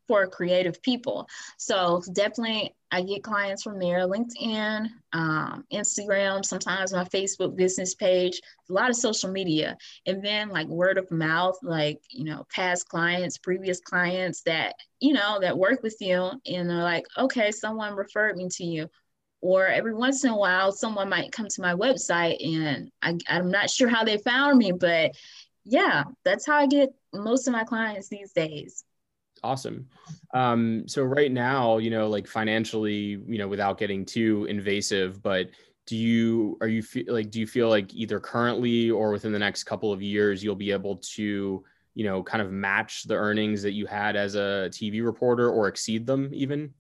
for 0.09 0.27
creative 0.27 0.83
people. 0.83 1.29
So 1.59 2.03
definitely 2.13 2.75
I 2.91 3.03
get 3.03 3.23
clients 3.23 3.63
from 3.63 3.79
there, 3.79 4.09
LinkedIn, 4.09 4.89
um, 5.13 5.65
Instagram, 5.73 6.45
sometimes 6.45 6.93
my 6.93 7.05
Facebook 7.05 7.55
business 7.55 7.95
page, 7.95 8.41
a 8.69 8.73
lot 8.73 8.89
of 8.89 8.97
social 8.97 9.31
media. 9.31 9.77
And 10.07 10.25
then 10.25 10.49
like 10.49 10.67
word 10.67 10.97
of 10.97 11.11
mouth, 11.11 11.59
like, 11.63 12.01
you 12.11 12.25
know, 12.25 12.47
past 12.51 12.89
clients, 12.89 13.37
previous 13.37 13.81
clients 13.81 14.43
that, 14.43 14.75
you 15.01 15.13
know, 15.13 15.39
that 15.41 15.59
work 15.59 15.83
with 15.83 15.97
you 16.01 16.31
and 16.47 16.69
they're 16.69 16.83
like, 16.83 17.05
okay, 17.17 17.53
someone 17.53 17.95
referred 17.95 18.37
me 18.37 18.49
to 18.53 18.65
you. 18.65 18.89
Or 19.41 19.67
every 19.67 19.95
once 19.95 20.25
in 20.25 20.31
a 20.31 20.37
while, 20.37 20.73
someone 20.73 21.09
might 21.09 21.31
come 21.31 21.47
to 21.47 21.61
my 21.61 21.75
website 21.75 22.45
and 22.45 22.91
I, 23.03 23.19
I'm 23.29 23.51
not 23.51 23.71
sure 23.71 23.89
how 23.89 24.03
they 24.03 24.19
found 24.19 24.59
me, 24.59 24.73
but 24.73 25.13
yeah, 25.65 26.05
that's 26.25 26.47
how 26.47 26.57
I 26.57 26.67
get 26.67 26.89
most 27.13 27.47
of 27.47 27.53
my 27.53 27.65
clients 27.65 28.09
these 28.09 28.33
days. 28.33 28.83
Awesome. 29.43 29.87
Um, 30.35 30.87
so 30.87 31.03
right 31.03 31.33
now, 31.33 31.79
you 31.79 31.91
know, 31.91 32.09
like 32.09 32.27
financially, 32.27 33.23
you 33.27 33.39
know, 33.39 33.49
without 33.49 33.79
getting 33.79 34.05
too 34.05 34.47
invasive, 34.49 35.23
but 35.23 35.51
do 35.89 35.97
you 35.97 36.59
are 36.61 36.69
you 36.69 36.83
feel 36.83 37.07
like 37.09 37.31
do 37.31 37.41
you 37.41 37.47
feel 37.47 37.71
like 37.71 37.95
either 37.95 38.21
currently 38.21 38.91
or 38.91 39.11
within 39.11 39.33
the 39.33 39.39
next 39.39 39.65
couple 39.65 39.91
of 39.91 40.03
years 40.03 40.45
you'll 40.45 40.55
be 40.55 40.71
able 40.71 40.97
to 40.97 41.65
you 41.95 42.05
know 42.05 42.23
kind 42.23 42.43
of 42.43 42.53
match 42.53 43.05
the 43.05 43.15
earnings 43.15 43.63
that 43.63 43.73
you 43.73 43.87
had 43.87 44.15
as 44.15 44.35
a 44.35 44.69
tv 44.71 45.03
reporter 45.03 45.49
or 45.51 45.67
exceed 45.67 46.07
them 46.07 46.29
even 46.35 46.71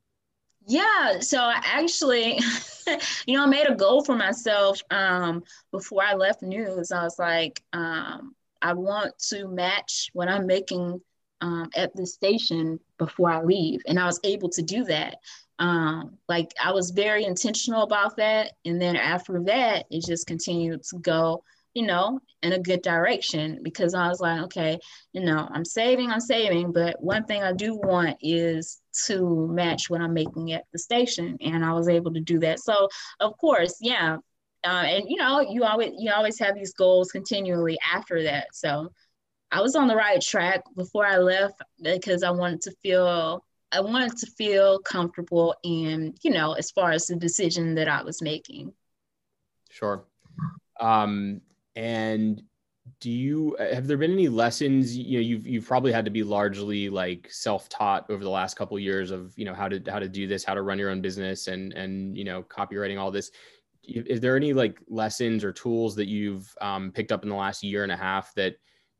yeah 0.66 1.18
so 1.20 1.38
I 1.38 1.58
actually 1.64 2.38
you 3.26 3.38
know 3.38 3.44
i 3.44 3.46
made 3.46 3.66
a 3.66 3.74
goal 3.74 4.04
for 4.04 4.14
myself 4.14 4.78
um, 4.90 5.42
before 5.72 6.02
i 6.04 6.12
left 6.12 6.42
news 6.42 6.92
i 6.92 7.02
was 7.02 7.18
like 7.18 7.62
um, 7.72 8.34
i 8.60 8.74
want 8.74 9.18
to 9.30 9.48
match 9.48 10.10
what 10.12 10.28
i'm 10.28 10.46
making 10.46 11.00
um, 11.40 11.70
at 11.76 11.94
the 11.94 12.06
station 12.06 12.80
before 12.98 13.30
I 13.30 13.42
leave. 13.42 13.80
And 13.86 13.98
I 13.98 14.06
was 14.06 14.20
able 14.24 14.48
to 14.50 14.62
do 14.62 14.84
that. 14.84 15.16
Um, 15.58 16.18
like 16.28 16.52
I 16.62 16.72
was 16.72 16.90
very 16.90 17.24
intentional 17.24 17.82
about 17.82 18.16
that. 18.16 18.52
And 18.64 18.80
then 18.80 18.96
after 18.96 19.42
that, 19.44 19.86
it 19.90 20.04
just 20.04 20.26
continued 20.26 20.84
to 20.84 20.98
go, 20.98 21.42
you 21.74 21.84
know, 21.86 22.20
in 22.42 22.52
a 22.52 22.58
good 22.58 22.82
direction 22.82 23.58
because 23.62 23.94
I 23.94 24.08
was 24.08 24.20
like, 24.20 24.40
okay, 24.42 24.78
you 25.12 25.22
know, 25.22 25.48
I'm 25.52 25.64
saving, 25.64 26.10
I'm 26.10 26.20
saving. 26.20 26.72
But 26.72 27.02
one 27.02 27.24
thing 27.24 27.42
I 27.42 27.52
do 27.52 27.74
want 27.74 28.16
is 28.20 28.80
to 29.06 29.48
match 29.48 29.90
what 29.90 30.00
I'm 30.00 30.14
making 30.14 30.52
at 30.52 30.64
the 30.72 30.78
station. 30.78 31.36
And 31.40 31.64
I 31.64 31.72
was 31.72 31.88
able 31.88 32.12
to 32.14 32.20
do 32.20 32.38
that. 32.40 32.60
So 32.60 32.88
of 33.20 33.36
course, 33.38 33.78
yeah. 33.80 34.18
Uh, 34.64 34.84
and 34.86 35.04
you 35.08 35.16
know, 35.16 35.40
you 35.40 35.62
always 35.64 35.92
you 35.98 36.12
always 36.12 36.38
have 36.38 36.54
these 36.54 36.74
goals 36.74 37.12
continually 37.12 37.78
after 37.92 38.24
that. 38.24 38.48
So 38.52 38.90
I 39.50 39.60
was 39.60 39.74
on 39.76 39.88
the 39.88 39.96
right 39.96 40.20
track 40.20 40.62
before 40.76 41.06
I 41.06 41.18
left 41.18 41.62
because 41.82 42.22
I 42.22 42.30
wanted 42.30 42.62
to 42.62 42.70
feel 42.82 43.44
I 43.70 43.80
wanted 43.80 44.16
to 44.18 44.26
feel 44.26 44.78
comfortable 44.78 45.54
in, 45.62 46.14
you 46.22 46.30
know, 46.30 46.52
as 46.52 46.70
far 46.70 46.90
as 46.90 47.06
the 47.06 47.16
decision 47.16 47.74
that 47.74 47.86
I 47.86 48.02
was 48.02 48.22
making. 48.22 48.72
Sure. 49.70 50.04
Um, 50.80 51.42
and 51.76 52.42
do 53.00 53.10
you 53.10 53.56
have 53.58 53.86
there 53.86 53.98
been 53.98 54.12
any 54.12 54.28
lessons 54.28 54.96
you 54.96 55.18
know 55.18 55.22
you've 55.22 55.46
you've 55.46 55.66
probably 55.66 55.92
had 55.92 56.06
to 56.06 56.10
be 56.10 56.22
largely 56.22 56.88
like 56.88 57.28
self-taught 57.30 58.08
over 58.08 58.24
the 58.24 58.30
last 58.30 58.56
couple 58.56 58.76
of 58.76 58.82
years 58.82 59.10
of 59.10 59.32
you 59.36 59.44
know 59.44 59.52
how 59.52 59.68
to 59.68 59.80
how 59.90 59.98
to 59.98 60.08
do 60.08 60.26
this 60.26 60.42
how 60.42 60.54
to 60.54 60.62
run 60.62 60.78
your 60.78 60.90
own 60.90 61.02
business 61.02 61.48
and 61.48 61.74
and 61.74 62.16
you 62.16 62.24
know 62.24 62.42
copywriting 62.42 62.98
all 62.98 63.10
this 63.10 63.30
is 63.84 64.20
there 64.20 64.36
any 64.36 64.52
like 64.52 64.80
lessons 64.88 65.44
or 65.44 65.52
tools 65.52 65.94
that 65.94 66.08
you've 66.08 66.54
um, 66.60 66.90
picked 66.90 67.12
up 67.12 67.22
in 67.22 67.28
the 67.28 67.34
last 67.34 67.62
year 67.62 67.82
and 67.82 67.92
a 67.92 67.96
half 67.96 68.34
that 68.34 68.56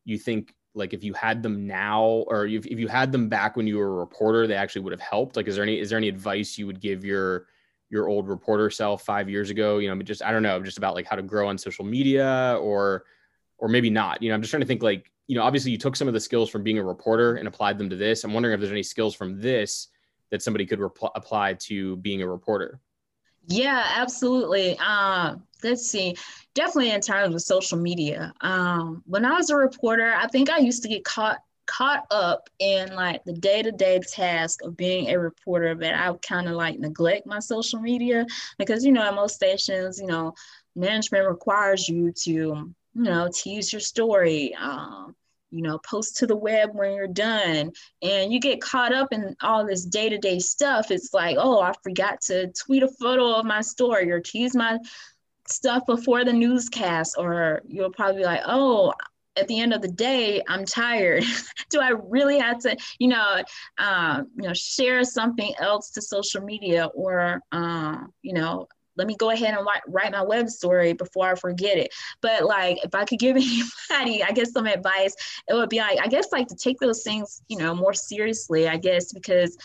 you 0.09 0.17
think 0.17 0.53
like 0.75 0.93
if 0.93 1.03
you 1.03 1.13
had 1.13 1.41
them 1.41 1.65
now 1.67 2.23
or 2.27 2.45
if, 2.45 2.65
if 2.65 2.79
you 2.79 2.87
had 2.87 3.11
them 3.11 3.29
back 3.29 3.55
when 3.55 3.67
you 3.67 3.77
were 3.77 3.87
a 3.87 3.99
reporter 3.99 4.47
they 4.47 4.55
actually 4.55 4.81
would 4.81 4.93
have 4.93 5.01
helped? 5.01 5.35
Like 5.35 5.47
is 5.47 5.55
there 5.55 5.63
any 5.63 5.79
is 5.79 5.89
there 5.89 5.97
any 5.97 6.07
advice 6.07 6.57
you 6.57 6.67
would 6.67 6.79
give 6.79 7.03
your 7.03 7.47
your 7.89 8.07
old 8.07 8.27
reporter 8.27 8.69
self 8.69 9.03
five 9.03 9.29
years 9.29 9.49
ago? 9.49 9.79
You 9.79 9.93
know 9.93 10.01
just 10.01 10.23
i 10.23 10.31
don't 10.31 10.43
know 10.43 10.61
just 10.61 10.77
about 10.77 10.95
like 10.95 11.05
how 11.05 11.15
to 11.15 11.21
grow 11.21 11.47
on 11.47 11.57
social 11.57 11.85
media 11.85 12.57
or 12.61 13.05
or 13.57 13.67
maybe 13.67 13.89
not. 13.89 14.21
You 14.21 14.29
know 14.29 14.35
i'm 14.35 14.41
just 14.41 14.51
trying 14.51 14.61
to 14.61 14.67
think 14.67 14.83
like 14.83 15.11
you 15.27 15.35
know 15.35 15.43
obviously 15.43 15.71
you 15.71 15.77
took 15.77 15.95
some 15.95 16.07
of 16.07 16.13
the 16.13 16.19
skills 16.19 16.49
from 16.49 16.63
being 16.63 16.77
a 16.77 16.83
reporter 16.83 17.35
and 17.35 17.47
applied 17.47 17.77
them 17.77 17.89
to 17.89 17.95
this. 17.95 18.23
I'm 18.23 18.33
wondering 18.33 18.53
if 18.53 18.59
there's 18.59 18.71
any 18.71 18.83
skills 18.83 19.15
from 19.15 19.39
this 19.39 19.87
that 20.31 20.41
somebody 20.41 20.65
could 20.65 20.79
apply 21.15 21.53
to 21.53 21.95
being 21.97 22.21
a 22.21 22.27
reporter 22.27 22.79
yeah, 23.47 23.83
absolutely. 23.95 24.77
Um, 24.77 25.43
let's 25.63 25.89
see. 25.89 26.15
Definitely 26.55 26.91
in 26.91 27.01
terms 27.01 27.35
of 27.35 27.41
social 27.41 27.77
media. 27.77 28.33
Um, 28.41 29.03
when 29.05 29.25
I 29.25 29.33
was 29.33 29.49
a 29.49 29.55
reporter, 29.55 30.13
I 30.13 30.27
think 30.27 30.49
I 30.49 30.59
used 30.59 30.83
to 30.83 30.89
get 30.89 31.03
caught 31.03 31.39
caught 31.69 32.03
up 32.09 32.49
in 32.57 32.95
like 32.95 33.23
the 33.25 33.33
day-to-day 33.33 33.99
task 34.11 34.63
of 34.63 34.75
being 34.75 35.09
a 35.09 35.19
reporter 35.19 35.75
that 35.75 35.93
I 35.93 36.09
would 36.09 36.21
kind 36.23 36.47
of 36.47 36.55
like 36.55 36.79
neglect 36.79 37.27
my 37.27 37.37
social 37.37 37.79
media 37.79 38.25
because 38.57 38.83
you 38.83 38.91
know 38.91 39.03
at 39.03 39.13
most 39.13 39.35
stations, 39.35 39.99
you 39.99 40.07
know, 40.07 40.33
management 40.75 41.27
requires 41.27 41.87
you 41.87 42.11
to, 42.23 42.31
you 42.31 42.73
know, 42.95 43.29
tease 43.31 43.71
your 43.71 43.81
story, 43.81 44.55
um, 44.55 45.15
you 45.51 45.61
know, 45.61 45.79
post 45.79 46.17
to 46.17 46.27
the 46.27 46.35
web 46.35 46.69
when 46.73 46.93
you're 46.93 47.07
done. 47.07 47.71
And 48.01 48.31
you 48.31 48.39
get 48.39 48.61
caught 48.61 48.93
up 48.93 49.11
in 49.11 49.35
all 49.41 49.65
this 49.65 49.85
day 49.85 50.09
to 50.09 50.17
day 50.17 50.39
stuff. 50.39 50.91
It's 50.91 51.13
like, 51.13 51.37
oh, 51.39 51.59
I 51.61 51.73
forgot 51.83 52.21
to 52.21 52.51
tweet 52.51 52.83
a 52.83 52.87
photo 52.87 53.33
of 53.33 53.45
my 53.45 53.61
story 53.61 54.11
or 54.11 54.19
tease 54.19 54.55
my 54.55 54.77
stuff 55.47 55.85
before 55.85 56.23
the 56.23 56.33
newscast. 56.33 57.15
Or 57.17 57.61
you'll 57.67 57.91
probably 57.91 58.21
be 58.21 58.25
like, 58.25 58.41
oh, 58.45 58.93
at 59.35 59.47
the 59.47 59.59
end 59.59 59.73
of 59.73 59.81
the 59.81 59.91
day, 59.91 60.41
I'm 60.47 60.65
tired. 60.65 61.23
Do 61.69 61.79
I 61.79 61.89
really 61.89 62.39
have 62.39 62.59
to, 62.59 62.75
you 62.99 63.07
know, 63.07 63.43
um, 63.77 64.29
you 64.35 64.47
know, 64.47 64.53
share 64.53 65.03
something 65.03 65.53
else 65.59 65.91
to 65.91 66.01
social 66.01 66.41
media 66.41 66.87
or, 66.93 67.41
uh, 67.51 67.97
you 68.21 68.33
know, 68.33 68.67
let 68.99 69.07
me 69.07 69.15
go 69.15 69.29
ahead 69.31 69.55
and 69.55 69.65
write, 69.65 69.81
write 69.87 70.11
my 70.11 70.21
web 70.21 70.49
story 70.49 70.91
before 70.91 71.31
I 71.31 71.35
forget 71.35 71.77
it. 71.77 71.91
But 72.21 72.43
like, 72.43 72.83
if 72.83 72.93
I 72.93 73.05
could 73.05 73.17
give 73.17 73.37
anybody, 73.91 74.21
I 74.21 74.31
guess 74.33 74.51
some 74.51 74.67
advice, 74.67 75.15
it 75.47 75.53
would 75.53 75.69
be 75.69 75.79
like, 75.79 75.99
I 75.99 76.07
guess 76.07 76.33
like 76.33 76.49
to 76.49 76.55
take 76.55 76.79
those 76.79 77.01
things, 77.01 77.41
you 77.47 77.57
know, 77.57 77.73
more 77.73 77.93
seriously, 77.93 78.67
I 78.67 78.75
guess, 78.75 79.13
because, 79.13 79.57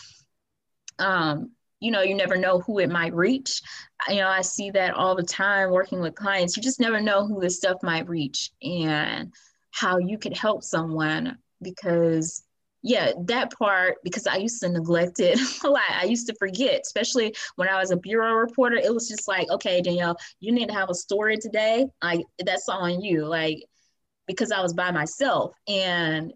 um, 0.99 1.51
you 1.81 1.91
know, 1.91 2.01
you 2.01 2.15
never 2.15 2.37
know 2.37 2.61
who 2.61 2.79
it 2.79 2.89
might 2.89 3.13
reach. 3.13 3.61
You 4.07 4.15
know, 4.15 4.29
I 4.29 4.41
see 4.41 4.71
that 4.71 4.93
all 4.93 5.15
the 5.15 5.23
time 5.23 5.69
working 5.69 5.99
with 5.99 6.15
clients. 6.15 6.55
You 6.55 6.63
just 6.63 6.79
never 6.79 7.01
know 7.01 7.27
who 7.27 7.41
this 7.41 7.57
stuff 7.57 7.83
might 7.83 8.07
reach 8.07 8.51
and 8.63 9.33
how 9.71 9.97
you 9.97 10.17
could 10.17 10.37
help 10.37 10.63
someone 10.63 11.37
because 11.61 12.44
yeah, 12.85 13.13
that 13.23 13.51
part, 13.57 13.95
because 14.03 14.27
I 14.27 14.35
used 14.35 14.61
to 14.61 14.69
neglect 14.69 15.19
it 15.19 15.39
a 15.63 15.67
lot. 15.67 15.81
I 15.89 16.03
used 16.03 16.27
to 16.27 16.35
forget, 16.35 16.81
especially 16.85 17.35
when 17.55 17.67
I 17.67 17.79
was 17.79 17.89
a 17.89 17.97
bureau 17.97 18.33
reporter. 18.33 18.75
It 18.75 18.93
was 18.93 19.09
just 19.09 19.27
like, 19.27 19.49
okay, 19.49 19.81
Danielle, 19.81 20.17
you 20.39 20.51
need 20.51 20.67
to 20.67 20.75
have 20.75 20.91
a 20.91 20.93
story 20.93 21.37
today. 21.37 21.87
Like, 22.03 22.21
that's 22.45 22.69
on 22.69 23.01
you. 23.01 23.25
Like, 23.25 23.63
because 24.27 24.51
I 24.51 24.61
was 24.61 24.75
by 24.75 24.91
myself 24.91 25.55
and, 25.67 26.31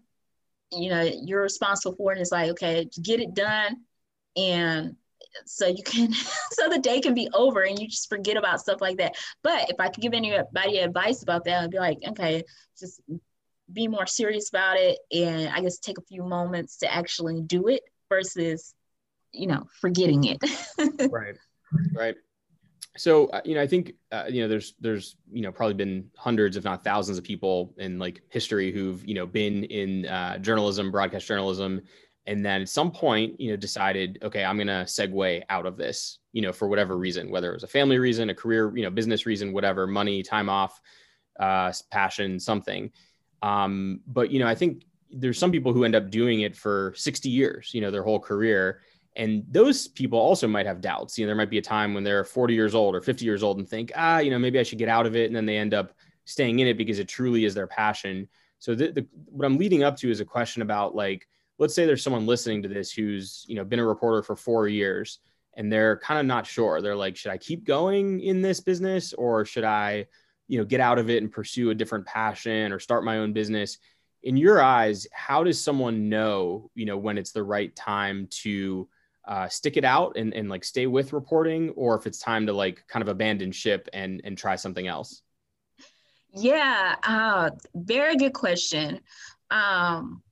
you 0.72 0.90
know, 0.90 1.08
you're 1.24 1.42
responsible 1.42 1.94
for 1.94 2.10
it. 2.10 2.16
And 2.16 2.22
it's 2.22 2.32
like, 2.32 2.50
okay, 2.50 2.88
get 3.00 3.20
it 3.20 3.32
done. 3.32 3.76
And 4.36 4.96
so 5.46 5.68
you 5.68 5.84
can, 5.84 6.12
so 6.50 6.68
the 6.68 6.80
day 6.80 7.00
can 7.00 7.14
be 7.14 7.28
over 7.32 7.62
and 7.62 7.78
you 7.78 7.86
just 7.86 8.08
forget 8.08 8.36
about 8.36 8.60
stuff 8.60 8.80
like 8.80 8.96
that. 8.96 9.14
But 9.44 9.70
if 9.70 9.76
I 9.78 9.88
could 9.88 10.02
give 10.02 10.14
anybody 10.14 10.78
advice 10.78 11.22
about 11.22 11.44
that, 11.44 11.62
I'd 11.62 11.70
be 11.70 11.78
like, 11.78 11.98
okay, 12.08 12.42
just 12.76 13.00
be 13.72 13.88
more 13.88 14.06
serious 14.06 14.48
about 14.48 14.76
it 14.76 14.98
and 15.12 15.48
I 15.48 15.60
guess 15.60 15.78
take 15.78 15.98
a 15.98 16.02
few 16.02 16.22
moments 16.22 16.78
to 16.78 16.92
actually 16.92 17.42
do 17.42 17.68
it 17.68 17.82
versus, 18.08 18.74
you 19.32 19.46
know, 19.46 19.66
forgetting 19.80 20.24
it. 20.24 20.38
right. 21.10 21.36
Right. 21.94 22.16
So, 22.96 23.26
uh, 23.28 23.40
you 23.44 23.54
know, 23.54 23.62
I 23.62 23.66
think, 23.66 23.92
uh, 24.10 24.24
you 24.28 24.42
know, 24.42 24.48
there's, 24.48 24.74
there's, 24.80 25.16
you 25.30 25.42
know, 25.42 25.52
probably 25.52 25.74
been 25.74 26.10
hundreds, 26.16 26.56
if 26.56 26.64
not 26.64 26.82
thousands 26.82 27.18
of 27.18 27.24
people 27.24 27.72
in 27.78 27.98
like 27.98 28.20
history 28.30 28.72
who've, 28.72 29.06
you 29.06 29.14
know, 29.14 29.26
been 29.26 29.64
in 29.64 30.06
uh, 30.06 30.38
journalism, 30.38 30.90
broadcast 30.90 31.26
journalism, 31.26 31.82
and 32.26 32.44
then 32.44 32.62
at 32.62 32.68
some 32.68 32.90
point, 32.90 33.40
you 33.40 33.50
know, 33.50 33.56
decided, 33.56 34.18
okay, 34.22 34.44
I'm 34.44 34.56
going 34.56 34.66
to 34.66 34.84
segue 34.84 35.42
out 35.48 35.66
of 35.66 35.76
this, 35.76 36.18
you 36.32 36.42
know, 36.42 36.52
for 36.52 36.68
whatever 36.68 36.96
reason, 36.96 37.30
whether 37.30 37.50
it 37.50 37.54
was 37.54 37.62
a 37.62 37.68
family 37.68 37.98
reason, 37.98 38.30
a 38.30 38.34
career, 38.34 38.76
you 38.76 38.82
know, 38.82 38.90
business 38.90 39.24
reason, 39.24 39.52
whatever, 39.52 39.86
money, 39.86 40.22
time 40.22 40.48
off, 40.48 40.80
uh, 41.38 41.72
passion, 41.90 42.38
something 42.38 42.90
um, 43.42 44.00
but 44.06 44.30
you 44.30 44.38
know, 44.38 44.46
I 44.46 44.54
think 44.54 44.84
there's 45.10 45.38
some 45.38 45.50
people 45.50 45.72
who 45.72 45.84
end 45.84 45.94
up 45.94 46.10
doing 46.10 46.40
it 46.40 46.56
for 46.56 46.92
60 46.96 47.28
years, 47.28 47.70
you 47.72 47.80
know, 47.80 47.90
their 47.90 48.02
whole 48.02 48.20
career. 48.20 48.80
And 49.16 49.44
those 49.50 49.88
people 49.88 50.18
also 50.18 50.46
might 50.46 50.66
have 50.66 50.80
doubts. 50.80 51.18
You 51.18 51.24
know, 51.24 51.28
there 51.28 51.36
might 51.36 51.50
be 51.50 51.58
a 51.58 51.62
time 51.62 51.94
when 51.94 52.04
they're 52.04 52.24
40 52.24 52.54
years 52.54 52.74
old 52.74 52.94
or 52.94 53.00
50 53.00 53.24
years 53.24 53.42
old 53.42 53.58
and 53.58 53.68
think, 53.68 53.90
ah, 53.96 54.18
you 54.18 54.30
know, 54.30 54.38
maybe 54.38 54.58
I 54.58 54.62
should 54.62 54.78
get 54.78 54.88
out 54.88 55.06
of 55.06 55.16
it. 55.16 55.26
And 55.26 55.34
then 55.34 55.46
they 55.46 55.56
end 55.56 55.74
up 55.74 55.92
staying 56.26 56.60
in 56.60 56.68
it 56.68 56.78
because 56.78 57.00
it 57.00 57.08
truly 57.08 57.44
is 57.44 57.54
their 57.54 57.66
passion. 57.66 58.28
So 58.60 58.74
the, 58.74 58.92
the, 58.92 59.06
what 59.26 59.44
I'm 59.44 59.58
leading 59.58 59.82
up 59.82 59.96
to 59.98 60.10
is 60.10 60.20
a 60.20 60.24
question 60.24 60.62
about 60.62 60.94
like, 60.94 61.26
let's 61.58 61.74
say 61.74 61.86
there's 61.86 62.04
someone 62.04 62.26
listening 62.26 62.62
to 62.62 62.68
this 62.68 62.92
who's, 62.92 63.44
you 63.48 63.56
know, 63.56 63.64
been 63.64 63.80
a 63.80 63.86
reporter 63.86 64.22
for 64.22 64.36
four 64.36 64.68
years 64.68 65.18
and 65.54 65.72
they're 65.72 65.98
kind 65.98 66.20
of 66.20 66.26
not 66.26 66.46
sure. 66.46 66.80
They're 66.80 66.96
like, 66.96 67.16
should 67.16 67.32
I 67.32 67.38
keep 67.38 67.64
going 67.64 68.20
in 68.20 68.42
this 68.42 68.60
business 68.60 69.12
or 69.12 69.44
should 69.44 69.64
I, 69.64 70.06
you 70.50 70.58
know 70.58 70.64
get 70.64 70.80
out 70.80 70.98
of 70.98 71.08
it 71.08 71.22
and 71.22 71.30
pursue 71.30 71.70
a 71.70 71.74
different 71.74 72.04
passion 72.04 72.72
or 72.72 72.80
start 72.80 73.04
my 73.04 73.18
own 73.18 73.32
business 73.32 73.78
in 74.24 74.36
your 74.36 74.60
eyes 74.60 75.06
how 75.12 75.44
does 75.44 75.62
someone 75.62 76.08
know 76.08 76.70
you 76.74 76.84
know 76.84 76.98
when 76.98 77.16
it's 77.16 77.32
the 77.32 77.42
right 77.42 77.74
time 77.76 78.26
to 78.30 78.88
uh, 79.28 79.48
stick 79.48 79.76
it 79.76 79.84
out 79.84 80.16
and, 80.16 80.34
and 80.34 80.48
like 80.48 80.64
stay 80.64 80.86
with 80.86 81.12
reporting 81.12 81.70
or 81.70 81.94
if 81.94 82.06
it's 82.06 82.18
time 82.18 82.46
to 82.46 82.52
like 82.52 82.82
kind 82.88 83.02
of 83.02 83.08
abandon 83.08 83.52
ship 83.52 83.88
and 83.92 84.20
and 84.24 84.36
try 84.36 84.56
something 84.56 84.88
else? 84.88 85.22
Yeah 86.34 86.96
uh, 87.04 87.50
very 87.74 88.16
good 88.16 88.34
question. 88.34 89.00
Um 89.50 90.22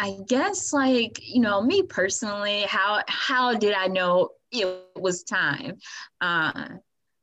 i 0.00 0.16
guess 0.28 0.72
like 0.72 1.18
you 1.20 1.40
know 1.40 1.60
me 1.60 1.82
personally 1.82 2.60
how 2.68 3.02
how 3.08 3.52
did 3.52 3.74
i 3.74 3.88
know 3.88 4.28
it 4.52 4.84
was 4.94 5.24
time? 5.24 5.76
Uh 6.20 6.68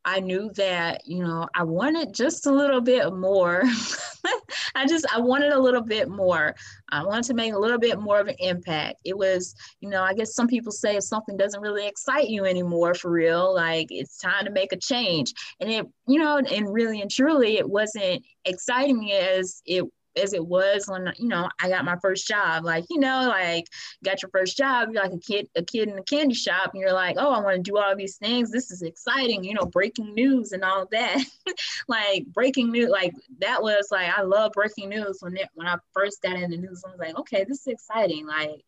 I 0.07 0.19
knew 0.19 0.51
that, 0.55 1.01
you 1.07 1.23
know, 1.23 1.47
I 1.55 1.63
wanted 1.63 2.13
just 2.13 2.45
a 2.45 2.51
little 2.51 2.79
bit 2.79 3.11
more. 3.11 3.63
I 4.75 4.85
just, 4.85 5.05
I 5.11 5.19
wanted 5.19 5.51
a 5.51 5.59
little 5.59 5.81
bit 5.81 6.09
more. 6.09 6.55
I 6.89 7.03
wanted 7.03 7.23
to 7.25 7.33
make 7.33 7.53
a 7.53 7.59
little 7.59 7.79
bit 7.79 7.99
more 7.99 8.19
of 8.19 8.27
an 8.27 8.35
impact. 8.37 8.97
It 9.03 9.17
was, 9.17 9.55
you 9.79 9.89
know, 9.89 10.03
I 10.03 10.13
guess 10.13 10.35
some 10.35 10.47
people 10.47 10.71
say 10.71 10.95
if 10.95 11.03
something 11.03 11.37
doesn't 11.37 11.61
really 11.61 11.87
excite 11.87 12.29
you 12.29 12.45
anymore 12.45 12.93
for 12.93 13.09
real, 13.09 13.53
like 13.53 13.87
it's 13.89 14.19
time 14.19 14.45
to 14.45 14.51
make 14.51 14.71
a 14.71 14.77
change. 14.77 15.33
And 15.59 15.71
it, 15.71 15.87
you 16.07 16.19
know, 16.19 16.37
and 16.37 16.71
really 16.71 17.01
and 17.01 17.09
truly, 17.09 17.57
it 17.57 17.67
wasn't 17.67 18.23
exciting 18.45 19.11
as 19.11 19.63
it 19.65 19.85
as 20.17 20.33
it 20.33 20.45
was 20.45 20.85
when 20.87 21.11
you 21.17 21.27
know 21.27 21.49
I 21.61 21.69
got 21.69 21.85
my 21.85 21.97
first 22.01 22.27
job. 22.27 22.63
Like 22.63 22.85
you 22.89 22.99
know, 22.99 23.27
like 23.27 23.65
got 24.03 24.21
your 24.21 24.29
first 24.29 24.57
job, 24.57 24.89
you're 24.91 25.03
like 25.03 25.13
a 25.13 25.19
kid, 25.19 25.47
a 25.55 25.63
kid 25.63 25.89
in 25.89 25.97
a 25.97 26.03
candy 26.03 26.35
shop, 26.35 26.71
and 26.73 26.81
you're 26.81 26.93
like, 26.93 27.15
oh, 27.19 27.31
I 27.31 27.39
want 27.39 27.57
to 27.57 27.61
do 27.61 27.77
all 27.77 27.95
these 27.95 28.17
things. 28.17 28.51
This 28.51 28.71
is 28.71 28.81
exciting, 28.81 29.43
you 29.43 29.53
know, 29.53 29.65
breaking 29.65 30.13
news 30.13 30.51
and 30.51 30.63
all 30.63 30.87
that. 30.91 31.23
like 31.87 32.25
breaking 32.27 32.71
news, 32.71 32.89
like 32.89 33.13
that 33.39 33.61
was 33.61 33.87
like 33.91 34.17
I 34.17 34.21
love 34.21 34.51
breaking 34.53 34.89
news 34.89 35.17
when 35.21 35.37
it, 35.37 35.49
when 35.53 35.67
I 35.67 35.77
first 35.93 36.21
got 36.21 36.35
in 36.35 36.51
the 36.51 36.57
news. 36.57 36.83
I 36.85 36.91
was 36.91 36.99
like, 36.99 37.17
okay, 37.19 37.45
this 37.47 37.59
is 37.61 37.67
exciting. 37.67 38.25
Like 38.25 38.61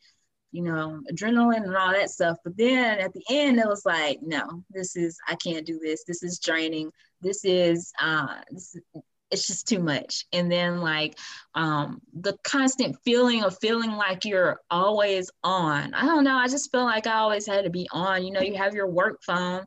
you 0.52 0.64
know, 0.64 1.02
adrenaline 1.12 1.64
and 1.64 1.76
all 1.76 1.92
that 1.92 2.10
stuff. 2.10 2.38
But 2.44 2.58
then 2.58 3.00
at 3.00 3.14
the 3.14 3.24
end, 3.30 3.60
it 3.60 3.68
was 3.68 3.86
like, 3.86 4.20
no, 4.22 4.64
this 4.70 4.96
is 4.96 5.18
I 5.28 5.36
can't 5.36 5.66
do 5.66 5.80
this. 5.80 6.04
This 6.06 6.24
is 6.24 6.40
draining. 6.40 6.92
This 7.22 7.44
is 7.44 7.92
uh, 8.02 8.42
this 8.52 8.76
it's 9.32 9.48
just 9.48 9.68
too 9.68 9.80
much. 9.80 10.26
And 10.32 10.52
then 10.52 10.82
like 10.82 11.18
um 11.56 12.02
the 12.14 12.38
constant 12.44 12.98
feeling 13.04 13.44
of 13.44 13.58
feeling 13.60 13.92
like 13.92 14.26
you're 14.26 14.60
always 14.70 15.30
on. 15.44 15.94
I 15.94 16.06
don't 16.06 16.24
know 16.24 16.36
i 16.36 16.48
just 16.48 16.72
feel 16.72 16.84
like 16.84 17.08
i 17.08 17.18
always 17.18 17.48
had 17.48 17.66
to 17.66 17.70
be 17.70 17.88
on. 17.92 18.26
You 18.26 18.32
know 18.32 18.42
you 18.42 18.56
have 18.56 18.74
your 18.74 18.88
work 18.88 19.22
phone 19.24 19.66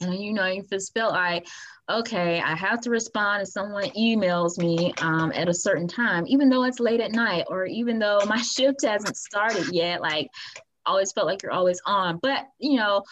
and 0.00 0.14
you 0.14 0.32
know 0.32 0.46
you 0.46 0.62
just 0.70 0.94
felt 0.94 1.12
like 1.12 1.46
okay 1.90 2.40
i 2.40 2.54
have 2.54 2.80
to 2.80 2.88
respond 2.90 3.42
if 3.42 3.48
someone 3.48 3.84
emails 3.90 4.56
me 4.56 4.94
um, 5.02 5.30
at 5.34 5.48
a 5.48 5.52
certain 5.52 5.86
time 5.86 6.24
even 6.26 6.48
though 6.48 6.64
it's 6.64 6.80
late 6.80 7.00
at 7.00 7.12
night 7.12 7.44
or 7.48 7.66
even 7.66 7.98
though 7.98 8.20
my 8.26 8.40
shift 8.40 8.84
hasn't 8.84 9.16
started 9.16 9.66
yet 9.72 10.00
like 10.00 10.28
always 10.86 11.12
felt 11.12 11.26
like 11.26 11.42
you're 11.42 11.52
always 11.52 11.80
on. 11.86 12.18
But 12.22 12.46
you 12.58 12.76
know 12.76 13.02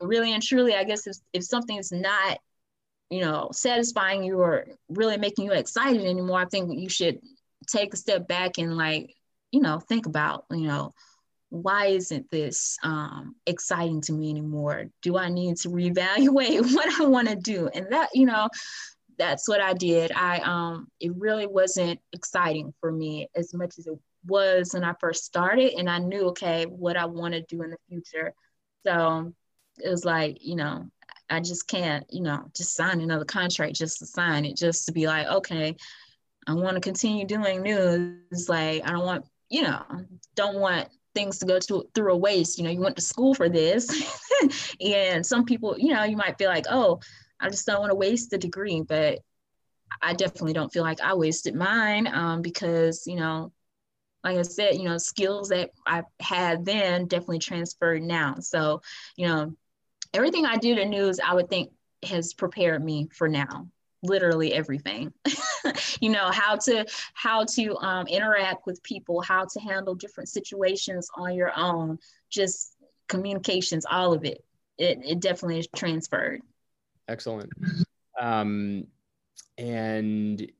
really 0.00 0.32
and 0.34 0.42
truly 0.42 0.74
i 0.74 0.84
guess 0.84 1.06
if, 1.06 1.16
if 1.32 1.42
something's 1.42 1.90
not 1.90 2.38
you 3.10 3.20
know, 3.20 3.50
satisfying 3.52 4.24
you 4.24 4.38
or 4.38 4.66
really 4.88 5.16
making 5.16 5.46
you 5.46 5.52
excited 5.52 6.04
anymore, 6.04 6.40
I 6.40 6.46
think 6.46 6.78
you 6.78 6.88
should 6.88 7.20
take 7.68 7.94
a 7.94 7.96
step 7.96 8.26
back 8.28 8.58
and 8.58 8.76
like, 8.76 9.14
you 9.52 9.60
know, 9.60 9.80
think 9.80 10.06
about, 10.06 10.44
you 10.50 10.66
know, 10.66 10.92
why 11.50 11.86
isn't 11.86 12.30
this 12.30 12.76
um, 12.82 13.36
exciting 13.46 14.00
to 14.02 14.12
me 14.12 14.30
anymore? 14.30 14.86
Do 15.02 15.16
I 15.16 15.28
need 15.28 15.56
to 15.58 15.68
reevaluate 15.68 16.72
what 16.74 17.00
I 17.00 17.04
want 17.04 17.28
to 17.28 17.36
do? 17.36 17.68
And 17.72 17.86
that, 17.90 18.10
you 18.14 18.26
know, 18.26 18.48
that's 19.18 19.48
what 19.48 19.60
I 19.60 19.72
did. 19.72 20.12
I 20.12 20.40
um, 20.40 20.88
it 21.00 21.12
really 21.16 21.46
wasn't 21.46 22.00
exciting 22.12 22.74
for 22.80 22.92
me 22.92 23.28
as 23.34 23.54
much 23.54 23.78
as 23.78 23.86
it 23.86 23.98
was 24.26 24.74
when 24.74 24.84
I 24.84 24.92
first 25.00 25.24
started, 25.24 25.72
and 25.78 25.88
I 25.88 25.98
knew 25.98 26.28
okay 26.28 26.64
what 26.64 26.96
I 26.96 27.06
want 27.06 27.34
to 27.34 27.42
do 27.42 27.62
in 27.62 27.70
the 27.70 27.78
future. 27.88 28.32
So 28.86 29.32
it 29.78 29.88
was 29.88 30.04
like, 30.04 30.38
you 30.40 30.56
know, 30.56 30.90
I 31.28 31.40
just 31.40 31.66
can't, 31.66 32.06
you 32.10 32.22
know, 32.22 32.44
just 32.54 32.74
sign 32.74 33.00
another 33.00 33.24
contract 33.24 33.74
just 33.74 33.98
to 33.98 34.06
sign 34.06 34.44
it, 34.44 34.56
just 34.56 34.86
to 34.86 34.92
be 34.92 35.06
like, 35.06 35.26
okay, 35.26 35.76
I 36.46 36.54
want 36.54 36.74
to 36.74 36.80
continue 36.80 37.26
doing 37.26 37.62
news. 37.62 38.48
Like, 38.48 38.86
I 38.86 38.92
don't 38.92 39.04
want, 39.04 39.24
you 39.48 39.62
know, 39.62 39.82
don't 40.34 40.56
want 40.56 40.88
things 41.14 41.38
to 41.38 41.46
go 41.46 41.58
to, 41.58 41.88
through 41.94 42.12
a 42.12 42.16
waste. 42.16 42.58
You 42.58 42.64
know, 42.64 42.70
you 42.70 42.80
went 42.80 42.96
to 42.96 43.02
school 43.02 43.34
for 43.34 43.48
this. 43.48 43.88
and 44.80 45.24
some 45.24 45.44
people, 45.44 45.76
you 45.78 45.92
know, 45.92 46.04
you 46.04 46.16
might 46.16 46.38
feel 46.38 46.50
like, 46.50 46.66
oh, 46.70 47.00
I 47.40 47.48
just 47.48 47.66
don't 47.66 47.80
want 47.80 47.90
to 47.90 47.96
waste 47.96 48.30
the 48.30 48.38
degree. 48.38 48.82
But 48.82 49.20
I 50.00 50.12
definitely 50.12 50.52
don't 50.52 50.72
feel 50.72 50.82
like 50.82 51.00
I 51.00 51.14
wasted 51.14 51.54
mine 51.54 52.06
um, 52.06 52.42
because, 52.42 53.06
you 53.06 53.16
know, 53.16 53.52
like 54.22 54.38
I 54.38 54.42
said, 54.42 54.74
you 54.76 54.84
know, 54.84 54.98
skills 54.98 55.48
that 55.50 55.70
I 55.86 56.02
had 56.20 56.64
then 56.64 57.06
definitely 57.06 57.38
transferred 57.38 58.02
now. 58.02 58.36
So, 58.40 58.82
you 59.16 59.28
know, 59.28 59.54
everything 60.14 60.46
I 60.46 60.56
do 60.56 60.74
to 60.74 60.84
news, 60.84 61.20
I 61.20 61.34
would 61.34 61.48
think 61.48 61.70
has 62.04 62.34
prepared 62.34 62.84
me 62.84 63.08
for 63.12 63.28
now. 63.28 63.68
Literally 64.02 64.52
everything. 64.52 65.12
you 66.00 66.10
know 66.10 66.30
how 66.30 66.56
to 66.56 66.86
how 67.14 67.44
to 67.44 67.76
um, 67.78 68.06
interact 68.06 68.66
with 68.66 68.82
people, 68.82 69.20
how 69.20 69.46
to 69.46 69.60
handle 69.60 69.94
different 69.94 70.28
situations 70.28 71.08
on 71.16 71.34
your 71.34 71.52
own. 71.56 71.98
Just 72.30 72.76
communications, 73.08 73.86
all 73.90 74.12
of 74.12 74.24
it. 74.24 74.44
It 74.78 75.00
it 75.04 75.20
definitely 75.20 75.58
is 75.58 75.68
transferred. 75.74 76.42
Excellent. 77.08 77.50
Um, 78.20 78.86
and 79.58 80.50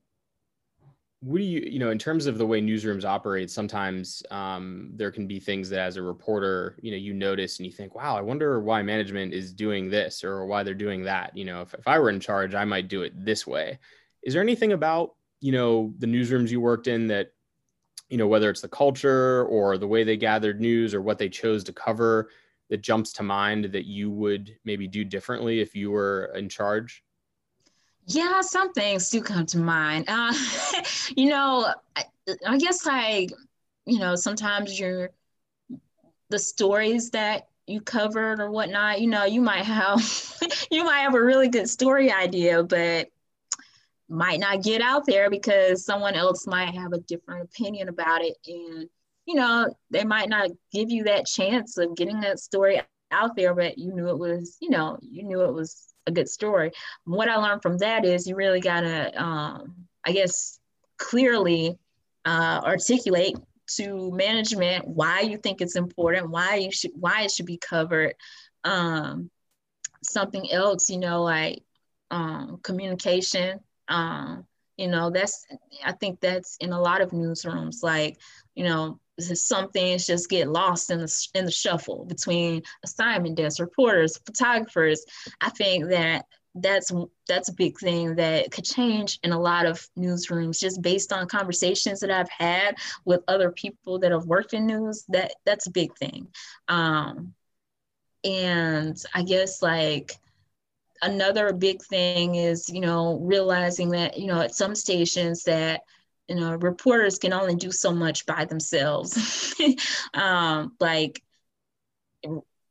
what 1.21 1.39
do 1.39 1.43
you 1.43 1.61
you 1.61 1.79
know 1.79 1.89
in 1.89 1.97
terms 1.97 2.27
of 2.27 2.37
the 2.37 2.45
way 2.45 2.61
newsrooms 2.61 3.03
operate 3.03 3.49
sometimes 3.49 4.21
um, 4.29 4.91
there 4.93 5.11
can 5.11 5.25
be 5.25 5.39
things 5.39 5.69
that 5.69 5.79
as 5.79 5.97
a 5.97 6.01
reporter 6.01 6.77
you 6.81 6.91
know 6.91 6.97
you 6.97 7.13
notice 7.13 7.57
and 7.57 7.65
you 7.65 7.71
think 7.71 7.95
wow 7.95 8.15
i 8.15 8.21
wonder 8.21 8.59
why 8.59 8.83
management 8.83 9.33
is 9.33 9.51
doing 9.51 9.89
this 9.89 10.23
or 10.23 10.45
why 10.45 10.61
they're 10.61 10.73
doing 10.75 11.03
that. 11.03 11.35
You 11.35 11.45
know 11.45 11.61
if, 11.61 11.73
if 11.73 11.87
i 11.87 11.97
were 11.97 12.09
in 12.09 12.19
charge 12.19 12.53
i 12.53 12.65
might 12.65 12.87
do 12.87 13.01
it 13.01 13.13
this 13.15 13.47
way. 13.47 13.79
Is 14.23 14.33
there 14.33 14.43
anything 14.43 14.73
about 14.73 15.15
you 15.39 15.51
know 15.51 15.93
the 15.97 16.07
newsrooms 16.07 16.49
you 16.49 16.61
worked 16.61 16.87
in 16.87 17.07
that 17.07 17.31
you 18.09 18.17
know 18.17 18.27
whether 18.27 18.49
it's 18.49 18.61
the 18.61 18.69
culture 18.69 19.45
or 19.45 19.77
the 19.77 19.87
way 19.87 20.03
they 20.03 20.17
gathered 20.17 20.61
news 20.61 20.93
or 20.93 21.01
what 21.01 21.17
they 21.17 21.29
chose 21.29 21.63
to 21.63 21.73
cover 21.73 22.29
that 22.69 22.81
jumps 22.81 23.11
to 23.13 23.23
mind 23.23 23.65
that 23.65 23.85
you 23.85 24.11
would 24.11 24.55
maybe 24.65 24.87
do 24.87 25.03
differently 25.03 25.61
if 25.61 25.75
you 25.75 25.89
were 25.89 26.31
in 26.35 26.47
charge 26.47 27.03
yeah, 28.07 28.39
some 28.41 28.71
things 28.71 29.09
do 29.09 29.21
come 29.21 29.45
to 29.47 29.57
mind. 29.57 30.05
Uh, 30.07 30.33
you 31.15 31.29
know, 31.29 31.73
I, 31.95 32.05
I 32.45 32.57
guess 32.57 32.85
like, 32.85 33.31
you 33.85 33.99
know, 33.99 34.15
sometimes 34.15 34.79
you're 34.79 35.11
the 36.29 36.39
stories 36.39 37.11
that 37.11 37.47
you 37.67 37.81
covered 37.81 38.39
or 38.39 38.49
whatnot, 38.49 39.01
you 39.01 39.07
know, 39.07 39.25
you 39.25 39.41
might 39.41 39.65
have 39.65 39.99
you 40.71 40.85
might 40.85 40.99
have 40.99 41.15
a 41.15 41.23
really 41.23 41.49
good 41.49 41.69
story 41.69 42.11
idea, 42.11 42.63
but 42.63 43.09
might 44.09 44.39
not 44.39 44.63
get 44.63 44.81
out 44.81 45.05
there 45.05 45.29
because 45.29 45.83
someone 45.83 46.15
else 46.15 46.47
might 46.47 46.73
have 46.73 46.93
a 46.93 46.99
different 46.99 47.43
opinion 47.43 47.89
about 47.89 48.21
it. 48.21 48.37
And, 48.47 48.87
you 49.25 49.35
know, 49.35 49.67
they 49.91 50.05
might 50.05 50.29
not 50.29 50.49
give 50.71 50.89
you 50.89 51.03
that 51.03 51.25
chance 51.25 51.77
of 51.77 51.95
getting 51.97 52.21
that 52.21 52.39
story 52.39 52.81
out 53.11 53.35
there, 53.35 53.53
but 53.53 53.77
you 53.77 53.93
knew 53.93 54.07
it 54.07 54.17
was, 54.17 54.55
you 54.61 54.69
know, 54.69 54.97
you 55.01 55.23
knew 55.23 55.41
it 55.41 55.53
was 55.53 55.93
a 56.07 56.11
good 56.11 56.27
story. 56.29 56.71
What 57.05 57.29
I 57.29 57.35
learned 57.35 57.61
from 57.61 57.77
that 57.79 58.05
is 58.05 58.25
you 58.25 58.35
really 58.35 58.61
gotta, 58.61 59.21
um, 59.21 59.75
I 60.03 60.13
guess, 60.13 60.59
clearly 60.97 61.77
uh, 62.25 62.61
articulate 62.63 63.35
to 63.75 64.11
management 64.11 64.87
why 64.87 65.19
you 65.21 65.37
think 65.37 65.61
it's 65.61 65.75
important, 65.75 66.29
why 66.29 66.55
you 66.55 66.71
should, 66.71 66.91
why 66.95 67.23
it 67.23 67.31
should 67.31 67.45
be 67.45 67.57
covered. 67.57 68.15
Um, 68.63 69.29
something 70.03 70.51
else, 70.51 70.89
you 70.89 70.97
know, 70.97 71.21
like 71.23 71.61
um, 72.09 72.59
communication. 72.63 73.59
Um, 73.87 74.45
you 74.77 74.87
know, 74.87 75.09
that's 75.09 75.45
I 75.83 75.91
think 75.91 76.19
that's 76.19 76.57
in 76.57 76.71
a 76.71 76.79
lot 76.79 77.01
of 77.01 77.11
newsrooms. 77.11 77.83
Like, 77.83 78.17
you 78.55 78.63
know, 78.63 78.99
some 79.19 79.69
things 79.69 80.05
just 80.05 80.29
get 80.29 80.47
lost 80.47 80.91
in 80.91 80.99
the 80.99 81.27
in 81.33 81.45
the 81.45 81.51
shuffle 81.51 82.05
between 82.05 82.63
assignment 82.83 83.35
desks, 83.35 83.59
reporters, 83.59 84.17
photographers. 84.25 85.05
I 85.41 85.49
think 85.49 85.89
that 85.89 86.25
that's 86.61 86.91
that's 87.27 87.49
a 87.49 87.53
big 87.53 87.77
thing 87.79 88.15
that 88.15 88.51
could 88.51 88.65
change 88.65 89.19
in 89.23 89.31
a 89.31 89.39
lot 89.39 89.65
of 89.65 89.87
newsrooms 89.97 90.59
just 90.59 90.81
based 90.81 91.13
on 91.13 91.27
conversations 91.27 91.99
that 91.99 92.11
I've 92.11 92.29
had 92.29 92.77
with 93.05 93.23
other 93.27 93.51
people 93.51 93.99
that 93.99 94.11
have 94.11 94.25
worked 94.25 94.53
in 94.53 94.65
news. 94.65 95.05
That 95.09 95.33
that's 95.45 95.67
a 95.67 95.71
big 95.71 95.95
thing. 95.97 96.27
Um, 96.67 97.33
and 98.23 99.01
I 99.13 99.23
guess 99.23 99.61
like 99.61 100.13
another 101.01 101.53
big 101.53 101.81
thing 101.83 102.35
is 102.35 102.69
you 102.69 102.81
know 102.81 103.19
realizing 103.21 103.89
that 103.89 104.17
you 104.17 104.27
know 104.27 104.41
at 104.41 104.55
some 104.55 104.75
stations 104.75 105.43
that 105.43 105.81
you 106.27 106.35
know 106.35 106.55
reporters 106.55 107.17
can 107.19 107.33
only 107.33 107.55
do 107.55 107.71
so 107.71 107.93
much 107.93 108.25
by 108.25 108.45
themselves. 108.45 109.53
Um, 110.13 110.73
like 110.79 111.21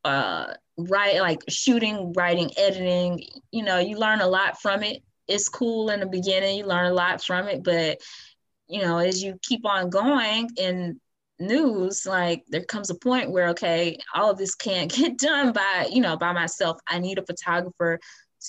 uh, 0.04 0.54
write 0.76 1.20
like 1.20 1.42
shooting 1.48 2.12
writing 2.12 2.50
editing 2.56 3.22
you 3.50 3.62
know 3.62 3.78
you 3.78 3.98
learn 3.98 4.20
a 4.20 4.26
lot 4.26 4.60
from 4.60 4.82
it. 4.82 5.02
It's 5.28 5.48
cool 5.48 5.90
in 5.90 6.00
the 6.00 6.06
beginning 6.06 6.58
you 6.58 6.66
learn 6.66 6.86
a 6.86 6.94
lot 6.94 7.24
from 7.24 7.48
it 7.48 7.64
but 7.64 7.98
you 8.68 8.82
know 8.82 8.98
as 8.98 9.22
you 9.22 9.38
keep 9.42 9.64
on 9.66 9.90
going 9.90 10.50
in 10.56 11.00
news 11.38 12.06
like 12.06 12.44
there 12.48 12.64
comes 12.64 12.90
a 12.90 12.94
point 12.94 13.30
where 13.30 13.48
okay 13.48 13.98
all 14.14 14.30
of 14.30 14.38
this 14.38 14.54
can't 14.54 14.92
get 14.94 15.18
done 15.18 15.52
by 15.52 15.88
you 15.90 16.00
know 16.00 16.16
by 16.16 16.32
myself. 16.32 16.78
I 16.86 16.98
need 16.98 17.18
a 17.18 17.26
photographer 17.26 17.98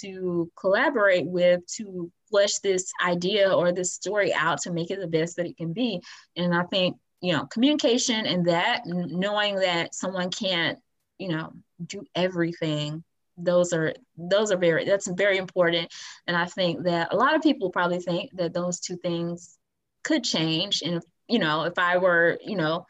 to 0.01 0.51
collaborate 0.59 1.25
with 1.25 1.61
to 1.77 2.11
flesh 2.29 2.59
this 2.59 2.91
idea 3.03 3.51
or 3.51 3.71
this 3.71 3.93
story 3.93 4.33
out 4.33 4.61
to 4.61 4.71
make 4.71 4.91
it 4.91 4.99
the 4.99 5.07
best 5.07 5.37
that 5.37 5.45
it 5.45 5.57
can 5.57 5.73
be. 5.73 6.01
And 6.35 6.53
I 6.55 6.63
think, 6.63 6.97
you 7.21 7.33
know, 7.33 7.45
communication 7.45 8.25
and 8.25 8.45
that, 8.47 8.81
knowing 8.85 9.55
that 9.57 9.95
someone 9.95 10.29
can't, 10.29 10.79
you 11.17 11.29
know, 11.29 11.53
do 11.85 12.03
everything 12.15 13.03
those 13.37 13.71
are 13.71 13.93
those 14.17 14.51
are 14.51 14.57
very 14.57 14.83
that's 14.83 15.07
very 15.07 15.37
important. 15.37 15.93
And 16.25 16.35
i 16.35 16.45
think 16.45 16.83
that 16.83 17.13
a 17.13 17.15
lot 17.15 17.35
of 17.35 17.41
people 17.41 17.69
probably 17.69 17.99
think 17.99 18.31
that 18.33 18.53
those 18.53 18.79
two 18.79 18.97
things 18.97 19.57
could 20.03 20.23
change. 20.23 20.81
And 20.81 20.95
if 20.95 21.03
you 21.27 21.39
know 21.39 21.63
if 21.63 21.77
i 21.77 21.97
were 21.97 22.39
you 22.43 22.55
know 22.55 22.85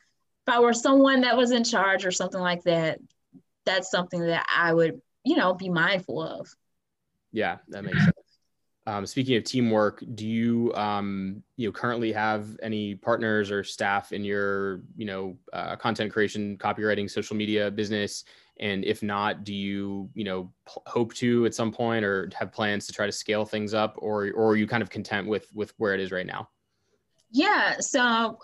if 0.48 0.54
i 0.54 0.60
were 0.60 0.74
someone 0.74 1.22
that 1.22 1.38
was 1.38 1.52
in 1.52 1.64
charge 1.64 2.06
or 2.06 2.12
something 2.12 2.40
like 2.40 2.64
that 2.64 3.00
that's 3.66 3.92
something 3.92 4.22
that 4.22 4.46
i 4.56 4.74
would 4.74 5.02
you 5.24 5.36
know 5.36 5.54
be 5.54 5.70
mindful 5.70 6.22
of. 6.22 6.48
Yeah 7.32 7.58
that 7.70 7.84
makes 7.84 8.04
sense 8.04 8.17
um, 8.88 9.06
speaking 9.06 9.36
of 9.36 9.44
teamwork, 9.44 10.02
do 10.16 10.26
you 10.26 10.74
um, 10.74 11.44
you 11.58 11.68
know 11.68 11.74
currently 11.74 12.14
have 12.14 12.58
any 12.64 12.96
partners 12.96 13.52
or 13.52 13.62
staff 13.62 14.14
in 14.14 14.24
your 14.24 14.82
you 14.96 15.06
know 15.06 15.38
uh, 15.52 15.76
content 15.76 16.12
creation, 16.12 16.58
copywriting, 16.58 17.12
social 17.12 17.36
media 17.36 17.70
business? 17.70 18.24
And 18.62 18.86
if 18.86 19.04
not, 19.04 19.44
do 19.44 19.54
you 19.54 20.10
you 20.14 20.24
know 20.24 20.54
p- 20.66 20.82
hope 20.88 21.14
to 21.16 21.46
at 21.46 21.54
some 21.54 21.70
point 21.70 22.06
or 22.06 22.30
have 22.34 22.54
plans 22.54 22.88
to 22.88 22.94
try 22.94 23.06
to 23.06 23.12
scale 23.12 23.44
things 23.44 23.74
up, 23.74 23.96
or 23.98 24.32
or 24.32 24.52
are 24.52 24.56
you 24.56 24.66
kind 24.66 24.82
of 24.82 24.90
content 24.90 25.28
with 25.28 25.48
with 25.54 25.74
where 25.78 25.94
it 25.94 26.00
is 26.00 26.14
right 26.14 26.26
now? 26.26 26.48
Yeah, 27.30 27.76
so 27.82 28.00
um, 28.02 28.38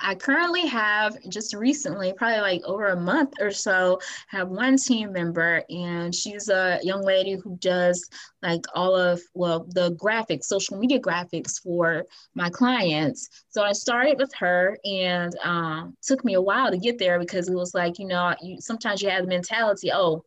I 0.00 0.14
currently 0.16 0.64
have 0.66 1.16
just 1.28 1.52
recently, 1.52 2.12
probably 2.12 2.40
like 2.40 2.62
over 2.64 2.86
a 2.86 2.96
month 2.96 3.34
or 3.40 3.50
so, 3.50 3.98
have 4.28 4.48
one 4.48 4.76
team 4.76 5.12
member, 5.12 5.64
and 5.68 6.14
she's 6.14 6.48
a 6.48 6.78
young 6.82 7.02
lady 7.02 7.34
who 7.34 7.56
does 7.56 8.08
like 8.40 8.64
all 8.72 8.94
of 8.94 9.20
well 9.34 9.66
the 9.70 9.92
graphics, 9.96 10.44
social 10.44 10.78
media 10.78 11.00
graphics 11.00 11.60
for 11.60 12.06
my 12.34 12.48
clients. 12.50 13.28
So 13.48 13.64
I 13.64 13.72
started 13.72 14.16
with 14.18 14.32
her, 14.38 14.78
and 14.84 15.36
um, 15.42 15.96
took 16.00 16.24
me 16.24 16.34
a 16.34 16.40
while 16.40 16.70
to 16.70 16.78
get 16.78 16.98
there 16.98 17.18
because 17.18 17.48
it 17.48 17.54
was 17.54 17.74
like 17.74 17.98
you 17.98 18.06
know 18.06 18.36
you 18.40 18.60
sometimes 18.60 19.02
you 19.02 19.10
have 19.10 19.22
the 19.22 19.28
mentality, 19.28 19.90
oh, 19.92 20.24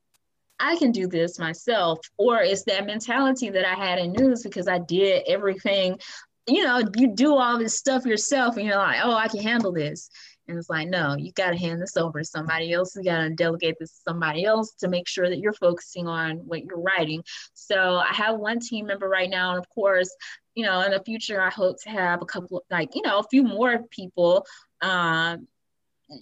I 0.59 0.75
can 0.77 0.91
do 0.91 1.07
this 1.07 1.39
myself. 1.39 1.99
Or 2.17 2.41
it's 2.41 2.63
that 2.65 2.85
mentality 2.85 3.49
that 3.49 3.65
I 3.65 3.75
had 3.75 3.99
in 3.99 4.11
news 4.11 4.43
because 4.43 4.67
I 4.67 4.79
did 4.79 5.23
everything 5.27 5.99
you 6.47 6.63
know, 6.63 6.81
you 6.97 7.13
do 7.13 7.37
all 7.37 7.57
this 7.57 7.77
stuff 7.77 8.05
yourself 8.05 8.57
and 8.57 8.65
you're 8.65 8.77
like, 8.77 8.99
oh, 9.03 9.13
I 9.13 9.27
can 9.27 9.41
handle 9.41 9.71
this. 9.71 10.09
And 10.47 10.57
it's 10.57 10.69
like, 10.69 10.89
no, 10.89 11.15
you 11.15 11.31
got 11.31 11.51
to 11.51 11.57
hand 11.57 11.81
this 11.81 11.95
over 11.95 12.19
to 12.19 12.25
somebody 12.25 12.73
else. 12.73 12.95
You 12.95 13.03
got 13.03 13.23
to 13.23 13.29
delegate 13.29 13.75
this 13.79 13.91
to 13.91 14.01
somebody 14.09 14.43
else 14.43 14.73
to 14.79 14.89
make 14.89 15.07
sure 15.07 15.29
that 15.29 15.39
you're 15.39 15.53
focusing 15.53 16.07
on 16.07 16.37
what 16.37 16.65
you're 16.65 16.81
writing. 16.81 17.23
So 17.53 17.95
I 17.97 18.13
have 18.13 18.37
one 18.37 18.59
team 18.59 18.87
member 18.87 19.07
right 19.07 19.29
now. 19.29 19.51
And 19.51 19.59
of 19.59 19.69
course, 19.69 20.13
you 20.53 20.65
know, 20.65 20.81
in 20.81 20.91
the 20.91 21.01
future, 21.03 21.41
I 21.41 21.49
hope 21.49 21.81
to 21.83 21.89
have 21.89 22.21
a 22.21 22.25
couple, 22.25 22.61
like, 22.69 22.93
you 22.93 23.01
know, 23.03 23.19
a 23.19 23.27
few 23.29 23.43
more 23.43 23.83
people. 23.89 24.45
Um, 24.81 25.47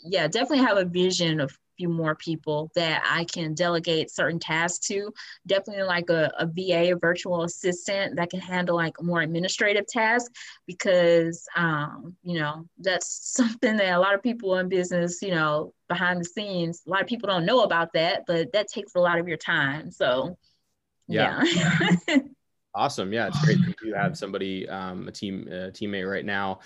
yeah, 0.04 0.28
definitely 0.28 0.66
have 0.66 0.78
a 0.78 0.86
vision 0.86 1.40
of 1.40 1.58
few 1.82 1.90
more 1.90 2.14
people 2.14 2.70
that 2.76 3.02
I 3.10 3.24
can 3.24 3.56
delegate 3.56 4.12
certain 4.12 4.40
tasks 4.40 4.86
to. 4.88 5.12
Definitely 5.48 5.84
like 5.84 6.12
a, 6.12 6.32
a 6.38 6.46
VA, 6.46 6.94
a 6.94 6.96
virtual 6.96 7.42
assistant 7.44 8.18
that 8.18 8.30
can 8.30 8.40
handle 8.40 8.76
like 8.76 9.02
more 9.02 9.22
administrative 9.22 9.88
tasks 9.88 10.30
because, 10.68 11.44
um, 11.56 12.16
you 12.22 12.40
know, 12.40 12.68
that's 12.78 13.34
something 13.36 13.78
that 13.78 13.94
a 13.94 14.00
lot 14.00 14.14
of 14.14 14.22
people 14.22 14.58
in 14.58 14.70
business, 14.70 15.24
you 15.24 15.32
know, 15.32 15.74
behind 15.90 16.20
the 16.20 16.26
scenes, 16.26 16.84
a 16.86 16.90
lot 16.92 17.02
of 17.02 17.08
people 17.08 17.28
don't 17.28 17.46
know 17.46 17.64
about 17.64 17.94
that, 17.94 18.24
but 18.28 18.54
that 18.54 18.68
takes 18.68 18.94
a 18.94 19.00
lot 19.00 19.18
of 19.18 19.28
your 19.28 19.38
time. 19.38 19.90
So, 19.90 20.38
yeah. 21.08 21.44
yeah. 21.44 22.18
awesome. 22.76 23.12
Yeah, 23.12 23.28
it's 23.28 23.44
great 23.44 23.58
that 23.66 23.76
you 23.84 23.96
have 23.96 24.16
somebody, 24.16 24.70
um, 24.70 25.08
a 25.08 25.12
team, 25.12 25.48
a 25.48 25.72
teammate 25.72 26.10
right 26.10 26.26
now 26.26 26.60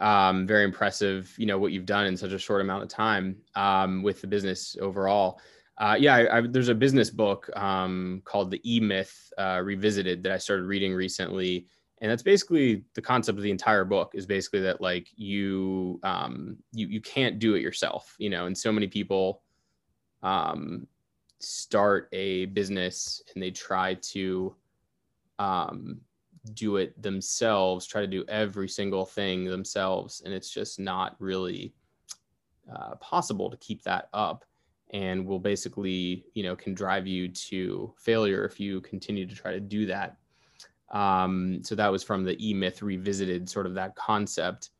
um, 0.00 0.46
very 0.46 0.64
impressive, 0.64 1.32
you 1.38 1.46
know, 1.46 1.58
what 1.58 1.72
you've 1.72 1.86
done 1.86 2.06
in 2.06 2.16
such 2.16 2.32
a 2.32 2.38
short 2.38 2.60
amount 2.60 2.82
of 2.82 2.88
time 2.88 3.36
um, 3.54 4.02
with 4.02 4.20
the 4.20 4.26
business 4.26 4.76
overall. 4.80 5.40
Uh, 5.78 5.96
yeah, 5.98 6.16
I, 6.16 6.38
I, 6.38 6.40
there's 6.42 6.68
a 6.68 6.74
business 6.74 7.10
book 7.10 7.48
um, 7.56 8.22
called 8.24 8.50
The 8.50 8.60
E 8.70 8.80
Myth 8.80 9.32
uh, 9.38 9.60
Revisited 9.62 10.22
that 10.22 10.32
I 10.32 10.38
started 10.38 10.64
reading 10.64 10.92
recently, 10.94 11.66
and 12.00 12.10
that's 12.10 12.22
basically 12.22 12.84
the 12.94 13.02
concept 13.02 13.38
of 13.38 13.44
the 13.44 13.50
entire 13.50 13.84
book 13.84 14.12
is 14.14 14.26
basically 14.26 14.60
that 14.60 14.80
like 14.80 15.08
you 15.16 16.00
um 16.02 16.56
you 16.72 16.86
you 16.86 17.00
can't 17.00 17.38
do 17.38 17.54
it 17.54 17.62
yourself 17.62 18.14
you 18.18 18.30
know 18.30 18.46
and 18.46 18.56
so 18.56 18.72
many 18.72 18.86
people 18.86 19.42
um 20.22 20.86
start 21.40 22.08
a 22.12 22.46
business 22.46 23.22
and 23.34 23.42
they 23.42 23.50
try 23.50 23.94
to 23.94 24.54
um 25.38 26.00
do 26.54 26.76
it 26.76 27.00
themselves 27.02 27.86
try 27.86 28.00
to 28.00 28.06
do 28.06 28.24
every 28.28 28.68
single 28.68 29.04
thing 29.04 29.44
themselves 29.44 30.22
and 30.24 30.32
it's 30.32 30.50
just 30.50 30.78
not 30.78 31.16
really 31.18 31.74
uh, 32.74 32.94
possible 32.96 33.50
to 33.50 33.56
keep 33.58 33.82
that 33.82 34.08
up 34.12 34.44
and 34.92 35.24
will 35.24 35.38
basically 35.38 36.24
you 36.34 36.42
know 36.42 36.56
can 36.56 36.74
drive 36.74 37.06
you 37.06 37.28
to 37.28 37.92
failure 37.98 38.44
if 38.44 38.58
you 38.58 38.80
continue 38.80 39.26
to 39.26 39.34
try 39.34 39.52
to 39.52 39.60
do 39.60 39.86
that 39.86 40.16
um, 40.90 41.62
so 41.62 41.74
that 41.74 41.90
was 41.90 42.02
from 42.02 42.24
the 42.24 42.36
E 42.44 42.52
Myth 42.52 42.82
revisited, 42.82 43.48
sort 43.48 43.66
of 43.66 43.74
that 43.74 43.94
concept. 43.94 44.70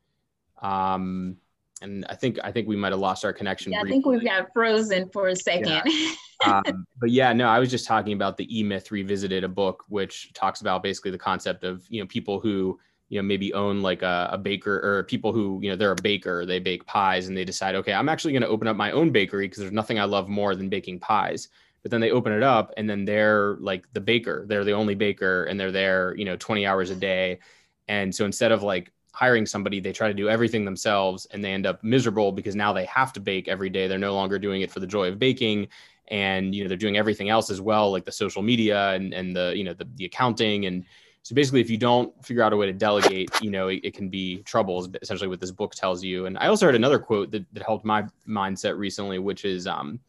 Um, 0.61 1.37
and 1.81 2.05
I 2.09 2.15
think 2.15 2.37
I 2.43 2.51
think 2.51 2.67
we 2.67 2.75
might 2.75 2.91
have 2.91 2.99
lost 2.99 3.25
our 3.25 3.33
connection. 3.33 3.71
Yeah, 3.71 3.81
I 3.81 3.89
think 3.89 4.05
we've 4.05 4.23
got 4.23 4.51
frozen 4.53 5.09
for 5.09 5.29
a 5.29 5.35
second. 5.35 5.81
Yeah. 5.85 6.11
um, 6.45 6.85
but 6.99 7.09
yeah, 7.09 7.33
no, 7.33 7.47
I 7.47 7.59
was 7.59 7.69
just 7.69 7.85
talking 7.85 8.13
about 8.13 8.37
the 8.37 8.59
E 8.59 8.63
Myth 8.63 8.91
revisited, 8.91 9.43
a 9.43 9.47
book 9.47 9.83
which 9.89 10.31
talks 10.33 10.61
about 10.61 10.83
basically 10.83 11.11
the 11.11 11.17
concept 11.17 11.63
of 11.63 11.85
you 11.89 12.01
know 12.01 12.07
people 12.07 12.39
who 12.39 12.79
you 13.09 13.19
know 13.19 13.23
maybe 13.23 13.53
own 13.53 13.81
like 13.81 14.01
a, 14.01 14.29
a 14.31 14.37
baker 14.37 14.79
or 14.83 15.03
people 15.03 15.33
who 15.33 15.59
you 15.61 15.69
know 15.69 15.75
they're 15.75 15.91
a 15.91 16.01
baker, 16.01 16.45
they 16.45 16.59
bake 16.59 16.85
pies, 16.85 17.27
and 17.27 17.35
they 17.35 17.45
decide, 17.45 17.75
okay, 17.75 17.93
I'm 17.93 18.09
actually 18.09 18.33
going 18.33 18.41
to 18.43 18.47
open 18.47 18.67
up 18.67 18.77
my 18.77 18.91
own 18.91 19.11
bakery 19.11 19.45
because 19.45 19.59
there's 19.59 19.71
nothing 19.71 19.99
I 19.99 20.05
love 20.05 20.29
more 20.29 20.55
than 20.55 20.69
baking 20.69 20.99
pies. 20.99 21.49
But 21.83 21.91
then 21.91 21.99
they 21.99 22.11
open 22.11 22.31
it 22.31 22.43
up 22.43 22.71
and 22.77 22.89
then 22.89 23.05
they're 23.05 23.57
like 23.59 23.91
the 23.93 24.01
baker. 24.01 24.45
They're 24.47 24.63
the 24.63 24.73
only 24.73 24.93
baker 24.95 25.45
and 25.45 25.59
they're 25.59 25.71
there 25.71 26.15
you 26.15 26.25
know 26.25 26.37
20 26.37 26.65
hours 26.65 26.89
a 26.89 26.95
day. 26.95 27.39
And 27.87 28.13
so 28.13 28.25
instead 28.25 28.51
of 28.51 28.63
like 28.63 28.91
hiring 29.13 29.45
somebody 29.45 29.79
they 29.79 29.91
try 29.91 30.07
to 30.07 30.13
do 30.13 30.29
everything 30.29 30.63
themselves 30.63 31.27
and 31.31 31.43
they 31.43 31.51
end 31.51 31.65
up 31.65 31.83
miserable 31.83 32.31
because 32.31 32.55
now 32.55 32.71
they 32.71 32.85
have 32.85 33.11
to 33.13 33.19
bake 33.19 33.47
every 33.47 33.69
day. 33.69 33.87
They're 33.87 33.97
no 33.97 34.13
longer 34.13 34.39
doing 34.39 34.61
it 34.61 34.71
for 34.71 34.79
the 34.79 34.87
joy 34.87 35.09
of 35.09 35.19
baking 35.19 35.67
and 36.11 36.53
you 36.53 36.63
know 36.63 36.67
they're 36.67 36.77
doing 36.77 36.97
everything 36.97 37.29
else 37.29 37.49
as 37.49 37.59
well 37.59 37.91
like 37.91 38.05
the 38.05 38.11
social 38.11 38.41
media 38.41 38.91
and, 38.91 39.13
and 39.13 39.35
the 39.35 39.53
you 39.55 39.63
know 39.63 39.73
the, 39.73 39.87
the 39.95 40.05
accounting 40.05 40.65
and 40.65 40.85
so 41.23 41.33
basically 41.33 41.61
if 41.61 41.69
you 41.69 41.77
don't 41.77 42.13
figure 42.23 42.43
out 42.43 42.53
a 42.53 42.57
way 42.57 42.67
to 42.67 42.73
delegate 42.73 43.29
you 43.41 43.49
know 43.49 43.69
it, 43.69 43.79
it 43.83 43.93
can 43.95 44.09
be 44.09 44.43
troubles 44.43 44.89
essentially 45.01 45.27
what 45.27 45.39
this 45.39 45.51
book 45.51 45.73
tells 45.73 46.03
you 46.03 46.27
and 46.27 46.37
i 46.37 46.47
also 46.47 46.65
heard 46.67 46.75
another 46.75 46.99
quote 46.99 47.31
that, 47.31 47.43
that 47.53 47.63
helped 47.63 47.85
my 47.85 48.03
mindset 48.27 48.77
recently 48.77 49.17
which 49.17 49.45
is 49.45 49.65
um, 49.65 49.99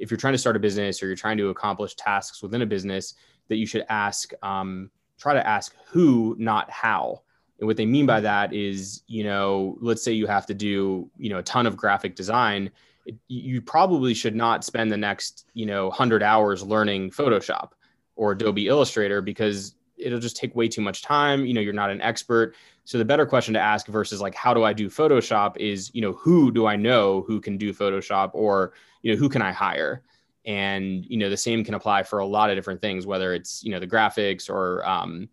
if 0.00 0.10
you're 0.10 0.18
trying 0.18 0.32
to 0.32 0.38
start 0.38 0.56
a 0.56 0.58
business 0.58 1.02
or 1.02 1.06
you're 1.06 1.14
trying 1.14 1.36
to 1.36 1.50
accomplish 1.50 1.94
tasks 1.94 2.42
within 2.42 2.62
a 2.62 2.66
business, 2.66 3.14
that 3.48 3.56
you 3.56 3.66
should 3.66 3.84
ask, 3.88 4.32
um, 4.42 4.90
try 5.18 5.34
to 5.34 5.46
ask 5.46 5.76
who, 5.86 6.34
not 6.38 6.68
how. 6.70 7.20
And 7.58 7.66
what 7.66 7.76
they 7.76 7.84
mean 7.84 8.06
by 8.06 8.20
that 8.20 8.54
is, 8.54 9.02
you 9.06 9.22
know, 9.22 9.76
let's 9.80 10.02
say 10.02 10.12
you 10.12 10.26
have 10.26 10.46
to 10.46 10.54
do, 10.54 11.10
you 11.18 11.28
know, 11.28 11.38
a 11.38 11.42
ton 11.42 11.66
of 11.66 11.76
graphic 11.76 12.16
design. 12.16 12.70
It, 13.06 13.16
you 13.28 13.60
probably 13.62 14.14
should 14.14 14.34
not 14.34 14.64
spend 14.64 14.90
the 14.92 14.96
next, 14.96 15.46
you 15.54 15.66
know, 15.66 15.88
100 15.88 16.22
hours 16.22 16.62
learning 16.62 17.10
Photoshop 17.10 17.70
or 18.16 18.32
Adobe 18.32 18.68
Illustrator 18.68 19.22
because 19.22 19.74
it'll 19.96 20.20
just 20.20 20.36
take 20.36 20.54
way 20.54 20.68
too 20.68 20.80
much 20.80 21.02
time. 21.02 21.44
You 21.44 21.54
know, 21.54 21.60
you're 21.60 21.72
not 21.72 21.90
an 21.90 22.00
expert. 22.00 22.54
So 22.84 22.98
the 22.98 23.04
better 23.04 23.26
question 23.26 23.54
to 23.54 23.60
ask 23.60 23.86
versus 23.86 24.20
like, 24.20 24.34
how 24.34 24.54
do 24.54 24.64
I 24.64 24.72
do 24.72 24.88
Photoshop 24.88 25.56
is, 25.56 25.90
you 25.94 26.02
know, 26.02 26.12
who 26.12 26.50
do 26.50 26.66
I 26.66 26.76
know 26.76 27.22
who 27.22 27.40
can 27.40 27.56
do 27.56 27.72
Photoshop 27.72 28.30
or, 28.32 28.72
you 29.02 29.12
know, 29.12 29.18
who 29.18 29.28
can 29.28 29.42
I 29.42 29.52
hire? 29.52 30.02
And, 30.44 31.04
you 31.06 31.18
know, 31.18 31.28
the 31.28 31.36
same 31.36 31.64
can 31.64 31.74
apply 31.74 32.02
for 32.02 32.18
a 32.18 32.26
lot 32.26 32.50
of 32.50 32.56
different 32.56 32.80
things, 32.80 33.06
whether 33.06 33.34
it's, 33.34 33.62
you 33.62 33.70
know, 33.70 33.78
the 33.78 33.86
graphics 33.86 34.48
or, 34.48 34.86
um, 34.88 35.28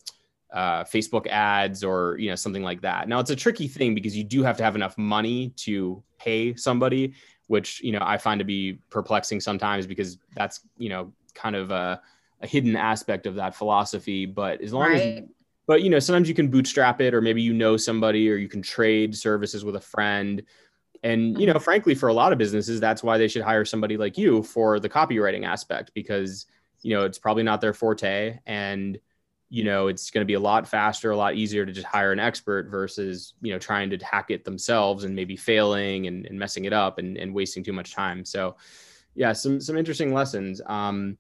uh, 0.54 0.84
Facebook 0.84 1.28
ads 1.28 1.84
or 1.84 2.18
you 2.18 2.30
know 2.30 2.36
something 2.36 2.64
like 2.64 2.82
that. 2.82 3.08
Now 3.08 3.20
it's 3.20 3.30
a 3.30 3.36
tricky 3.36 3.68
thing 3.68 3.94
because 3.94 4.16
you 4.16 4.24
do 4.24 4.44
have 4.44 4.58
to 4.58 4.64
have 4.64 4.76
enough 4.76 4.98
money 4.98 5.50
to 5.58 6.02
pay 6.18 6.56
somebody, 6.56 7.14
which 7.48 7.82
you 7.84 7.92
know 7.92 8.02
I 8.02 8.18
find 8.18 8.40
to 8.40 8.46
be 8.46 8.80
perplexing 8.90 9.40
sometimes 9.40 9.88
because 9.88 10.18
that's 10.36 10.62
you 10.78 10.90
know 10.90 11.12
kind 11.34 11.56
of 11.56 11.72
a, 11.72 12.02
a 12.42 12.48
hidden 12.48 12.76
aspect 12.76 13.26
of 13.26 13.36
that 13.36 13.56
philosophy. 13.56 14.26
But 14.26 14.62
as 14.62 14.74
long 14.74 14.90
right. 14.90 15.02
as 15.02 15.24
but 15.68 15.84
you 15.84 15.90
know 15.90 16.00
sometimes 16.00 16.28
you 16.28 16.36
can 16.36 16.48
bootstrap 16.48 17.02
it 17.02 17.14
or 17.14 17.22
maybe 17.22 17.42
you 17.42 17.54
know 17.54 17.78
somebody 17.78 18.30
or 18.32 18.36
you 18.36 18.48
can 18.48 18.62
trade 18.62 19.16
services 19.16 19.64
with 19.64 19.76
a 19.76 19.82
friend 19.82 20.42
and 21.04 21.40
you 21.40 21.46
know 21.46 21.60
frankly 21.60 21.94
for 21.94 22.10
a 22.10 22.14
lot 22.14 22.32
of 22.32 22.40
businesses 22.40 22.80
that's 22.80 23.04
why 23.04 23.18
they 23.18 23.28
should 23.28 23.44
hire 23.44 23.66
somebody 23.66 23.98
like 23.98 24.18
you 24.18 24.42
for 24.42 24.80
the 24.80 24.90
copywriting 24.90 25.46
aspect 25.46 25.92
because 25.94 26.48
you 26.82 26.96
know 26.96 27.04
it's 27.04 27.20
probably 27.20 27.44
not 27.44 27.62
their 27.62 27.74
forte 27.74 28.40
and 28.48 28.98
you 29.50 29.64
know 29.64 29.88
it's 29.88 30.12
going 30.12 30.22
to 30.22 30.26
be 30.26 30.34
a 30.34 30.40
lot 30.40 30.68
faster 30.68 31.12
a 31.12 31.18
lot 31.18 31.36
easier 31.36 31.66
to 31.66 31.72
just 31.72 31.88
hire 31.88 32.12
an 32.12 32.20
expert 32.20 32.70
versus 32.70 33.34
you 33.42 33.52
know 33.52 33.60
trying 33.60 33.90
to 33.90 33.98
hack 33.98 34.30
it 34.30 34.44
themselves 34.44 35.04
and 35.04 35.16
maybe 35.16 35.36
failing 35.36 36.08
and, 36.08 36.26
and 36.26 36.38
messing 36.38 36.66
it 36.66 36.74
up 36.74 36.98
and, 36.98 37.18
and 37.18 37.34
wasting 37.34 37.64
too 37.64 37.74
much 37.74 37.94
time 37.94 38.26
so 38.26 38.56
yeah 39.16 39.32
some 39.32 39.62
some 39.62 39.78
interesting 39.78 40.14
lessons 40.14 40.62
um 40.66 41.18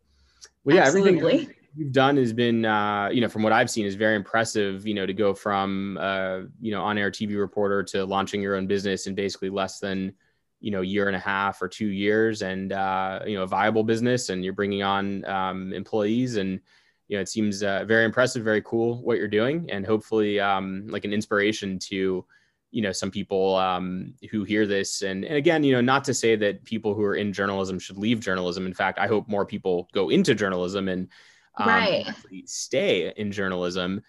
well 0.65 0.75
yeah 0.75 0.83
Absolutely. 0.83 1.19
everything 1.19 1.53
you've 1.77 1.91
done 1.91 2.17
has 2.17 2.33
been, 2.33 2.65
uh, 2.65 3.09
you 3.11 3.21
know, 3.21 3.29
from 3.29 3.43
what 3.43 3.53
I've 3.53 3.69
seen, 3.69 3.85
is 3.85 3.95
very 3.95 4.15
impressive. 4.15 4.85
You 4.87 4.95
know, 4.95 5.05
to 5.05 5.13
go 5.13 5.33
from, 5.33 5.97
uh, 6.01 6.39
you 6.59 6.71
know, 6.71 6.81
on-air 6.81 7.11
TV 7.11 7.39
reporter 7.39 7.83
to 7.83 8.05
launching 8.05 8.41
your 8.41 8.55
own 8.55 8.67
business 8.67 9.07
in 9.07 9.15
basically 9.15 9.49
less 9.49 9.79
than, 9.79 10.13
you 10.59 10.71
know, 10.71 10.81
a 10.81 10.85
year 10.85 11.07
and 11.07 11.15
a 11.15 11.19
half 11.19 11.61
or 11.61 11.67
two 11.67 11.87
years, 11.87 12.41
and 12.41 12.73
uh, 12.73 13.19
you 13.25 13.37
know, 13.37 13.43
a 13.43 13.47
viable 13.47 13.83
business, 13.83 14.29
and 14.29 14.43
you're 14.43 14.53
bringing 14.53 14.83
on 14.83 15.23
um, 15.25 15.71
employees, 15.71 16.37
and 16.37 16.59
you 17.07 17.17
know, 17.17 17.21
it 17.21 17.29
seems 17.29 17.63
uh, 17.63 17.85
very 17.85 18.05
impressive, 18.05 18.43
very 18.43 18.61
cool 18.61 19.01
what 19.03 19.17
you're 19.17 19.27
doing, 19.27 19.69
and 19.69 19.85
hopefully, 19.85 20.39
um, 20.39 20.87
like 20.87 21.05
an 21.05 21.13
inspiration 21.13 21.79
to 21.79 22.25
you 22.71 22.81
know 22.81 22.91
some 22.91 23.09
people 23.09 23.55
um, 23.55 24.13
who 24.29 24.43
hear 24.43 24.67
this 24.67 25.01
and, 25.01 25.23
and 25.23 25.35
again 25.35 25.63
you 25.63 25.71
know 25.71 25.79
not 25.79 26.03
to 26.03 26.13
say 26.13 26.35
that 26.35 26.65
people 26.65 26.93
who 26.93 27.01
are 27.01 27.15
in 27.15 27.31
journalism 27.31 27.79
should 27.79 27.97
leave 27.97 28.19
journalism 28.19 28.65
in 28.65 28.73
fact 28.73 28.99
i 28.99 29.07
hope 29.07 29.25
more 29.29 29.45
people 29.45 29.87
go 29.93 30.09
into 30.09 30.35
journalism 30.35 30.89
and 30.89 31.07
um, 31.57 31.67
right. 31.67 32.05
stay 32.45 33.11
in 33.15 33.31
journalism. 33.31 34.01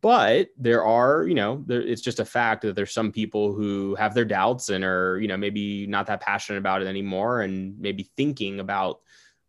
But 0.00 0.48
there 0.56 0.84
are, 0.84 1.26
you 1.26 1.34
know, 1.34 1.62
there, 1.66 1.82
it's 1.82 2.00
just 2.00 2.20
a 2.20 2.24
fact 2.24 2.62
that 2.62 2.74
there's 2.74 2.94
some 2.94 3.12
people 3.12 3.52
who 3.52 3.94
have 3.96 4.14
their 4.14 4.24
doubts 4.24 4.70
and 4.70 4.82
are, 4.82 5.18
you 5.20 5.28
know, 5.28 5.36
maybe 5.36 5.86
not 5.86 6.06
that 6.06 6.22
passionate 6.22 6.58
about 6.58 6.80
it 6.80 6.86
anymore 6.86 7.42
and 7.42 7.78
maybe 7.78 8.10
thinking 8.16 8.60
about 8.60 9.00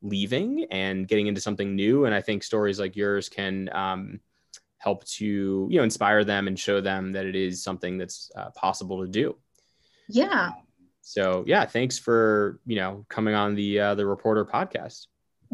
leaving 0.06 0.66
and 0.72 1.08
getting 1.08 1.28
into 1.28 1.42
something 1.42 1.76
new. 1.76 2.06
And 2.06 2.14
I 2.14 2.22
think 2.22 2.44
stories 2.44 2.80
like 2.80 2.96
yours 2.96 3.28
can 3.28 3.70
um, 3.74 4.20
help 4.78 5.04
to, 5.06 5.68
you 5.70 5.78
know, 5.78 5.84
inspire 5.84 6.24
them 6.24 6.48
and 6.48 6.58
show 6.58 6.80
them 6.80 7.12
that 7.14 7.26
it 7.26 7.36
is 7.36 7.64
something 7.64 7.98
that's 7.98 8.32
uh, 8.36 8.52
possible 8.52 9.02
to 9.02 9.08
do. 9.08 9.36
Yeah. 10.08 10.52
So 11.02 11.44
yeah, 11.46 11.66
thanks 11.66 12.00
for 12.00 12.60
you 12.66 12.78
know 12.78 13.06
coming 13.10 13.36
on 13.36 13.56
the 13.56 13.80
uh, 13.80 13.96
the 13.96 14.06
reporter 14.06 14.44
podcast. 14.44 15.08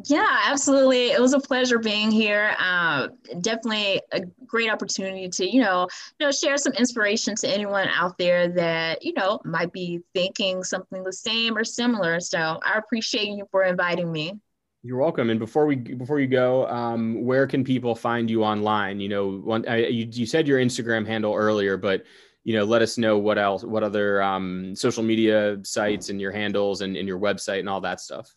Yeah, 0.05 0.39
absolutely. 0.45 1.11
It 1.11 1.19
was 1.19 1.33
a 1.33 1.39
pleasure 1.39 1.77
being 1.77 2.11
here. 2.11 2.55
Uh, 2.57 3.09
definitely 3.41 4.01
a 4.11 4.21
great 4.45 4.71
opportunity 4.71 5.29
to, 5.29 5.45
you 5.45 5.61
know, 5.61 5.87
you 6.19 6.25
know, 6.25 6.31
share 6.31 6.57
some 6.57 6.73
inspiration 6.73 7.35
to 7.35 7.47
anyone 7.47 7.87
out 7.89 8.17
there 8.17 8.47
that, 8.47 9.03
you 9.03 9.13
know, 9.13 9.39
might 9.43 9.71
be 9.71 9.99
thinking 10.13 10.63
something 10.63 11.03
the 11.03 11.13
same 11.13 11.57
or 11.57 11.63
similar. 11.63 12.19
So 12.19 12.59
I 12.65 12.77
appreciate 12.77 13.27
you 13.27 13.45
for 13.51 13.63
inviting 13.63 14.11
me. 14.11 14.39
You're 14.83 14.97
welcome. 14.97 15.29
And 15.29 15.39
before 15.39 15.67
we 15.67 15.75
before 15.75 16.19
you 16.19 16.27
go, 16.27 16.67
um, 16.67 17.23
where 17.23 17.45
can 17.45 17.63
people 17.63 17.93
find 17.93 18.29
you 18.29 18.43
online? 18.43 18.99
You 18.99 19.09
know, 19.09 19.37
one, 19.37 19.67
I, 19.67 19.85
you, 19.87 20.07
you 20.09 20.25
said 20.25 20.47
your 20.47 20.59
Instagram 20.59 21.05
handle 21.05 21.35
earlier, 21.35 21.77
but 21.77 22.03
you 22.43 22.55
know, 22.55 22.63
let 22.63 22.81
us 22.81 22.97
know 22.97 23.19
what 23.19 23.37
else, 23.37 23.63
what 23.63 23.83
other 23.83 24.23
um, 24.23 24.75
social 24.75 25.03
media 25.03 25.57
sites 25.63 26.09
and 26.09 26.19
your 26.19 26.31
handles 26.31 26.81
and, 26.81 26.97
and 26.97 27.07
your 27.07 27.19
website 27.19 27.59
and 27.59 27.69
all 27.69 27.81
that 27.81 27.99
stuff. 27.99 28.33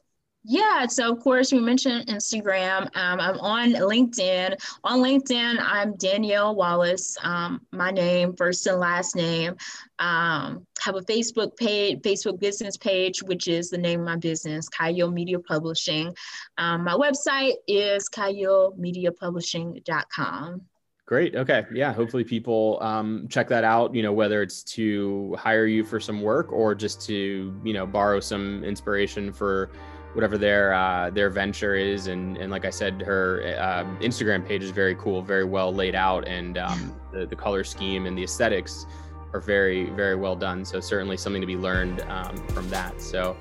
Yeah, 0.46 0.86
so 0.86 1.10
of 1.10 1.20
course 1.20 1.52
we 1.52 1.60
mentioned 1.60 2.06
Instagram. 2.06 2.82
Um, 2.94 3.18
I'm 3.18 3.40
on 3.40 3.72
LinkedIn. 3.72 4.54
On 4.84 5.00
LinkedIn, 5.00 5.56
I'm 5.58 5.96
Danielle 5.96 6.54
Wallace. 6.54 7.16
Um, 7.22 7.62
my 7.72 7.90
name, 7.90 8.36
first 8.36 8.66
and 8.66 8.78
last 8.78 9.16
name. 9.16 9.56
Um, 9.98 10.66
have 10.82 10.96
a 10.96 11.00
Facebook 11.00 11.56
page, 11.56 12.02
Facebook 12.02 12.38
business 12.40 12.76
page, 12.76 13.22
which 13.22 13.48
is 13.48 13.70
the 13.70 13.78
name 13.78 14.00
of 14.00 14.06
my 14.06 14.16
business, 14.16 14.68
Chayil 14.68 15.10
Media 15.10 15.38
Publishing. 15.38 16.14
Um, 16.58 16.84
my 16.84 16.92
website 16.92 17.54
is 17.66 18.10
ChayilMediaPublishing.com. 18.10 20.60
Great. 21.06 21.36
Okay. 21.36 21.64
Yeah. 21.72 21.92
Hopefully 21.92 22.24
people 22.24 22.78
um, 22.82 23.28
check 23.30 23.48
that 23.48 23.64
out, 23.64 23.94
you 23.94 24.02
know, 24.02 24.12
whether 24.12 24.42
it's 24.42 24.62
to 24.62 25.34
hire 25.38 25.64
you 25.66 25.84
for 25.84 26.00
some 26.00 26.20
work 26.20 26.52
or 26.52 26.74
just 26.74 27.00
to, 27.06 27.58
you 27.62 27.72
know, 27.72 27.86
borrow 27.86 28.20
some 28.20 28.62
inspiration 28.64 29.32
for 29.32 29.70
whatever 30.14 30.38
their 30.38 30.72
uh, 30.72 31.10
their 31.10 31.30
venture 31.30 31.74
is. 31.74 32.06
And 32.06 32.36
and 32.36 32.50
like 32.50 32.64
I 32.64 32.70
said, 32.70 33.02
her 33.02 33.42
uh, 33.58 33.84
Instagram 34.00 34.46
page 34.46 34.62
is 34.62 34.70
very 34.70 34.94
cool, 34.94 35.22
very 35.22 35.44
well 35.44 35.72
laid 35.72 35.94
out, 35.94 36.26
and 36.26 36.58
um, 36.58 36.94
the 37.12 37.26
the 37.26 37.36
color 37.36 37.64
scheme 37.64 38.06
and 38.06 38.16
the 38.16 38.24
aesthetics 38.24 38.86
are 39.32 39.40
very 39.40 39.90
very 39.90 40.16
well 40.16 40.36
done. 40.36 40.64
So 40.64 40.80
certainly 40.80 41.16
something 41.16 41.40
to 41.40 41.46
be 41.46 41.56
learned 41.56 42.00
um, 42.02 42.36
from 42.48 42.68
that. 42.70 43.00
So. 43.00 43.36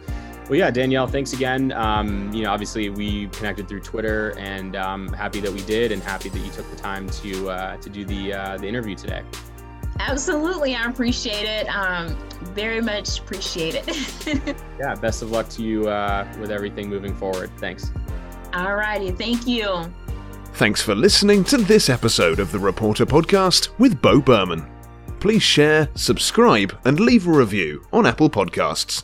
Well, 0.50 0.60
yeah, 0.60 0.72
Danielle, 0.72 1.08
thanks 1.08 1.32
again. 1.32 1.72
Um, 1.72 2.30
you 2.34 2.44
know, 2.44 2.52
obviously 2.52 2.90
we 2.90 3.28
connected 3.28 3.70
through 3.70 3.80
Twitter, 3.80 4.38
and 4.38 4.76
um, 4.76 5.08
happy 5.14 5.40
that 5.40 5.50
we 5.50 5.62
did, 5.62 5.94
and 5.94 6.04
happy 6.04 6.28
that 6.28 6.38
you 6.38 6.52
took 6.52 6.70
the 6.70 6.76
time 6.76 7.10
to 7.10 7.50
uh, 7.50 7.78
to 7.78 7.90
do 7.90 8.04
the 8.04 8.34
uh, 8.34 8.58
the 8.58 8.68
interview 8.68 8.94
today. 8.94 9.24
Absolutely, 10.00 10.76
I 10.76 10.90
appreciate 10.90 11.46
it. 11.46 11.68
Um, 11.68 12.18
very 12.54 12.82
much 12.82 13.20
appreciate 13.20 13.76
it. 13.76 14.56
yeah, 14.80 14.96
best 14.96 15.22
of 15.22 15.32
luck 15.32 15.50
to 15.50 15.64
you 15.64 15.88
uh, 15.88 16.28
with 16.40 16.52
everything 16.52 16.90
moving 16.90 17.16
forward. 17.16 17.52
Thanks. 17.58 17.92
All 18.54 18.76
righty, 18.76 19.12
thank 19.12 19.48
you. 19.48 19.92
Thanks 20.54 20.82
for 20.82 20.94
listening 20.94 21.44
to 21.46 21.58
this 21.58 21.90
episode 21.90 22.40
of 22.40 22.52
the 22.52 22.60
Reporter 22.60 23.06
Podcast 23.06 23.70
with 23.80 24.02
Bo 24.02 24.22
Berman. 24.22 24.70
Please 25.20 25.42
share, 25.42 25.90
subscribe, 25.96 26.78
and 26.86 27.00
leave 27.00 27.28
a 27.28 27.32
review 27.32 27.84
on 27.92 28.06
Apple 28.06 28.30
Podcasts. 28.30 29.04